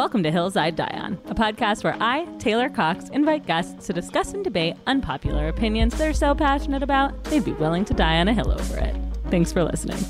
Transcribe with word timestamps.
Welcome 0.00 0.22
to 0.22 0.30
Hills 0.30 0.56
I 0.56 0.70
Die 0.70 0.98
On, 0.98 1.12
a 1.26 1.34
podcast 1.34 1.84
where 1.84 1.94
I, 2.00 2.24
Taylor 2.38 2.70
Cox, 2.70 3.10
invite 3.10 3.44
guests 3.44 3.86
to 3.86 3.92
discuss 3.92 4.32
and 4.32 4.42
debate 4.42 4.76
unpopular 4.86 5.48
opinions 5.48 5.94
they're 5.98 6.14
so 6.14 6.34
passionate 6.34 6.82
about 6.82 7.22
they'd 7.24 7.44
be 7.44 7.52
willing 7.52 7.84
to 7.84 7.92
die 7.92 8.18
on 8.18 8.26
a 8.26 8.32
hill 8.32 8.50
over 8.50 8.78
it. 8.78 8.96
Thanks 9.28 9.52
for 9.52 9.62
listening. 9.62 10.02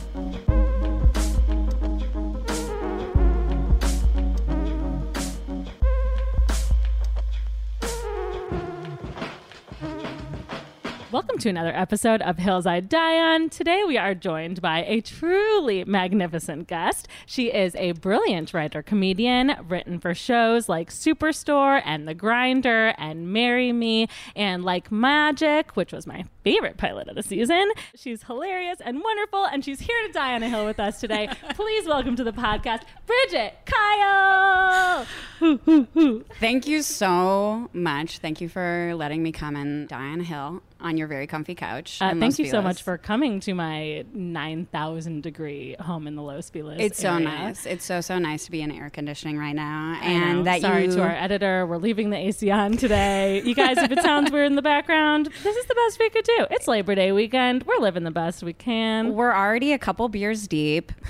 To 11.40 11.48
another 11.48 11.74
episode 11.74 12.20
of 12.20 12.36
Hills 12.36 12.66
I 12.66 12.80
Die 12.80 13.18
On. 13.18 13.48
Today 13.48 13.82
we 13.86 13.96
are 13.96 14.14
joined 14.14 14.60
by 14.60 14.84
a 14.84 15.00
truly 15.00 15.84
magnificent 15.86 16.68
guest. 16.68 17.08
She 17.24 17.50
is 17.50 17.74
a 17.76 17.92
brilliant 17.92 18.52
writer 18.52 18.82
comedian, 18.82 19.56
written 19.66 19.98
for 20.00 20.12
shows 20.12 20.68
like 20.68 20.90
Superstore 20.90 21.80
and 21.86 22.06
The 22.06 22.12
Grinder 22.12 22.88
and 22.98 23.32
Marry 23.32 23.72
Me 23.72 24.06
and 24.36 24.66
Like 24.66 24.92
Magic, 24.92 25.76
which 25.76 25.94
was 25.94 26.06
my 26.06 26.26
favorite 26.44 26.76
pilot 26.76 27.08
of 27.08 27.16
the 27.16 27.22
season. 27.22 27.72
She's 27.94 28.24
hilarious 28.24 28.82
and 28.84 29.00
wonderful, 29.02 29.46
and 29.46 29.64
she's 29.64 29.80
here 29.80 30.06
to 30.08 30.12
die 30.12 30.34
on 30.34 30.42
a 30.42 30.48
hill 30.48 30.66
with 30.66 30.78
us 30.78 31.00
today. 31.00 31.30
Please 31.54 31.86
welcome 31.86 32.16
to 32.16 32.24
the 32.24 32.32
podcast, 32.32 32.82
Bridget 33.06 33.54
Kyle. 33.64 35.06
Thank 36.38 36.68
you 36.68 36.82
so 36.82 37.70
much. 37.72 38.18
Thank 38.18 38.42
you 38.42 38.50
for 38.50 38.92
letting 38.94 39.22
me 39.22 39.32
come 39.32 39.56
and 39.56 39.88
die 39.88 40.08
on 40.08 40.20
a 40.20 40.24
hill 40.24 40.62
on 40.80 40.96
your 40.96 41.06
very 41.06 41.26
comfy 41.26 41.54
couch. 41.54 41.98
Uh, 42.00 42.14
thank 42.18 42.38
you 42.38 42.46
so 42.46 42.62
much 42.62 42.82
for 42.82 42.96
coming 42.98 43.40
to 43.40 43.54
my 43.54 44.04
9,000 44.12 45.22
degree 45.22 45.76
home 45.80 46.06
in 46.06 46.16
the 46.16 46.22
Los 46.22 46.50
Feliz. 46.50 46.78
It's 46.80 46.98
so 46.98 47.18
nice. 47.18 47.66
It's 47.66 47.84
so 47.84 48.00
so 48.00 48.18
nice 48.18 48.44
to 48.46 48.50
be 48.50 48.62
in 48.62 48.70
air 48.72 48.90
conditioning 48.90 49.38
right 49.38 49.54
now, 49.54 49.98
I 50.00 50.08
know. 50.08 50.24
and 50.24 50.46
that 50.46 50.60
Sorry 50.60 50.84
you. 50.86 50.92
to 50.92 51.02
our 51.02 51.10
editor. 51.10 51.66
We're 51.66 51.76
leaving 51.78 52.10
the 52.10 52.16
AC 52.16 52.50
on 52.50 52.76
today. 52.76 53.42
You 53.42 53.54
guys, 53.54 53.78
if 53.78 53.90
it 53.92 54.00
sounds 54.02 54.30
weird 54.30 54.46
in 54.46 54.56
the 54.56 54.62
background, 54.62 55.26
this 55.42 55.56
is 55.56 55.66
the 55.66 55.74
best 55.74 55.98
we 55.98 56.10
could 56.10 56.24
do. 56.24 56.46
It's 56.50 56.66
Labor 56.68 56.94
Day 56.94 57.12
weekend. 57.12 57.64
We're 57.64 57.78
living 57.78 58.04
the 58.04 58.10
best 58.10 58.42
we 58.42 58.52
can. 58.52 59.14
we're 59.14 59.34
already 59.34 59.72
a 59.72 59.78
couple 59.78 60.08
beers 60.08 60.46
deep. 60.48 60.92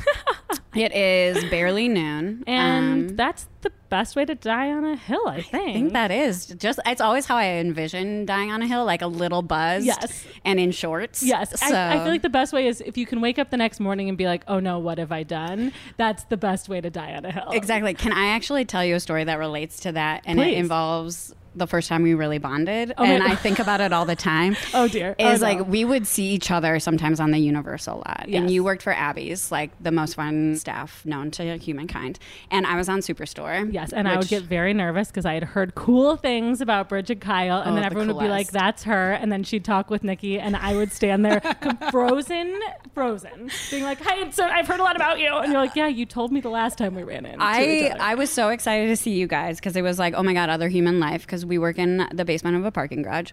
it 0.75 0.93
is 0.95 1.45
barely 1.51 1.89
noon, 1.89 2.45
And 2.47 3.11
Um, 3.11 3.17
that's 3.17 3.49
the 3.63 3.73
best 3.89 4.15
way 4.15 4.25
to 4.25 4.35
die 4.37 4.71
on 4.71 4.85
a 4.85 4.95
hill, 4.97 5.27
I 5.27 5.43
think. 5.43 5.69
I 5.69 5.73
think 5.73 5.93
that 5.95 6.11
is 6.13 6.47
just. 6.47 6.79
It's 6.87 7.01
always 7.01 7.27
how 7.27 7.37
I 7.37 7.47
envision 7.59 8.25
dying 8.25 8.51
on 8.53 8.63
a 8.63 8.67
hill, 8.67 8.85
like 8.85 9.03
a 9.03 9.07
little 9.09 9.43
buzz. 9.43 9.85
Yes. 9.85 10.25
and 10.45 10.61
in 10.61 10.71
shorts. 10.71 11.23
Yes, 11.23 11.59
So, 11.61 11.75
I, 11.75 11.95
I 11.95 11.97
feel 11.99 12.07
like 12.13 12.23
the 12.23 12.29
best 12.31 12.53
way 12.53 12.67
is 12.69 12.81
if 12.81 12.97
you 12.97 13.05
can 13.07 13.21
wake 13.21 13.39
up 13.39 13.51
the 13.51 13.57
next 13.57 13.81
morning 13.81 14.09
and 14.09 14.17
be 14.17 14.27
like, 14.27 14.45
"Oh 14.47 14.61
no, 14.61 14.79
what 14.79 14.99
have 14.99 15.11
I 15.13 15.23
done?" 15.25 15.73
That's 15.97 16.25
the 16.25 16.37
best 16.37 16.69
way 16.69 16.81
to 16.81 16.89
die 16.89 17.15
on 17.15 17.25
a 17.25 17.33
hill. 17.33 17.51
Exactly. 17.53 17.95
Can 17.95 18.13
I 18.13 18.29
actually 18.29 18.65
tell 18.65 18.85
you 18.85 18.95
a 18.95 19.01
story 19.01 19.25
that 19.25 19.39
relates 19.39 19.81
to 19.81 19.93
that? 19.93 20.23
And 20.25 20.39
Please. 20.39 20.55
it 20.55 20.59
involves 20.59 21.35
the 21.61 21.69
first 21.69 21.89
time 21.89 22.03
we 22.03 22.15
really 22.15 22.39
bonded. 22.39 22.93
Oh 22.99 23.05
and 23.05 23.23
I 23.23 23.37
think 23.37 23.61
about 23.61 23.81
it 23.81 23.93
all 23.93 24.05
the 24.05 24.17
time. 24.17 24.57
Oh, 24.75 24.89
dear. 24.89 25.15
Oh, 25.19 25.31
is 25.31 25.43
Oh, 25.43 25.47
no. 25.47 25.53
like 25.59 25.69
we 25.69 25.85
would 25.85 26.07
see 26.07 26.27
each 26.33 26.51
other 26.51 26.79
sometimes 26.81 27.21
on 27.21 27.31
the 27.31 27.39
Universal 27.39 27.97
a 27.97 27.99
lot. 27.99 28.25
Yes. 28.29 28.41
And 28.41 28.51
you 28.51 28.65
worked 28.65 28.83
for 28.83 28.93
Abby's, 28.93 29.53
like 29.53 29.71
the 29.81 29.91
most 29.93 30.15
fun 30.15 30.57
staff 30.57 31.05
known 31.07 31.31
to 31.33 31.57
humankind. 31.59 32.19
And 32.51 32.67
I 32.67 32.77
was 32.77 32.89
on 32.89 32.99
Superstore. 33.01 33.73
Yes, 33.73 33.93
and 33.93 34.09
I 34.09 34.17
would 34.17 34.29
get 34.29 34.43
very 34.43 34.75
nervous 34.75 35.09
because 35.09 35.25
I 35.27 35.35
had 35.35 35.45
heard 35.45 35.75
cool 35.75 36.17
things 36.17 36.61
about 36.61 36.89
Bridget 36.89 37.21
Kyle, 37.21 37.59
and 37.61 37.71
Oh, 37.71 37.75
then 37.75 37.83
the 37.83 37.87
everyone 37.87 38.09
would 38.15 38.23
be 38.23 38.29
like, 38.29 38.51
"That's 38.51 38.83
her," 38.85 39.13
and 39.13 39.31
then 39.31 39.43
she'd 39.45 39.65
talk 39.65 39.91
with 39.91 40.03
Nikki, 40.03 40.39
and 40.41 40.57
I 40.57 40.75
would 40.75 40.93
stand 40.93 41.25
there, 41.25 41.41
frozen, 41.91 42.59
frozen, 42.95 43.51
being 43.71 43.85
like, 43.85 44.01
"Hey, 44.05 44.31
so 44.31 44.45
I've 44.47 44.67
heard 44.67 44.81
a 44.81 44.83
lot 44.83 44.97
about 44.97 45.19
you," 45.21 45.29
and 45.35 45.53
you're 45.53 45.61
like, 45.61 45.77
"Yeah, 45.77 45.89
you 45.89 46.07
told 46.07 46.33
me 46.33 46.41
the 46.41 46.49
last 46.49 46.79
time 46.79 46.95
we 46.95 47.03
ran 47.03 47.27
in." 47.27 47.37
I. 47.41 47.95
I 48.01 48.15
was 48.15 48.31
so 48.31 48.49
excited 48.49 48.89
to 48.89 48.97
see 48.97 49.13
you 49.13 49.27
guys 49.27 49.59
because 49.59 49.77
it 49.77 49.83
was 49.83 49.99
like, 49.99 50.15
oh 50.17 50.23
my 50.23 50.33
god, 50.33 50.49
other 50.49 50.69
human 50.69 51.01
life 51.01 51.23
because 51.23 51.45
we 51.51 51.59
work 51.59 51.79
in 51.79 52.09
the 52.13 52.25
basement 52.25 52.57
of 52.57 52.65
a 52.65 52.71
parking 52.71 53.03
garage. 53.03 53.33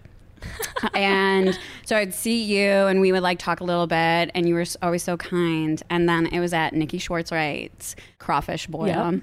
and 0.94 1.58
so 1.84 1.96
I'd 1.96 2.14
see 2.14 2.42
you 2.42 2.68
and 2.70 3.00
we 3.00 3.10
would 3.12 3.22
like 3.22 3.38
talk 3.38 3.60
a 3.60 3.64
little 3.64 3.86
bit 3.86 4.30
and 4.34 4.46
you 4.46 4.54
were 4.54 4.66
always 4.82 5.02
so 5.02 5.16
kind. 5.16 5.82
And 5.88 6.08
then 6.08 6.26
it 6.26 6.40
was 6.40 6.52
at 6.52 6.74
Nikki 6.74 6.98
Schwartzwright's 6.98 7.96
crawfish 8.18 8.66
boil. 8.66 9.12
Yep. 9.12 9.22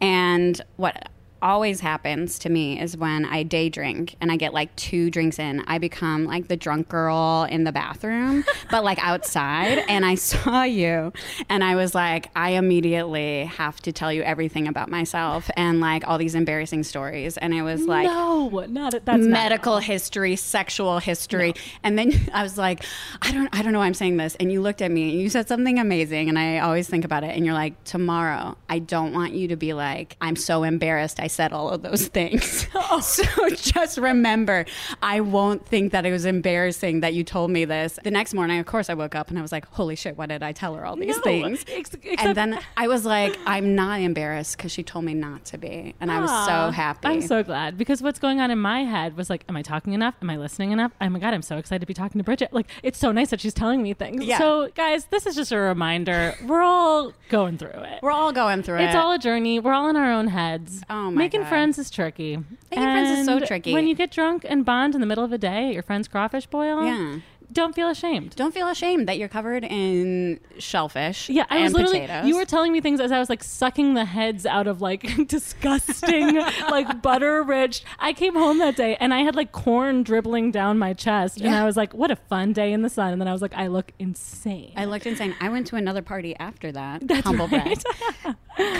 And 0.00 0.60
what 0.76 1.08
always 1.44 1.80
happens 1.80 2.38
to 2.38 2.48
me 2.48 2.80
is 2.80 2.96
when 2.96 3.26
I 3.26 3.42
day 3.42 3.68
drink 3.68 4.16
and 4.20 4.32
I 4.32 4.36
get 4.36 4.54
like 4.54 4.74
two 4.76 5.10
drinks 5.10 5.38
in, 5.38 5.62
I 5.66 5.76
become 5.76 6.24
like 6.24 6.48
the 6.48 6.56
drunk 6.56 6.88
girl 6.88 7.46
in 7.50 7.64
the 7.64 7.70
bathroom, 7.70 8.44
but 8.70 8.82
like 8.82 8.98
outside. 9.06 9.84
And 9.86 10.06
I 10.06 10.14
saw 10.14 10.62
you 10.62 11.12
and 11.50 11.62
I 11.62 11.76
was 11.76 11.94
like, 11.94 12.30
I 12.34 12.50
immediately 12.50 13.44
have 13.44 13.80
to 13.82 13.92
tell 13.92 14.10
you 14.10 14.22
everything 14.22 14.66
about 14.66 14.88
myself 14.88 15.50
and 15.56 15.80
like 15.80 16.08
all 16.08 16.16
these 16.16 16.34
embarrassing 16.34 16.82
stories. 16.82 17.36
And 17.36 17.52
it 17.52 17.62
was 17.62 17.82
like, 17.82 18.06
no, 18.06 18.48
not. 18.48 18.92
That's 19.04 19.06
not- 19.06 19.28
medical 19.28 19.78
history, 19.78 20.36
sexual 20.36 20.98
history. 20.98 21.52
And 21.82 21.98
then 21.98 22.12
I 22.32 22.42
was 22.42 22.56
like, 22.56 22.84
I 23.20 23.32
don't 23.32 23.50
I 23.52 23.60
don't 23.60 23.74
know 23.74 23.80
why 23.80 23.86
I'm 23.86 23.94
saying 23.94 24.16
this. 24.16 24.34
And 24.40 24.50
you 24.50 24.62
looked 24.62 24.80
at 24.80 24.90
me 24.90 25.10
and 25.10 25.20
you 25.20 25.28
said 25.28 25.46
something 25.46 25.78
amazing 25.78 26.30
and 26.30 26.38
I 26.38 26.60
always 26.60 26.88
think 26.88 27.04
about 27.04 27.22
it 27.22 27.36
and 27.36 27.44
you're 27.44 27.54
like, 27.54 27.84
tomorrow, 27.84 28.56
I 28.70 28.78
don't 28.78 29.12
want 29.12 29.34
you 29.34 29.48
to 29.48 29.56
be 29.56 29.74
like, 29.74 30.16
I'm 30.22 30.36
so 30.36 30.62
embarrassed 30.62 31.20
I 31.20 31.26
said 31.34 31.52
all 31.52 31.68
of 31.70 31.82
those 31.82 32.06
things. 32.18 32.66
so 33.02 33.24
just 33.50 33.98
remember, 33.98 34.64
I 35.02 35.20
won't 35.20 35.66
think 35.66 35.92
that 35.92 36.06
it 36.06 36.10
was 36.12 36.24
embarrassing 36.24 37.00
that 37.00 37.14
you 37.14 37.24
told 37.24 37.50
me 37.50 37.64
this. 37.64 37.98
The 38.02 38.10
next 38.10 38.34
morning, 38.34 38.58
of 38.60 38.66
course 38.66 38.88
I 38.90 38.94
woke 38.94 39.14
up 39.14 39.28
and 39.30 39.38
I 39.38 39.42
was 39.42 39.52
like, 39.52 39.66
holy 39.66 39.96
shit, 39.96 40.16
why 40.16 40.26
did 40.26 40.42
I 40.42 40.52
tell 40.52 40.74
her 40.74 40.84
all 40.86 40.96
these 40.96 41.16
No, 41.16 41.22
things? 41.22 41.64
ex- 41.68 41.90
and 42.18 42.36
then 42.36 42.58
I 42.76 42.88
was 42.88 43.04
like, 43.04 43.36
I'm 43.46 43.74
not 43.74 44.00
embarrassed 44.00 44.56
because 44.56 44.72
she 44.72 44.82
told 44.82 45.04
me 45.04 45.14
not 45.14 45.44
to 45.46 45.58
be. 45.58 45.94
And 46.00 46.10
I 46.10 46.20
was 46.20 46.30
so 46.46 46.70
happy. 46.70 47.08
I'm 47.08 47.20
so 47.22 47.42
glad 47.42 47.76
because 47.76 48.02
what's 48.02 48.18
going 48.18 48.40
on 48.40 48.50
in 48.50 48.58
my 48.58 48.84
head 48.84 49.16
was 49.16 49.30
like, 49.30 49.44
am 49.48 49.56
I 49.56 49.62
talking 49.62 49.92
enough? 49.92 50.14
Am 50.22 50.30
I 50.30 50.36
listening 50.36 50.72
enough? 50.72 50.92
Oh 51.00 51.08
my 51.08 51.18
god, 51.18 51.34
I'm 51.34 51.42
so 51.42 51.56
excited 51.58 51.80
to 51.80 51.86
be 51.86 51.94
talking 51.94 52.18
to 52.18 52.24
Bridget. 52.24 52.52
Like, 52.52 52.70
it's 52.82 52.98
so 52.98 53.12
nice 53.12 53.30
that 53.30 53.40
she's 53.40 53.54
telling 53.54 53.82
me 53.82 53.92
things. 53.94 54.24
Yeah. 54.24 54.38
So, 54.38 54.68
guys, 54.74 55.06
this 55.06 55.26
is 55.26 55.34
just 55.36 55.52
a 55.52 55.58
reminder. 55.58 56.34
We're 56.46 56.62
all 56.62 57.12
going 57.28 57.58
through 57.58 57.68
it. 57.70 58.00
We're 58.02 58.10
all 58.10 58.32
going 58.32 58.62
through 58.62 58.78
it. 58.78 58.84
It's 58.84 58.94
all 58.94 59.12
a 59.12 59.18
journey. 59.18 59.58
We're 59.60 59.72
all 59.72 59.88
in 59.88 59.96
our 59.96 60.10
own 60.12 60.28
heads. 60.28 60.82
Oh 60.90 61.10
my 61.10 61.23
Making 61.24 61.40
God. 61.42 61.48
friends 61.48 61.78
is 61.78 61.90
tricky. 61.90 62.36
Making 62.36 62.84
friends 62.84 63.18
is 63.18 63.26
so 63.26 63.40
tricky. 63.40 63.72
When 63.72 63.86
you 63.86 63.94
get 63.94 64.10
drunk 64.10 64.44
and 64.48 64.64
bond 64.64 64.94
in 64.94 65.00
the 65.00 65.06
middle 65.06 65.24
of 65.24 65.32
a 65.32 65.38
day 65.38 65.68
at 65.68 65.74
your 65.74 65.82
friend's 65.82 66.06
crawfish 66.08 66.46
boil, 66.46 66.84
Yeah. 66.84 67.18
Don't 67.52 67.74
feel 67.74 67.88
ashamed. 67.88 68.34
Don't 68.36 68.52
feel 68.54 68.68
ashamed 68.68 69.08
that 69.08 69.18
you're 69.18 69.28
covered 69.28 69.64
in 69.64 70.40
shellfish. 70.58 71.28
Yeah, 71.28 71.44
I 71.50 71.62
was 71.62 71.72
literally. 71.72 72.00
potatoes. 72.00 72.28
You 72.28 72.36
were 72.36 72.44
telling 72.44 72.72
me 72.72 72.80
things 72.80 73.00
as 73.00 73.12
I 73.12 73.18
was 73.18 73.28
like 73.28 73.44
sucking 73.44 73.94
the 73.94 74.04
heads 74.04 74.46
out 74.46 74.66
of 74.66 74.80
like 74.80 75.02
disgusting, 75.28 76.36
like 76.70 77.02
butter 77.02 77.42
rich. 77.42 77.84
I 77.98 78.12
came 78.12 78.34
home 78.34 78.58
that 78.58 78.76
day 78.76 78.96
and 79.00 79.12
I 79.14 79.20
had 79.20 79.34
like 79.34 79.52
corn 79.52 80.02
dribbling 80.02 80.50
down 80.50 80.78
my 80.78 80.92
chest, 80.94 81.40
and 81.40 81.54
I 81.54 81.64
was 81.64 81.76
like, 81.76 81.94
"What 81.94 82.10
a 82.10 82.16
fun 82.16 82.52
day 82.52 82.72
in 82.72 82.82
the 82.82 82.90
sun." 82.90 83.12
And 83.12 83.20
then 83.20 83.28
I 83.28 83.32
was 83.32 83.42
like, 83.42 83.54
"I 83.54 83.66
look 83.68 83.92
insane." 83.98 84.72
I 84.76 84.84
looked 84.86 85.06
insane. 85.06 85.34
I 85.40 85.48
went 85.48 85.66
to 85.68 85.76
another 85.76 86.02
party 86.02 86.34
after 86.38 86.72
that. 86.72 87.06
That's 87.06 87.26
humble 87.26 87.48
right. 87.48 87.82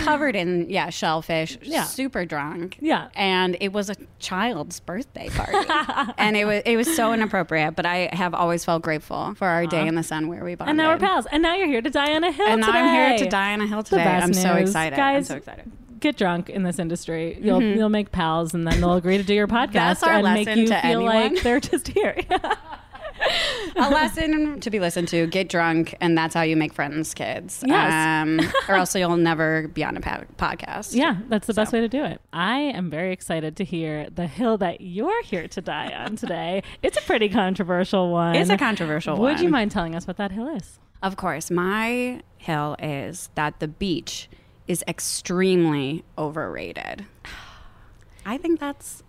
covered 0.03 0.35
in 0.35 0.69
yeah 0.69 0.89
shellfish. 0.89 1.57
Yeah. 1.61 1.83
super 1.83 2.25
drunk. 2.25 2.77
Yeah. 2.81 3.09
and 3.15 3.57
it 3.59 3.73
was 3.73 3.89
a 3.89 3.95
child's 4.19 4.79
birthday 4.79 5.29
party, 5.29 6.13
and 6.17 6.35
it 6.37 6.45
was 6.45 6.61
it 6.65 6.75
was 6.77 6.93
so 6.95 7.13
inappropriate. 7.13 7.75
But 7.75 7.85
I 7.85 8.09
have 8.13 8.33
always 8.33 8.54
felt 8.63 8.83
grateful 8.83 9.33
for 9.35 9.47
our 9.47 9.65
day 9.65 9.87
in 9.87 9.95
the 9.95 10.03
sun 10.03 10.27
where 10.27 10.43
we 10.43 10.55
bonded. 10.55 10.69
and 10.69 10.77
now 10.77 10.93
we're 10.93 10.99
pals. 10.99 11.25
And 11.31 11.43
now 11.43 11.55
you're 11.55 11.67
here 11.67 11.81
to 11.81 11.89
die 11.89 12.13
on 12.13 12.23
a 12.23 12.31
hill. 12.31 12.47
And 12.47 12.61
now 12.61 12.71
I'm 12.71 12.93
here 12.93 13.17
to 13.17 13.29
die 13.29 13.53
on 13.53 13.61
a 13.61 13.67
hill 13.67 13.83
today. 13.83 14.03
I'm 14.03 14.33
so 14.33 14.53
excited. 14.53 14.95
guys. 14.95 15.29
I'm 15.29 15.35
so 15.35 15.37
excited. 15.37 15.71
Get 15.99 16.17
drunk 16.17 16.49
in 16.49 16.63
this 16.63 16.77
industry. 16.77 17.37
You'll 17.41 17.59
mm-hmm. 17.59 17.79
you'll 17.79 17.89
make 17.89 18.11
pals, 18.11 18.53
and 18.53 18.67
then 18.67 18.79
they'll 18.79 18.93
agree 18.93 19.17
to 19.17 19.23
do 19.23 19.33
your 19.33 19.47
podcast 19.47 20.05
and 20.05 20.23
make 20.23 20.47
you 20.55 20.67
feel 20.67 20.77
anyone. 20.83 21.05
like 21.05 21.41
they're 21.41 21.59
just 21.59 21.87
here. 21.87 22.21
a 23.75 23.89
lesson 23.89 24.59
to 24.59 24.69
be 24.69 24.79
listened 24.79 25.07
to. 25.09 25.27
Get 25.27 25.49
drunk, 25.49 25.95
and 26.01 26.17
that's 26.17 26.33
how 26.33 26.41
you 26.41 26.55
make 26.55 26.73
friends, 26.73 27.13
kids. 27.13 27.63
Yes. 27.65 27.93
Um, 27.93 28.39
or 28.67 28.75
else 28.75 28.95
you'll 28.95 29.17
never 29.17 29.67
be 29.69 29.83
on 29.83 29.97
a 29.97 30.01
podcast. 30.01 30.95
Yeah, 30.95 31.17
that's 31.29 31.47
the 31.47 31.53
best 31.53 31.73
way 31.73 31.81
to 31.81 31.89
do 31.89 32.03
it. 32.03 32.21
I 32.33 32.59
am 32.59 32.89
very 32.89 33.11
excited 33.11 33.55
to 33.57 33.63
hear 33.63 34.09
the 34.09 34.27
hill 34.27 34.57
that 34.59 34.81
you're 34.81 35.23
here 35.23 35.47
to 35.47 35.61
die 35.61 35.91
on 35.91 36.15
today. 36.15 36.63
It's 36.81 36.97
a 36.97 37.01
pretty 37.01 37.29
controversial 37.29 38.11
one. 38.11 38.35
It's 38.35 38.49
a 38.49 38.57
controversial 38.57 39.17
one. 39.17 39.31
Would 39.31 39.39
you 39.41 39.49
mind 39.49 39.71
telling 39.71 39.95
us 39.95 40.07
what 40.07 40.17
that 40.17 40.31
hill 40.31 40.47
is? 40.55 40.79
Of 41.01 41.17
course, 41.17 41.51
my 41.51 42.21
hill 42.37 42.75
is 42.79 43.29
that 43.35 43.59
the 43.59 43.67
beach 43.67 44.29
is 44.67 44.83
extremely 44.87 46.03
overrated. 46.17 47.05
I 48.25 48.37
think 48.37 48.59
that's 48.59 49.03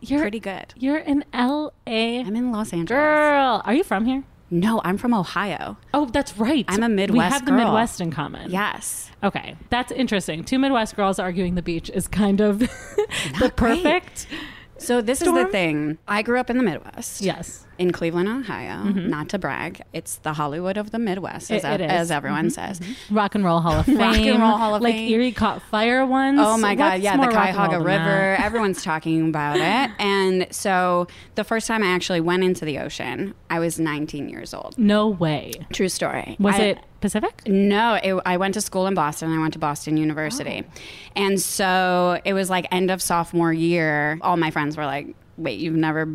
You're 0.00 0.20
pretty 0.20 0.40
good. 0.40 0.74
You're 0.76 0.98
in 0.98 1.24
L.A. 1.32 2.20
I'm 2.20 2.36
in 2.36 2.52
Los 2.52 2.72
Angeles. 2.72 2.88
Girl, 2.88 3.62
are 3.64 3.74
you 3.74 3.84
from 3.84 4.04
here? 4.06 4.24
No, 4.50 4.80
I'm 4.84 4.96
from 4.96 5.12
Ohio. 5.12 5.76
Oh, 5.92 6.06
that's 6.06 6.36
right. 6.38 6.64
I'm 6.68 6.82
a 6.82 6.88
Midwest. 6.88 7.12
We 7.12 7.32
have 7.32 7.44
the 7.44 7.50
girl. 7.50 7.64
Midwest 7.66 8.00
in 8.00 8.10
common. 8.10 8.50
Yes. 8.50 9.10
Okay, 9.22 9.56
that's 9.68 9.92
interesting. 9.92 10.44
Two 10.44 10.58
Midwest 10.58 10.96
girls 10.96 11.18
arguing 11.18 11.54
the 11.54 11.62
beach 11.62 11.90
is 11.90 12.08
kind 12.08 12.40
of 12.40 12.58
the 12.60 13.52
great. 13.54 13.82
perfect 13.82 14.26
So 14.78 15.02
this 15.02 15.20
is 15.20 15.32
the 15.32 15.46
thing. 15.46 15.98
I 16.06 16.22
grew 16.22 16.38
up 16.38 16.50
in 16.50 16.56
the 16.56 16.62
Midwest. 16.62 17.20
Yes. 17.20 17.66
In 17.78 17.92
Cleveland, 17.92 18.28
Ohio. 18.28 18.84
Mm-hmm. 18.84 19.08
Not 19.08 19.28
to 19.30 19.38
brag, 19.38 19.82
it's 19.92 20.16
the 20.16 20.32
Hollywood 20.32 20.76
of 20.76 20.90
the 20.90 20.98
Midwest, 20.98 21.50
as, 21.50 21.64
It- 21.64 21.80
it 21.80 21.90
as 21.90 22.10
everyone 22.10 22.46
mm-hmm. 22.46 22.50
says. 22.50 22.80
Mm-hmm. 22.80 23.16
Rock 23.16 23.34
and 23.34 23.44
Roll 23.44 23.60
Hall 23.60 23.78
of 23.80 23.86
Fame. 23.86 23.98
Rock 23.98 24.16
and 24.16 24.40
Roll 24.40 24.56
Hall 24.56 24.74
of 24.74 24.82
like 24.82 24.94
Fame. 24.94 25.12
Erie 25.12 25.32
caught 25.32 25.62
fire 25.62 26.04
once. 26.04 26.40
Oh 26.42 26.58
my 26.58 26.74
God, 26.74 26.92
What's 26.94 27.04
yeah, 27.04 27.12
the 27.12 27.18
more 27.18 27.26
rock 27.28 27.48
and 27.48 27.56
roll 27.56 27.66
Cuyahoga 27.66 27.84
River. 27.84 28.36
Everyone's 28.42 28.82
talking 28.82 29.28
about 29.28 29.56
it. 29.56 29.90
And 29.98 30.46
so 30.50 31.06
the 31.36 31.44
first 31.44 31.66
time 31.66 31.82
I 31.82 31.88
actually 31.88 32.20
went 32.20 32.44
into 32.44 32.64
the 32.64 32.78
ocean, 32.78 33.34
I 33.50 33.58
was 33.60 33.78
19 33.78 34.28
years 34.28 34.52
old. 34.52 34.76
No 34.78 35.08
way. 35.08 35.52
True 35.72 35.88
story. 35.88 36.36
Was 36.38 36.56
I- 36.56 36.62
it 36.62 36.78
Pacific? 37.00 37.46
No, 37.46 37.94
it, 37.94 38.20
I 38.26 38.36
went 38.38 38.54
to 38.54 38.60
school 38.60 38.86
in 38.86 38.94
Boston. 38.94 39.32
I 39.32 39.40
went 39.40 39.52
to 39.52 39.58
Boston 39.58 39.96
University. 39.96 40.64
Oh. 40.66 40.80
And 41.14 41.40
so 41.40 42.20
it 42.24 42.32
was 42.32 42.50
like 42.50 42.66
end 42.72 42.90
of 42.90 43.00
sophomore 43.00 43.52
year. 43.52 44.18
All 44.20 44.36
my 44.36 44.50
friends 44.50 44.76
were 44.76 44.84
like, 44.84 45.14
wait, 45.36 45.60
you've 45.60 45.76
never 45.76 46.06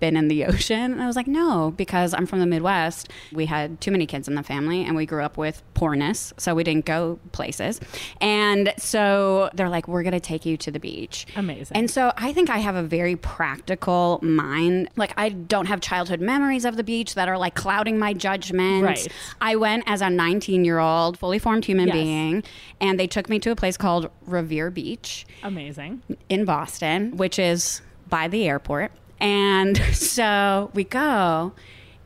been 0.00 0.16
in 0.16 0.28
the 0.28 0.44
ocean? 0.46 0.92
And 0.92 1.02
I 1.02 1.06
was 1.06 1.16
like, 1.16 1.26
no, 1.26 1.72
because 1.76 2.14
I'm 2.14 2.26
from 2.26 2.40
the 2.40 2.46
Midwest. 2.46 3.08
We 3.32 3.46
had 3.46 3.80
too 3.80 3.90
many 3.90 4.06
kids 4.06 4.26
in 4.28 4.34
the 4.34 4.42
family 4.42 4.84
and 4.84 4.96
we 4.96 5.06
grew 5.06 5.22
up 5.22 5.36
with 5.36 5.62
poorness. 5.74 6.32
So 6.38 6.54
we 6.54 6.64
didn't 6.64 6.84
go 6.86 7.18
places. 7.32 7.80
And 8.20 8.72
so 8.78 9.50
they're 9.54 9.68
like, 9.68 9.86
we're 9.88 10.02
going 10.02 10.12
to 10.12 10.20
take 10.20 10.44
you 10.46 10.56
to 10.58 10.70
the 10.70 10.80
beach. 10.80 11.26
Amazing. 11.36 11.76
And 11.76 11.90
so 11.90 12.12
I 12.16 12.32
think 12.32 12.50
I 12.50 12.58
have 12.58 12.74
a 12.76 12.82
very 12.82 13.16
practical 13.16 14.18
mind. 14.22 14.88
Like 14.96 15.12
I 15.16 15.28
don't 15.30 15.66
have 15.66 15.80
childhood 15.80 16.20
memories 16.20 16.64
of 16.64 16.76
the 16.76 16.84
beach 16.84 17.14
that 17.14 17.28
are 17.28 17.38
like 17.38 17.54
clouding 17.54 17.98
my 17.98 18.12
judgment. 18.12 18.84
Right. 18.84 19.08
I 19.40 19.56
went 19.56 19.84
as 19.86 20.00
a 20.00 20.10
19 20.10 20.64
year 20.64 20.78
old, 20.78 21.18
fully 21.18 21.38
formed 21.38 21.64
human 21.64 21.88
Yes. 21.88 21.94
being, 21.94 22.42
and 22.80 22.98
they 23.00 23.06
took 23.06 23.28
me 23.28 23.38
to 23.40 23.50
a 23.50 23.56
place 23.56 23.76
called 23.76 24.10
Revere 24.26 24.70
Beach 24.70 25.26
Amazing. 25.42 26.02
in 26.28 26.44
Boston, 26.44 27.16
which 27.16 27.38
is 27.38 27.80
by 28.08 28.28
the 28.28 28.46
airport. 28.48 28.92
And 29.20 29.76
so 29.92 30.70
we 30.74 30.84
go, 30.84 31.52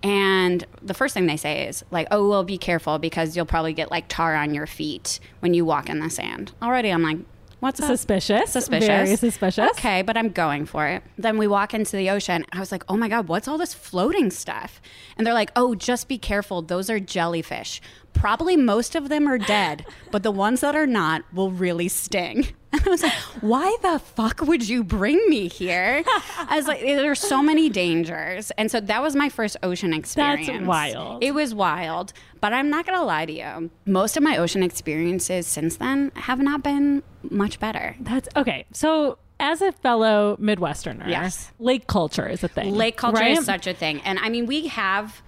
and 0.02 0.66
the 0.82 0.94
first 0.94 1.14
thing 1.14 1.26
they 1.26 1.36
say 1.36 1.66
is, 1.66 1.84
like, 1.90 2.08
oh, 2.10 2.28
well, 2.28 2.44
be 2.44 2.58
careful 2.58 2.98
because 2.98 3.36
you'll 3.36 3.46
probably 3.46 3.72
get 3.72 3.90
like 3.90 4.06
tar 4.08 4.34
on 4.34 4.52
your 4.52 4.66
feet 4.66 5.18
when 5.40 5.54
you 5.54 5.64
walk 5.64 5.88
in 5.88 6.00
the 6.00 6.10
sand. 6.10 6.52
Already, 6.62 6.90
I'm 6.90 7.02
like, 7.02 7.18
what's 7.60 7.80
up? 7.80 7.86
Suspicious. 7.86 8.52
Suspicious. 8.52 8.86
Very 8.86 9.16
suspicious. 9.16 9.70
Okay, 9.70 10.02
but 10.02 10.16
I'm 10.18 10.28
going 10.28 10.66
for 10.66 10.86
it. 10.86 11.02
Then 11.16 11.38
we 11.38 11.46
walk 11.46 11.72
into 11.72 11.96
the 11.96 12.10
ocean. 12.10 12.44
I 12.52 12.60
was 12.60 12.70
like, 12.70 12.84
oh 12.88 12.96
my 12.98 13.08
God, 13.08 13.28
what's 13.28 13.48
all 13.48 13.56
this 13.56 13.72
floating 13.72 14.30
stuff? 14.30 14.82
And 15.16 15.26
they're 15.26 15.34
like, 15.34 15.50
oh, 15.56 15.74
just 15.74 16.06
be 16.06 16.18
careful. 16.18 16.60
Those 16.60 16.90
are 16.90 17.00
jellyfish. 17.00 17.80
Probably 18.14 18.56
most 18.56 18.94
of 18.94 19.08
them 19.08 19.26
are 19.28 19.38
dead, 19.38 19.84
but 20.10 20.22
the 20.22 20.30
ones 20.30 20.60
that 20.60 20.74
are 20.74 20.86
not 20.86 21.22
will 21.32 21.50
really 21.50 21.88
sting. 21.88 22.46
And 22.74 22.82
I 22.84 22.90
was 22.90 23.02
like, 23.04 23.12
why 23.40 23.76
the 23.82 24.00
fuck 24.00 24.40
would 24.40 24.68
you 24.68 24.82
bring 24.82 25.24
me 25.28 25.46
here? 25.46 26.02
I 26.40 26.56
was 26.56 26.66
like, 26.66 26.80
there's 26.80 27.20
so 27.20 27.40
many 27.40 27.68
dangers. 27.70 28.50
And 28.58 28.68
so 28.68 28.80
that 28.80 29.00
was 29.00 29.14
my 29.14 29.28
first 29.28 29.56
ocean 29.62 29.92
experience. 29.94 30.48
That's 30.48 30.66
wild. 30.66 31.22
It 31.22 31.34
was 31.34 31.54
wild. 31.54 32.12
But 32.40 32.52
I'm 32.52 32.70
not 32.70 32.84
going 32.84 32.98
to 32.98 33.04
lie 33.04 33.26
to 33.26 33.32
you. 33.32 33.70
Most 33.86 34.16
of 34.16 34.24
my 34.24 34.38
ocean 34.38 34.64
experiences 34.64 35.46
since 35.46 35.76
then 35.76 36.10
have 36.16 36.40
not 36.40 36.64
been 36.64 37.04
much 37.30 37.60
better. 37.60 37.94
That's 38.00 38.28
okay. 38.34 38.66
So, 38.72 39.18
as 39.38 39.62
a 39.62 39.70
fellow 39.70 40.36
Midwesterner, 40.40 41.08
Yes. 41.08 41.52
lake 41.60 41.86
culture 41.86 42.26
is 42.28 42.42
a 42.42 42.48
thing. 42.48 42.74
Lake 42.74 42.96
culture 42.96 43.20
right? 43.20 43.38
is 43.38 43.44
such 43.44 43.68
a 43.68 43.74
thing. 43.74 44.00
And 44.00 44.18
I 44.18 44.30
mean, 44.30 44.46
we 44.46 44.66
have 44.66 45.22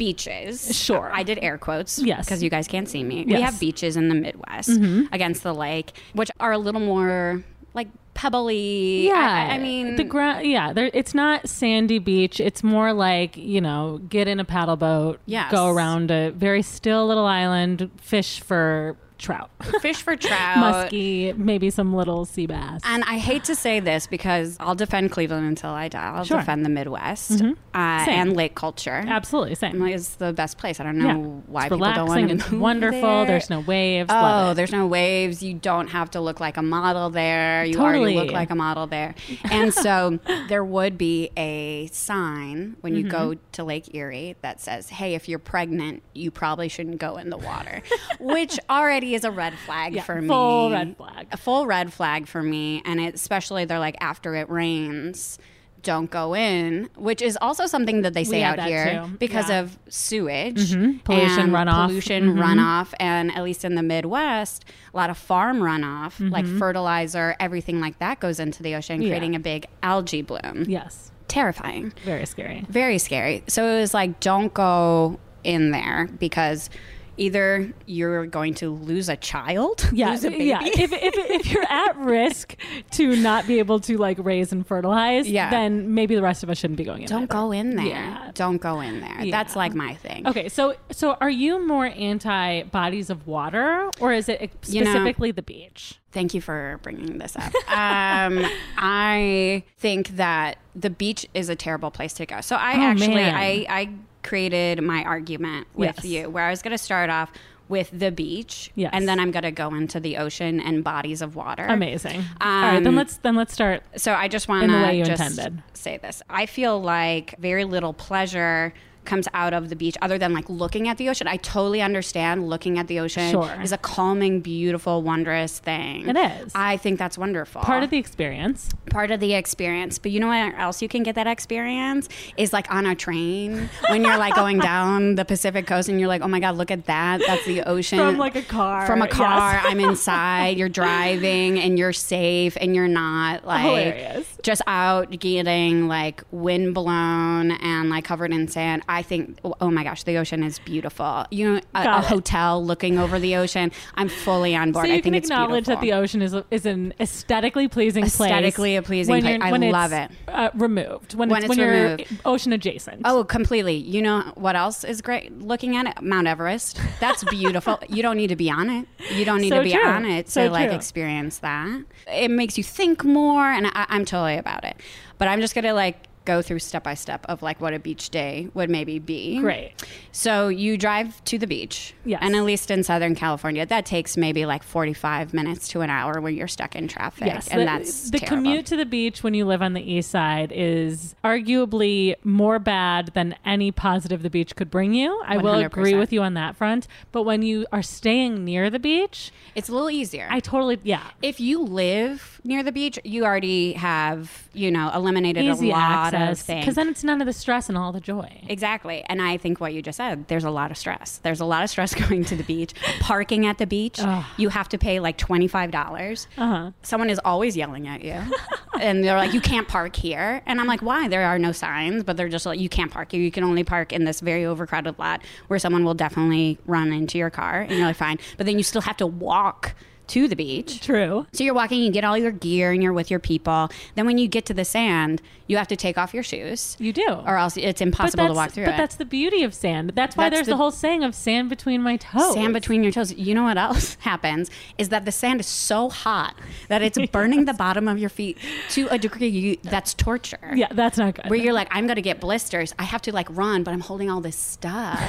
beaches. 0.00 0.74
Sure. 0.76 1.10
I 1.12 1.22
did 1.22 1.38
air 1.42 1.58
quotes. 1.58 1.98
Yes. 2.02 2.24
Because 2.24 2.42
you 2.42 2.48
guys 2.50 2.66
can't 2.66 2.88
see 2.88 3.04
me. 3.04 3.24
We 3.24 3.32
Yes. 3.32 3.36
Mm-hmm. 3.38 3.44
have 3.44 3.60
beaches 3.60 3.96
in 3.96 4.08
the 4.08 4.14
Midwest 4.16 4.70
against 5.12 5.42
the 5.44 5.54
lake, 5.54 5.92
which 6.14 6.30
are 6.40 6.52
a 6.52 6.58
little 6.58 6.80
more 6.80 7.44
like 7.74 7.88
pebbly. 8.14 9.06
Yeah, 9.06 9.14
I, 9.50 9.54
I 9.54 9.58
mean, 9.58 9.96
the 9.96 10.04
ground. 10.04 10.46
Yeah, 10.46 10.72
there, 10.72 10.90
it's 10.94 11.14
not 11.14 11.48
sandy 11.48 11.98
beach. 11.98 12.40
It's 12.40 12.62
more 12.64 12.92
like 12.92 13.36
you 13.36 13.60
know, 13.60 14.00
get 14.08 14.26
in 14.26 14.40
a 14.40 14.44
paddle 14.44 14.76
boat, 14.76 15.20
Yes. 15.26 15.52
go 15.52 15.68
around 15.68 16.10
a 16.10 16.30
very 16.30 16.62
still 16.62 17.06
little 17.06 17.26
island, 17.26 17.90
fish 18.00 18.40
for 18.40 18.96
trout, 19.20 19.50
fish 19.80 20.02
for 20.02 20.16
trout. 20.26 20.56
muskie, 20.90 21.36
maybe 21.36 21.70
some 21.70 21.94
little 21.94 22.24
sea 22.24 22.46
bass. 22.46 22.80
And 22.84 23.04
I 23.04 23.18
hate 23.18 23.44
to 23.44 23.54
say 23.54 23.78
this 23.78 24.06
because 24.08 24.56
I'll 24.58 24.74
defend 24.74 25.12
Cleveland 25.12 25.46
until 25.46 25.70
I 25.70 25.88
die. 25.88 26.00
I'll 26.00 26.24
Sure. 26.24 26.38
Mm-hmm. 26.38 26.42
defend 26.42 26.64
the 26.64 26.70
Midwest 26.70 27.42
uh, 27.42 27.54
and 27.74 28.34
lake 28.36 28.54
culture. 28.54 29.04
Absolutely, 29.06 29.54
same. 29.54 29.78
Like, 29.78 29.94
It's 29.94 30.16
the 30.16 30.32
best 30.32 30.58
place. 30.58 30.80
I 30.80 30.84
don't 30.84 30.98
know 30.98 31.06
yeah, 31.06 31.14
why 31.46 31.66
it's 31.66 31.74
people 31.74 31.78
don't 31.92 32.08
relaxing. 32.08 32.28
want 32.28 32.40
to 32.40 32.44
It's 32.46 32.52
wonderful. 32.68 33.00
there. 33.00 33.26
There's 33.26 33.50
no 33.50 33.60
waves. 33.60 34.10
Oh, 34.12 34.54
there's 34.54 34.72
no 34.72 34.86
waves. 34.86 35.42
You 35.42 35.54
don't 35.54 35.88
have 35.88 36.10
to 36.12 36.20
look 36.20 36.40
like 36.40 36.56
a 36.56 36.62
model 36.62 37.10
there. 37.10 37.64
You 37.64 37.78
already 37.78 37.98
Totally. 38.00 38.14
look 38.16 38.32
like 38.32 38.50
a 38.50 38.54
model 38.54 38.86
there. 38.86 39.14
And 39.50 39.72
so 39.84 40.18
there 40.48 40.64
would 40.64 40.96
be 40.98 41.30
a 41.36 41.86
sign 41.92 42.76
when 42.80 42.94
you 42.96 43.04
go 43.08 43.20
Mm-hmm. 43.20 43.40
to 43.52 43.64
Lake 43.64 43.94
Erie 43.94 44.34
that 44.40 44.60
says, 44.60 44.88
hey, 44.88 45.14
if 45.14 45.28
you're 45.28 45.38
pregnant, 45.38 46.02
you 46.14 46.30
probably 46.30 46.68
shouldn't 46.68 46.98
go 46.98 47.16
in 47.18 47.28
the 47.28 47.36
water, 47.36 47.82
which 48.18 48.58
already 48.70 49.09
is 49.14 49.24
a 49.24 49.30
red 49.30 49.54
flag 49.66 49.94
Yeah, 49.94 50.02
for 50.02 50.20
me. 50.20 50.28
full 50.28 50.70
red 50.70 50.96
flag. 50.96 51.26
A 51.32 51.36
full 51.36 51.66
red 51.66 51.92
flag 51.92 52.26
for 52.26 52.42
me. 52.42 52.82
And 52.84 53.00
it, 53.00 53.14
especially 53.14 53.64
they're 53.64 53.78
like, 53.78 53.96
after 54.00 54.34
it 54.36 54.48
rains, 54.50 55.38
don't 55.82 56.10
go 56.10 56.34
in, 56.34 56.90
which 56.96 57.22
is 57.22 57.38
also 57.40 57.64
something 57.66 58.02
that 58.02 58.12
they 58.12 58.22
say 58.24 58.42
out 58.42 58.60
here 58.62 59.02
too. 59.06 59.16
because 59.18 59.48
Yeah. 59.48 59.60
of 59.60 59.78
sewage, 59.88 60.72
Pollution 61.04 61.50
runoff. 61.50 61.86
pollution 61.86 62.34
runoff, 62.36 62.92
and 63.00 63.34
at 63.34 63.42
least 63.42 63.64
in 63.64 63.76
the 63.76 63.82
Midwest, 63.82 64.66
a 64.92 64.96
lot 64.96 65.08
of 65.08 65.16
farm 65.16 65.60
runoff, 65.60 66.20
like 66.30 66.44
fertilizer, 66.46 67.34
everything 67.40 67.80
like 67.80 67.98
that 67.98 68.20
goes 68.20 68.38
into 68.38 68.62
the 68.62 68.74
ocean, 68.74 68.96
Mm-hmm. 68.96 69.02
Yeah. 69.04 69.08
creating 69.08 69.34
a 69.36 69.40
big 69.40 69.66
algae 69.82 70.20
bloom. 70.20 70.64
yes, 70.68 71.12
Terrifying, 71.28 71.94
very 72.04 72.26
scary. 72.26 72.66
very 72.68 72.98
scary. 72.98 73.42
So 73.46 73.64
it 73.66 73.80
was 73.80 73.94
like, 73.94 74.20
don't 74.20 74.52
go 74.52 75.18
in 75.44 75.70
there 75.70 76.10
because 76.18 76.68
either 77.16 77.72
you're 77.86 78.26
going 78.26 78.54
to 78.54 78.70
lose 78.70 79.08
a 79.08 79.16
child, 79.16 79.88
Yeah, 79.92 80.10
lose 80.10 80.24
a 80.24 80.30
baby. 80.30 80.44
yeah. 80.46 80.60
If, 80.62 80.92
if, 80.92 81.14
if 81.14 81.52
you're 81.52 81.64
at 81.70 81.96
risk 81.98 82.56
to 82.92 83.16
not 83.16 83.46
be 83.46 83.58
able 83.58 83.80
to 83.80 83.96
like 83.98 84.18
raise 84.20 84.52
and 84.52 84.66
fertilize, 84.66 85.28
Yeah. 85.28 85.50
then 85.50 85.94
maybe 85.94 86.14
the 86.14 86.22
rest 86.22 86.42
of 86.42 86.50
us 86.50 86.58
shouldn't 86.58 86.78
be 86.78 86.84
going 86.84 87.02
in. 87.02 87.08
Don't 87.08 87.22
either. 87.22 87.26
go 87.32 87.52
in 87.52 87.76
there. 87.76 87.86
Yeah. 87.86 88.30
Don't 88.34 88.58
go 88.58 88.80
in 88.80 89.00
there. 89.00 89.20
Yeah. 89.22 89.30
That's 89.30 89.56
like 89.56 89.74
my 89.74 89.94
thing. 89.94 90.26
Okay, 90.26 90.48
so 90.48 90.74
so 90.90 91.12
are 91.20 91.30
you 91.30 91.66
more 91.66 91.86
anti 91.86 92.62
bodies 92.64 93.10
of 93.10 93.26
water, 93.26 93.90
or 94.00 94.12
is 94.12 94.28
it 94.28 94.50
You 94.66 94.84
know- 94.84 94.90
specifically 94.90 95.30
the 95.30 95.42
beach? 95.42 95.94
Thank 96.12 96.34
you 96.34 96.40
for 96.40 96.80
bringing 96.82 97.18
this 97.18 97.36
up. 97.36 97.54
um, 97.70 98.44
I 98.78 99.62
think 99.78 100.08
that 100.16 100.58
the 100.74 100.90
beach 100.90 101.24
is 101.34 101.48
a 101.48 101.54
terrible 101.54 101.90
place 101.92 102.12
to 102.14 102.26
go. 102.26 102.40
So 102.40 102.56
I 102.56 102.72
Oh, 102.74 102.82
actually 102.82 103.14
man. 103.14 103.34
I, 103.34 103.66
I 103.68 103.88
created 104.30 104.80
my 104.80 105.02
argument 105.02 105.66
with 105.74 105.96
Yes. 105.96 106.04
you 106.04 106.30
where 106.30 106.44
I 106.44 106.50
was 106.50 106.62
going 106.62 106.70
to 106.70 106.78
start 106.78 107.10
off 107.10 107.32
with 107.68 107.90
the 107.92 108.10
beach, 108.12 108.70
Yes. 108.76 108.90
and 108.92 109.08
then 109.08 109.18
I'm 109.20 109.30
going 109.32 109.42
to 109.44 109.50
go 109.50 109.74
into 109.74 109.98
the 110.00 110.16
ocean 110.18 110.60
and 110.60 110.82
bodies 110.84 111.20
of 111.22 111.34
water. 111.36 111.64
Amazing. 111.68 112.22
All 112.40 112.62
right, 112.62 112.78
then 112.78 112.86
Um, 112.88 112.96
let's 112.96 113.16
then 113.18 113.34
let's 113.36 113.52
start. 113.52 113.82
So 113.96 114.12
I 114.14 114.28
just 114.28 114.46
want 114.48 114.64
In 114.64 114.70
the 114.72 114.78
way 114.78 114.98
to 115.02 115.04
just 115.04 115.30
intended. 115.38 115.62
say 115.74 115.96
this. 115.98 116.22
I 116.30 116.46
feel 116.46 116.80
like 116.80 117.34
very 117.40 117.64
little 117.64 117.92
pleasure 117.92 118.72
comes 119.04 119.26
out 119.34 119.52
of 119.54 119.68
the 119.70 119.76
beach 119.76 119.96
other 120.02 120.18
than 120.18 120.32
like 120.32 120.48
looking 120.48 120.86
at 120.88 120.98
the 120.98 121.08
ocean. 121.08 121.26
I 121.26 121.36
totally 121.38 121.80
understand 121.82 122.48
looking 122.48 122.78
at 122.78 122.86
the 122.86 123.00
ocean 123.00 123.30
Sure. 123.30 123.58
is 123.62 123.72
a 123.72 123.78
calming, 123.78 124.40
beautiful, 124.40 125.02
wondrous 125.02 125.58
thing. 125.58 126.08
It 126.08 126.16
is. 126.16 126.52
I 126.54 126.76
think 126.76 126.98
that's 126.98 127.16
wonderful. 127.18 127.62
Part 127.62 127.82
of 127.82 127.90
the 127.90 127.98
experience. 127.98 128.68
part 128.90 129.10
of 129.10 129.20
the 129.20 129.34
experience. 129.34 129.98
But 129.98 130.10
you 130.12 130.20
know 130.20 130.28
where 130.28 130.54
else 130.56 130.82
you 130.82 130.88
can 130.88 131.02
get 131.02 131.14
that 131.14 131.26
experience 131.26 132.08
is 132.36 132.52
like 132.52 132.70
on 132.72 132.86
a 132.86 132.94
train 132.94 133.68
when 133.88 134.04
you're 134.04 134.18
like 134.18 134.34
going 134.34 134.58
down 134.58 135.14
the 135.14 135.24
Pacific 135.24 135.66
coast 135.66 135.88
and 135.88 135.98
you're 135.98 136.08
like, 136.08 136.22
oh 136.22 136.28
my 136.28 136.40
god, 136.40 136.56
look 136.56 136.70
at 136.70 136.86
that. 136.86 137.20
That's 137.26 137.44
the 137.46 137.62
ocean 137.62 137.98
From, 137.98 138.18
like, 138.18 138.36
a 138.36 138.42
car. 138.42 138.86
From 138.86 139.00
a 139.02 139.08
car, 139.08 139.52
Yes. 139.54 139.64
I'm 139.66 139.80
inside. 139.90 140.58
You're 140.58 140.68
driving 140.68 141.58
and 141.58 141.78
you're 141.78 141.92
safe 141.92 142.56
and 142.60 142.74
you're 142.74 142.88
not 142.88 143.44
like 143.46 143.62
Hilarious. 143.64 144.26
just 144.42 144.62
out 144.66 145.10
getting 145.18 145.88
like 145.88 146.22
wind 146.30 146.74
blown 146.74 147.50
and 147.52 147.90
like 147.90 148.04
covered 148.04 148.32
in 148.32 148.48
sand. 148.48 148.82
I 148.90 149.02
think, 149.02 149.38
oh 149.44 149.70
my 149.70 149.84
gosh, 149.84 150.02
the 150.02 150.16
ocean 150.18 150.42
is 150.42 150.58
beautiful. 150.58 151.24
You 151.30 151.54
know, 151.54 151.60
a, 151.74 151.98
a 151.98 152.00
hotel 152.00 152.64
looking 152.64 152.98
over 152.98 153.20
the 153.20 153.36
ocean. 153.36 153.70
I'm 153.94 154.08
fully 154.08 154.56
on 154.56 154.72
board. 154.72 154.86
So 154.86 154.88
you 154.88 154.94
I 154.98 155.00
can 155.00 155.12
think 155.12 155.16
it's 155.22 155.28
beautiful. 155.28 155.36
You 155.54 155.58
acknowledge 155.58 155.66
that 155.66 155.80
the 155.80 155.92
ocean 155.92 156.22
is 156.22 156.34
is 156.50 156.66
an 156.66 156.92
aesthetically 156.98 157.68
pleasing 157.68 158.02
place. 158.02 158.30
Aesthetically 158.30 158.76
a 158.76 158.82
pleasing 158.82 159.20
place. 159.20 159.38
I 159.40 159.50
love 159.50 159.92
it. 159.92 160.10
Uh, 160.26 160.50
removed 160.54 161.14
when, 161.14 161.28
When 161.28 161.44
it's, 161.44 161.50
it's 161.52 161.58
when 161.58 161.58
you're 161.58 161.98
ocean 162.24 162.52
adjacent. 162.52 163.02
Oh, 163.04 163.22
completely. 163.24 163.76
You 163.76 164.02
know 164.02 164.32
what 164.34 164.56
else 164.56 164.82
is 164.82 165.00
great? 165.00 165.38
Looking 165.38 165.76
at 165.76 165.86
it, 165.86 166.02
Mount 166.02 166.26
Everest. 166.26 166.80
That's 166.98 167.22
beautiful. 167.24 167.78
you 167.88 168.02
don't 168.02 168.16
need 168.16 168.28
to 168.28 168.36
be 168.36 168.50
on 168.50 168.70
it. 168.70 168.86
You 169.12 169.24
don't 169.24 169.40
need 169.40 169.50
So 169.50 169.58
to 169.58 169.62
be 169.64 169.72
true. 169.72 169.84
on 169.86 170.04
it 170.04 170.26
to 170.26 170.32
So 170.32 170.46
like 170.48 170.68
true. 170.68 170.76
experience 170.76 171.38
that. 171.38 171.84
It 172.08 172.30
makes 172.30 172.58
you 172.58 172.64
think 172.64 173.04
more, 173.04 173.44
and 173.44 173.68
I, 173.68 173.86
I'm 173.88 174.04
totally 174.04 174.36
about 174.36 174.64
it. 174.64 174.76
But 175.18 175.28
I'm 175.28 175.40
just 175.40 175.54
gonna 175.54 175.74
like 175.74 175.96
go 176.30 176.42
through 176.42 176.60
step 176.60 176.84
by 176.84 176.94
step 176.94 177.26
of 177.28 177.42
like 177.42 177.60
what 177.60 177.74
a 177.74 177.78
beach 177.78 178.10
day 178.10 178.48
would 178.54 178.70
maybe 178.70 178.98
be. 178.98 179.38
Great. 179.40 179.72
So 180.12 180.48
you 180.48 180.76
drive 180.76 181.22
to 181.24 181.38
the 181.38 181.46
beach. 181.46 181.94
Yes. 182.04 182.20
And 182.22 182.36
at 182.36 182.44
least 182.44 182.70
in 182.70 182.84
Southern 182.84 183.14
California, 183.14 183.66
that 183.66 183.84
takes 183.84 184.16
maybe 184.16 184.46
like 184.46 184.62
45 184.62 185.34
minutes 185.34 185.68
to 185.68 185.80
an 185.80 185.90
hour 185.90 186.20
when 186.20 186.34
you're 186.36 186.48
stuck 186.48 186.76
in 186.76 186.86
traffic. 186.88 187.26
Yes, 187.26 187.48
And 187.48 187.60
the, 187.62 187.64
that's 187.64 188.10
the 188.10 188.18
terrible. 188.18 188.36
commute 188.36 188.66
to 188.66 188.76
the 188.76 188.86
beach 188.86 189.22
when 189.24 189.34
you 189.34 189.44
live 189.44 189.62
on 189.62 189.72
the 189.72 189.82
east 189.82 190.10
side 190.10 190.52
is 190.54 191.14
arguably 191.24 192.14
more 192.24 192.58
bad 192.58 193.08
than 193.14 193.34
any 193.44 193.72
positive 193.72 194.22
the 194.22 194.30
beach 194.30 194.54
could 194.56 194.70
bring 194.70 194.94
you. 194.94 195.20
I 195.26 195.36
will 195.38 195.54
agree 195.54 195.94
with 195.94 196.12
you 196.12 196.22
on 196.22 196.34
that 196.34 196.56
front. 196.56 196.86
But 197.12 197.24
when 197.24 197.42
you 197.42 197.66
are 197.72 197.82
staying 197.82 198.44
near 198.44 198.70
the 198.70 198.78
beach, 198.78 199.32
It's 199.54 199.68
a 199.68 199.72
little 199.72 199.90
easier. 199.90 200.26
I 200.30 200.40
totally 200.40 200.78
yeah. 200.82 201.10
if 201.22 201.40
you 201.40 201.60
live 201.60 202.40
near 202.44 202.62
the 202.62 202.72
beach, 202.72 202.98
you 203.04 203.24
already 203.24 203.72
have, 203.74 204.48
you 204.52 204.70
know, 204.70 204.90
eliminated 204.94 205.44
Easy 205.44 205.70
a 205.70 205.72
lot 205.72 206.14
access 206.14 206.19
because 206.46 206.74
then 206.74 206.88
it's 206.88 207.04
none 207.04 207.20
of 207.20 207.26
the 207.26 207.32
stress 207.32 207.68
and 207.68 207.76
all 207.76 207.92
the 207.92 208.00
joy. 208.00 208.42
Exactly. 208.48 209.04
And 209.08 209.20
I 209.20 209.36
think 209.36 209.60
what 209.60 209.74
you 209.74 209.82
just 209.82 209.96
said, 209.96 210.28
there's 210.28 210.44
a 210.44 210.50
lot 210.50 210.70
of 210.70 210.76
stress. 210.78 211.18
There's 211.18 211.40
a 211.40 211.44
lot 211.44 211.62
of 211.62 211.70
stress 211.70 211.94
going 212.08 212.24
to 212.26 212.36
the 212.36 212.44
beach. 212.44 212.74
Parking 213.00 213.46
at 213.46 213.58
the 213.58 213.66
beach, 213.66 213.98
Ugh. 214.00 214.24
you 214.36 214.48
have 214.48 214.68
to 214.70 214.78
pay 214.78 215.00
like 215.00 215.18
$25. 215.18 216.26
Uh 216.36 216.46
huh. 216.46 216.70
Someone 216.82 217.10
is 217.10 217.20
always 217.24 217.56
yelling 217.56 217.88
at 217.88 218.02
you. 218.02 218.20
and 218.80 219.04
they're 219.04 219.16
like, 219.16 219.32
you 219.32 219.40
can't 219.40 219.68
park 219.68 219.96
here. 219.96 220.42
And 220.46 220.60
I'm 220.60 220.66
like, 220.66 220.82
why? 220.82 221.08
There 221.08 221.26
are 221.26 221.38
no 221.38 221.52
signs, 221.52 222.04
but 222.04 222.16
they're 222.16 222.28
just 222.28 222.46
like, 222.46 222.58
you 222.60 222.68
can't 222.68 222.90
park 222.90 223.12
here. 223.12 223.20
You 223.20 223.30
can 223.30 223.44
only 223.44 223.64
park 223.64 223.92
in 223.92 224.04
this 224.04 224.20
very 224.20 224.44
overcrowded 224.44 224.98
lot 224.98 225.22
where 225.48 225.58
someone 225.58 225.84
will 225.84 225.94
definitely 225.94 226.58
run 226.66 226.92
into 226.92 227.18
your 227.18 227.30
car. 227.30 227.60
And 227.60 227.72
you're 227.72 227.86
like, 227.86 227.96
fine. 227.96 228.18
But 228.36 228.46
then 228.46 228.56
you 228.56 228.64
still 228.64 228.82
have 228.82 228.96
to 228.98 229.06
walk 229.06 229.74
to 230.10 230.28
the 230.28 230.36
beach. 230.36 230.80
True. 230.80 231.26
So 231.32 231.44
you're 231.44 231.54
walking, 231.54 231.82
you 231.82 231.90
get 231.90 232.04
all 232.04 232.16
your 232.18 232.30
gear, 232.32 232.72
and 232.72 232.82
you're 232.82 232.92
with 232.92 233.10
your 233.10 233.20
people. 233.20 233.70
Then 233.94 234.06
when 234.06 234.18
you 234.18 234.28
get 234.28 234.46
to 234.46 234.54
the 234.54 234.64
sand, 234.64 235.22
you 235.46 235.56
have 235.56 235.66
to 235.68 235.76
take 235.76 235.98
off 235.98 236.14
your 236.14 236.22
shoes, 236.22 236.76
You 236.78 236.92
do. 236.92 237.06
or 237.26 237.36
else 237.36 237.56
it's 237.56 237.80
impossible 237.80 238.28
to 238.28 238.32
walk 238.34 238.52
through 238.52 238.66
but 238.66 238.74
it. 238.74 238.76
that's 238.76 238.94
the 238.96 239.04
beauty 239.04 239.42
of 239.42 239.52
sand. 239.52 239.92
That's 239.96 240.16
why 240.16 240.24
That's 240.28 240.36
there's 240.38 240.46
the, 240.46 240.52
the- 240.52 240.56
whole 240.58 240.70
saying 240.70 241.02
of 241.02 241.12
sand 241.14 241.48
between 241.48 241.82
my 241.82 241.96
toes. 241.96 242.34
Sand 242.34 242.52
between 242.54 242.84
your 242.84 242.92
toes. 242.92 243.12
You 243.12 243.34
know 243.34 243.42
what 243.44 243.58
else 243.58 243.94
happens 244.00 244.48
is 244.78 244.90
that 244.90 245.04
the 245.04 245.10
sand 245.12 245.40
is 245.40 245.46
so 245.46 245.88
hot 245.88 246.36
that 246.68 246.82
it's 246.82 246.98
burning 247.12 247.46
the 247.46 247.54
bottom 247.54 247.88
of 247.88 247.98
your 247.98 248.10
feet 248.10 248.38
to 248.70 248.86
a 248.88 248.98
degree 248.98 249.26
you, 249.28 249.56
that's 249.64 249.92
torture. 249.94 250.52
Yeah, 250.54 250.68
that's 250.72 250.98
not 250.98 251.14
good. 251.14 251.28
Where 251.28 251.38
you're 251.38 251.52
like, 251.52 251.68
I'm 251.72 251.86
gonna 251.88 252.00
get 252.00 252.20
blisters. 252.20 252.72
I 252.78 252.84
have 252.84 253.02
to 253.02 253.12
like 253.12 253.26
run, 253.30 253.64
but 253.64 253.72
I'm 253.74 253.80
holding 253.80 254.08
all 254.08 254.20
this 254.20 254.36
stuff. 254.36 255.00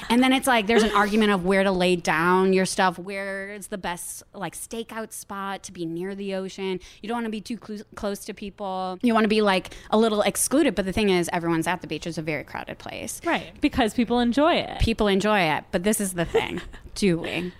and 0.10 0.22
then 0.22 0.32
it's 0.34 0.46
like 0.46 0.66
there's 0.66 0.82
an 0.82 0.92
argument 0.92 1.30
of 1.32 1.44
where 1.46 1.62
to 1.64 1.72
lay 1.72 1.96
down 1.96 2.52
your 2.52 2.66
stuff, 2.66 2.98
where 2.98 3.50
is 3.52 3.68
the 3.68 3.78
best 3.78 4.22
like 4.34 4.45
stakeout 4.54 5.12
spot 5.12 5.62
to 5.64 5.72
be 5.72 5.84
near 5.86 6.14
the 6.14 6.34
ocean. 6.34 6.80
You 7.02 7.08
don't 7.08 7.16
want 7.16 7.26
to 7.26 7.30
be 7.30 7.40
too 7.40 7.56
clo- 7.56 7.84
close 7.94 8.24
to 8.26 8.34
people. 8.34 8.98
You 9.02 9.14
want 9.14 9.24
to 9.24 9.28
be 9.28 9.42
like 9.42 9.74
a 9.90 9.98
little 9.98 10.22
excluded. 10.22 10.74
But 10.74 10.84
the 10.84 10.92
thing 10.92 11.10
is, 11.10 11.28
everyone's 11.32 11.66
at 11.66 11.80
the 11.80 11.86
beach. 11.86 12.06
It's 12.06 12.18
a 12.18 12.22
very 12.22 12.44
crowded 12.44 12.78
place. 12.78 13.20
right 13.24 13.52
because 13.60 13.94
people 13.94 14.20
enjoy 14.20 14.54
it. 14.54 14.78
People 14.80 15.08
enjoy 15.08 15.40
it, 15.40 15.64
but 15.72 15.82
this 15.82 16.00
is 16.00 16.14
the 16.14 16.24
thing, 16.24 16.60
do 16.94 17.18
we? 17.18 17.52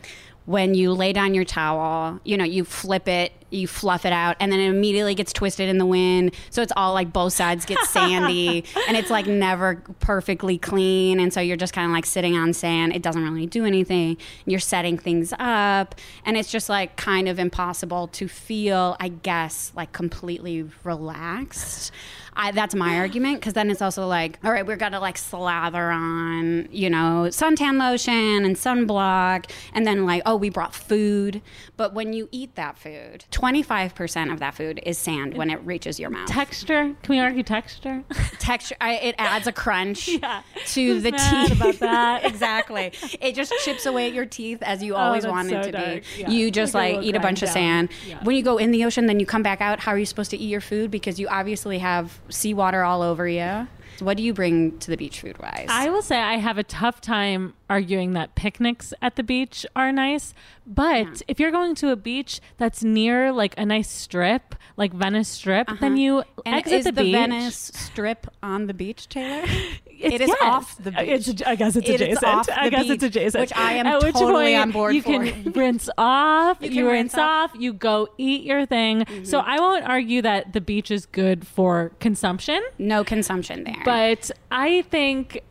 When 0.47 0.75
you 0.75 0.93
lay 0.93 1.13
down 1.13 1.35
your 1.35 1.45
towel, 1.45 2.21
you 2.25 2.37
know, 2.37 2.45
you 2.45 2.65
flip 2.65 3.09
it, 3.09 3.33
you 3.51 3.67
fluff 3.67 4.05
it 4.05 4.13
out, 4.13 4.37
and 4.41 4.51
then 4.51 4.61
it 4.61 4.69
immediately 4.69 5.15
gets 5.15 5.33
twisted 5.33 5.69
in 5.69 5.79
the 5.79 5.87
wind. 5.87 6.35
So 6.51 6.63
it's 6.63 6.73
all 6.77 6.95
like 6.95 7.13
both 7.13 7.33
sides 7.33 7.65
get 7.65 7.79
sandy, 7.87 8.65
and 8.89 8.97
it's 8.97 9.11
like 9.11 9.27
never 9.27 9.77
perfectly 10.01 10.59
clean. 10.59 11.21
And 11.21 11.33
so 11.33 11.41
you're 11.41 11.57
just 11.57 11.73
kind 11.73 11.87
of 11.87 11.93
like 11.93 12.07
sitting 12.07 12.37
on 12.37 12.53
sand. 12.53 12.95
It 12.95 13.03
doesn't 13.03 13.23
really 13.23 13.47
do 13.47 13.65
anything. 13.65 14.17
You're 14.45 14.61
setting 14.61 14.99
things 14.99 15.33
up, 15.39 15.95
and 16.25 16.37
it's 16.37 16.51
just 16.51 16.69
like 16.69 16.97
kind 16.97 17.29
of 17.29 17.39
impossible 17.39 18.09
to 18.09 18.29
feel, 18.29 18.97
I 19.01 19.09
guess, 19.09 19.73
like 19.75 19.93
completely 19.93 20.69
relaxed. 20.85 21.93
I, 22.37 22.51
that's 22.53 22.75
my 22.75 22.99
argument 22.99 23.41
because 23.41 23.55
then 23.55 23.71
it's 23.71 23.81
also 23.83 24.07
like, 24.07 24.39
all 24.45 24.53
right, 24.53 24.67
we're 24.67 24.77
gonna 24.77 25.01
like 25.01 25.17
slather 25.19 25.91
on, 25.91 26.69
you 26.71 26.91
know, 26.91 27.27
suntan 27.31 27.79
lotion 27.79 28.45
and 28.45 28.57
sunblock, 28.57 29.51
and 29.73 29.87
then 29.87 30.05
like, 30.05 30.23
oh, 30.27 30.37
we 30.37 30.51
brought 30.51 30.75
food. 30.75 31.41
But 31.77 31.95
when 31.95 32.13
you 32.13 32.29
eat 32.33 32.55
that 32.57 32.79
food, 32.79 33.25
twenty 33.31 33.63
five 33.63 33.95
percent 33.95 34.31
of 34.31 34.39
that 34.41 34.55
food 34.55 34.81
is 34.85 34.99
sand 34.99 35.35
when 35.37 35.51
it 35.51 35.61
reaches 35.65 35.99
your 35.99 36.11
mouth. 36.11 36.29
Texture? 36.29 36.95
Can 37.03 37.15
we 37.15 37.21
argue 37.21 37.43
texture? 37.43 38.05
Texture, 38.39 38.77
I, 38.81 38.95
it 38.97 39.15
adds 39.19 39.47
a 39.47 39.53
crunch 39.53 40.09
Yeah. 40.27 40.43
to 40.67 40.87
Who's 40.87 41.03
the 41.03 41.13
teeth. 41.13 41.53
about 41.53 41.79
that? 41.81 42.25
exactly. 42.37 42.93
It 43.21 43.35
just 43.35 43.53
chips 43.65 43.87
away 43.87 44.07
at 44.09 44.13
your 44.13 44.27
teeth 44.27 44.63
as 44.63 44.83
you 44.83 44.95
Oh, 44.95 44.99
always 44.99 45.23
that's 45.25 45.33
wanted 45.33 45.65
so 45.65 45.71
to 45.71 45.73
dark. 45.73 46.03
be. 46.17 46.21
Yeah. 46.23 46.31
You 46.31 46.51
just 46.51 46.75
Like 46.75 46.97
like 46.97 47.05
eat 47.05 47.17
a 47.17 47.21
bunch 47.21 47.43
of 47.43 47.49
sand. 47.49 47.89
Yeah. 48.07 48.23
When 48.23 48.37
you 48.37 48.43
go 48.43 48.59
in 48.59 48.71
the 48.71 48.85
ocean, 48.85 49.07
then 49.07 49.19
you 49.21 49.27
come 49.27 49.43
back 49.43 49.61
out. 49.61 49.81
How 49.81 49.93
are 49.93 49.99
you 49.99 50.07
supposed 50.07 50.31
to 50.33 50.37
eat 50.37 50.49
your 50.49 50.61
food? 50.61 50.91
Because 50.91 51.19
you 51.19 51.29
obviously 51.29 51.79
have 51.79 52.21
seawater 52.29 52.83
all 52.83 53.03
over 53.03 53.27
you. 53.29 53.69
What 54.01 54.19
do 54.19 54.23
you 54.23 54.35
bring 54.35 54.79
to 54.81 54.91
the 54.91 54.97
beach 54.99 55.21
food 55.23 55.39
wise? 55.39 55.69
I 55.71 55.89
will 55.89 56.03
say 56.03 56.19
I 56.19 56.35
have 56.37 56.59
a 56.59 56.63
tough 56.63 57.01
time 57.01 57.55
arguing 57.71 58.13
that 58.13 58.35
picnics 58.35 58.93
at 59.01 59.17
the 59.17 59.23
beach 59.23 59.65
are 59.75 59.91
nice. 59.91 60.35
But 60.67 61.23
if 61.29 61.41
you're 61.41 61.51
going 61.51 61.75
to 61.77 61.91
a 61.91 61.97
beach 61.97 62.41
that's 62.59 62.85
near 62.85 63.33
like 63.33 63.55
a 63.57 63.65
nice 63.65 63.89
strip, 63.91 64.55
like 64.77 64.93
Venice 64.93 65.29
Strip, 65.29 65.69
then 65.81 65.97
you 65.97 66.19
Uh-huh. 66.19 66.43
and 66.45 66.55
exit 66.57 66.81
is 66.81 66.85
the, 66.85 66.93
the, 66.93 67.03
beach. 67.05 67.15
Venice 67.15 67.57
Strip 67.75 68.27
on 68.43 68.67
the 68.67 68.75
beach, 68.75 69.09
Taylor? 69.09 69.47
It 69.99 70.21
is 70.21 70.29
yes. 70.29 70.39
off 70.43 70.77
the 70.83 70.91
uh, 70.97 71.03
beach. 71.03 71.29
It's, 71.29 71.43
I 71.43 71.55
guess 71.55 71.77
it's 71.77 71.89
It 71.89 72.01
adjacent. 72.01 72.49
I 72.51 72.69
guess 72.71 72.89
it's 72.89 73.03
adjacent. 73.05 73.41
which 73.41 73.53
I 73.57 73.73
am 73.75 73.87
At 73.87 74.03
which 74.03 74.15
totally 74.15 74.55
point 74.55 74.59
on 74.59 74.71
board 74.73 74.95
you 74.95 75.03
for. 75.03 75.25
can 75.25 75.53
rinse 75.55 75.89
off. 75.99 76.59
You, 76.61 76.71
can 76.71 76.85
rinse, 76.87 77.15
off. 77.15 77.51
off. 77.55 77.61
You 77.61 77.73
go 77.73 78.09
eat 78.19 78.45
your 78.45 78.67
thing. 78.67 79.01
Mm-hmm. 79.01 79.25
So 79.25 79.41
I 79.41 79.59
won't 79.59 79.85
argue 79.85 80.23
that 80.23 80.53
the 80.53 80.61
beach 80.61 80.91
is 80.91 81.07
good 81.07 81.47
for 81.47 81.93
consumption. 82.01 82.63
no 82.79 83.05
consumption 83.05 83.65
there. 83.65 83.83
But 83.85 84.31
I 84.51 84.83
think 84.83 85.43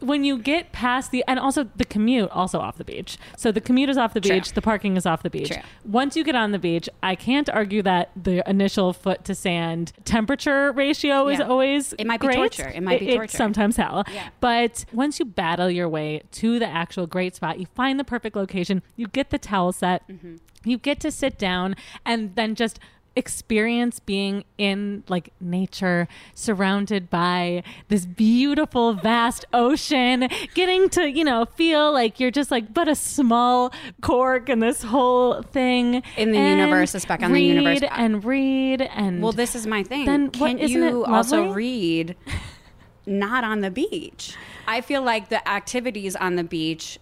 when 0.00 0.22
you 0.24 0.38
get 0.38 0.72
past 0.72 1.10
the 1.10 1.24
and 1.26 1.38
also 1.38 1.68
the 1.76 1.84
commute 1.84 2.30
also 2.30 2.60
off 2.60 2.78
the 2.78 2.84
beach. 2.84 3.18
So 3.36 3.50
the 3.50 3.60
commute 3.60 3.88
is 3.90 3.96
off 3.98 4.14
the 4.14 4.20
True. 4.20 4.36
beach, 4.36 4.52
the 4.52 4.62
parking 4.62 4.96
is 4.96 5.06
off 5.06 5.22
the 5.22 5.30
beach. 5.30 5.48
True. 5.48 5.62
Once 5.84 6.16
you 6.16 6.22
get 6.24 6.34
on 6.34 6.52
the 6.52 6.58
beach, 6.58 6.88
I 7.02 7.14
can't 7.16 7.48
argue 7.50 7.82
that 7.82 8.10
the 8.14 8.48
initial 8.48 8.92
foot 8.92 9.24
to 9.24 9.34
sand 9.34 9.92
temperature 10.04 10.72
ratio 10.72 11.28
is 11.28 11.40
always 11.40 11.92
It 11.94 12.06
might 12.06 12.20
be 12.20 12.28
torture. 12.28 12.68
It 12.68 12.82
might 12.82 13.00
be 13.00 13.08
It's 13.08 13.16
torture. 13.16 13.36
sometimes 13.36 13.76
hell. 13.76 14.04
Yeah. 14.12 14.28
But 14.40 14.84
once 14.92 15.18
you 15.18 15.24
battle 15.24 15.70
your 15.70 15.88
way 15.88 16.22
to 16.32 16.58
the 16.58 16.66
actual 16.68 17.06
great 17.06 17.34
spot, 17.34 17.58
you 17.58 17.66
find 17.74 17.98
the 17.98 18.04
perfect 18.04 18.36
location, 18.36 18.82
you 18.96 19.06
get 19.08 19.30
the 19.30 19.38
towel 19.38 19.72
set, 19.72 20.06
Mm-hmm. 20.08 20.36
you 20.64 20.78
get 20.78 21.00
to 21.00 21.10
sit 21.10 21.38
down 21.38 21.74
and 22.06 22.34
then 22.36 22.54
just 22.54 22.78
experience 23.18 23.98
being 23.98 24.44
in 24.56 25.02
like 25.08 25.32
nature 25.40 26.06
surrounded 26.34 27.10
by 27.10 27.62
this 27.88 28.06
beautiful 28.06 28.92
vast 28.94 29.44
ocean 29.52 30.28
getting 30.54 30.88
to 30.88 31.10
you 31.10 31.24
know 31.24 31.44
feel 31.44 31.92
like 31.92 32.20
you're 32.20 32.30
just 32.30 32.50
like 32.50 32.72
but 32.72 32.86
a 32.88 32.94
small 32.94 33.72
cork 34.00 34.48
in 34.48 34.60
this 34.60 34.84
whole 34.84 35.42
thing 35.42 36.02
In 36.16 36.30
the 36.30 36.38
and 36.38 36.60
universe, 36.60 36.94
a 36.94 37.00
speck 37.00 37.22
on 37.22 37.32
the 37.32 37.42
universe. 37.42 37.80
read 37.80 37.90
and 37.92 38.24
read 38.24 38.82
and 38.82 39.20
Well, 39.22 39.32
this 39.32 39.54
is 39.54 39.66
my 39.66 39.82
thing. 39.82 40.06
Then 40.06 40.30
Can't 40.30 40.60
you 40.60 41.04
also 41.04 41.52
read 41.52 42.14
not 43.06 43.42
on 43.44 43.60
the 43.60 43.70
beach? 43.70 44.36
I 44.66 44.80
feel 44.80 45.02
like 45.02 45.28
the 45.28 45.46
activities 45.48 46.14
on 46.14 46.36
the 46.36 46.44
beach 46.44 46.98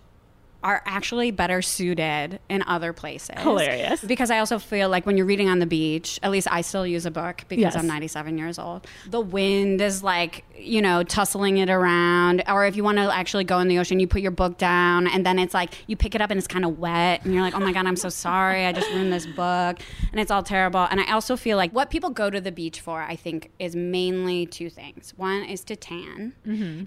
are 0.62 0.82
actually 0.86 1.30
better 1.30 1.62
suited 1.62 2.40
in 2.48 2.62
other 2.62 2.92
places. 2.92 3.36
Hilarious. 3.38 4.02
Because 4.02 4.30
I 4.30 4.38
also 4.38 4.58
feel 4.58 4.88
like 4.88 5.06
when 5.06 5.16
you're 5.16 5.26
reading 5.26 5.48
on 5.48 5.58
the 5.58 5.66
beach, 5.66 6.18
at 6.22 6.30
least 6.30 6.48
I 6.50 6.60
still 6.62 6.86
use 6.86 7.06
a 7.06 7.10
book 7.10 7.44
because 7.48 7.62
Yes. 7.62 7.76
I'm 7.76 7.86
97 7.86 8.36
years 8.38 8.58
old. 8.58 8.86
The 9.08 9.20
wind 9.20 9.80
is 9.80 10.02
like, 10.02 10.44
you 10.58 10.82
know, 10.82 11.02
tussling 11.04 11.58
it 11.58 11.70
around. 11.70 12.42
Or 12.48 12.66
if 12.66 12.74
you 12.76 12.82
want 12.82 12.98
to 12.98 13.14
actually 13.14 13.44
go 13.44 13.58
in 13.60 13.68
the 13.68 13.78
ocean, 13.78 14.00
you 14.00 14.06
put 14.08 14.22
your 14.22 14.30
book 14.32 14.58
down 14.58 15.06
and 15.06 15.24
then 15.24 15.38
it's 15.38 15.54
like 15.54 15.74
you 15.86 15.96
pick 15.96 16.14
it 16.14 16.20
up 16.20 16.30
and 16.30 16.38
it's 16.38 16.48
kind 16.48 16.64
of 16.64 16.78
wet 16.78 17.24
and 17.24 17.32
you're 17.32 17.42
like, 17.42 17.54
oh 17.54 17.60
my 17.60 17.72
God, 17.72 17.86
I'm 17.86 17.96
so 17.96 18.08
sorry. 18.08 18.66
I 18.66 18.72
just 18.72 18.88
ruined 18.90 19.12
this 19.12 19.26
book. 19.26 19.78
And 20.10 20.20
it's 20.20 20.30
all 20.30 20.42
terrible. 20.42 20.86
And 20.90 21.00
I 21.00 21.12
also 21.12 21.36
feel 21.36 21.56
like 21.56 21.72
what 21.72 21.90
people 21.90 22.10
go 22.10 22.30
to 22.30 22.40
the 22.40 22.52
beach 22.52 22.80
for, 22.80 23.02
I 23.02 23.14
think, 23.16 23.50
is 23.58 23.76
mainly 23.76 24.46
two 24.46 24.70
things. 24.70 25.12
One 25.16 25.44
is 25.44 25.62
to 25.64 25.76
tan. 25.76 26.34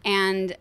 And 0.04 0.52
uh, 0.52 0.56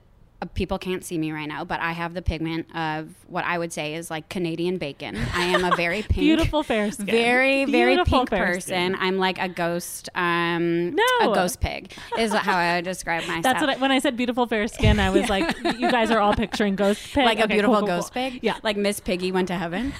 people 0.54 0.78
can't 0.78 1.04
see 1.04 1.18
me 1.18 1.32
right 1.32 1.46
now, 1.48 1.64
but 1.64 1.80
I 1.80 1.90
have 1.92 2.14
the 2.14 2.22
pigment 2.22 2.66
of 2.76 3.08
what 3.26 3.44
I 3.44 3.58
would 3.58 3.72
say 3.72 3.94
is 3.94 4.08
like 4.10 4.28
Canadian 4.28 4.78
bacon. 4.78 5.16
I 5.34 5.44
am 5.46 5.64
a 5.64 5.74
very 5.74 6.02
pink, 6.08 6.14
beautiful 6.20 6.62
fair 6.62 6.92
skin 6.92 7.06
very 7.06 7.64
very 7.64 7.96
Beautiful 7.96 8.18
pink 8.20 8.30
person. 8.30 8.60
skin. 8.60 8.96
I'm 9.00 9.18
like 9.18 9.38
a 9.40 9.48
ghost, 9.48 10.08
um, 10.14 10.94
No. 10.94 11.04
a 11.22 11.34
ghost 11.34 11.60
pig 11.60 11.92
is 12.18 12.32
how 12.32 12.56
I 12.56 12.76
would 12.76 12.84
describe 12.84 13.22
myself. 13.26 13.42
That's 13.42 13.60
what 13.60 13.70
I, 13.70 13.76
when 13.78 13.90
I 13.90 13.98
said 13.98 14.16
beautiful 14.16 14.46
fair 14.46 14.68
skin, 14.68 15.00
I 15.00 15.10
was 15.10 15.28
like, 15.30 15.56
you 15.78 15.90
guys 15.90 16.10
are 16.12 16.20
all 16.20 16.34
picturing 16.34 16.76
ghost 16.76 17.12
pig, 17.12 17.24
like 17.24 17.40
a 17.40 17.48
beautiful 17.48 17.74
cool, 17.78 17.86
cool, 17.88 17.96
ghost 17.96 18.14
cool. 18.14 18.30
pig. 18.30 18.40
Yeah, 18.42 18.58
like 18.62 18.76
Miss 18.76 19.00
Piggy 19.00 19.32
went 19.32 19.48
to 19.48 19.54
heaven. 19.56 19.92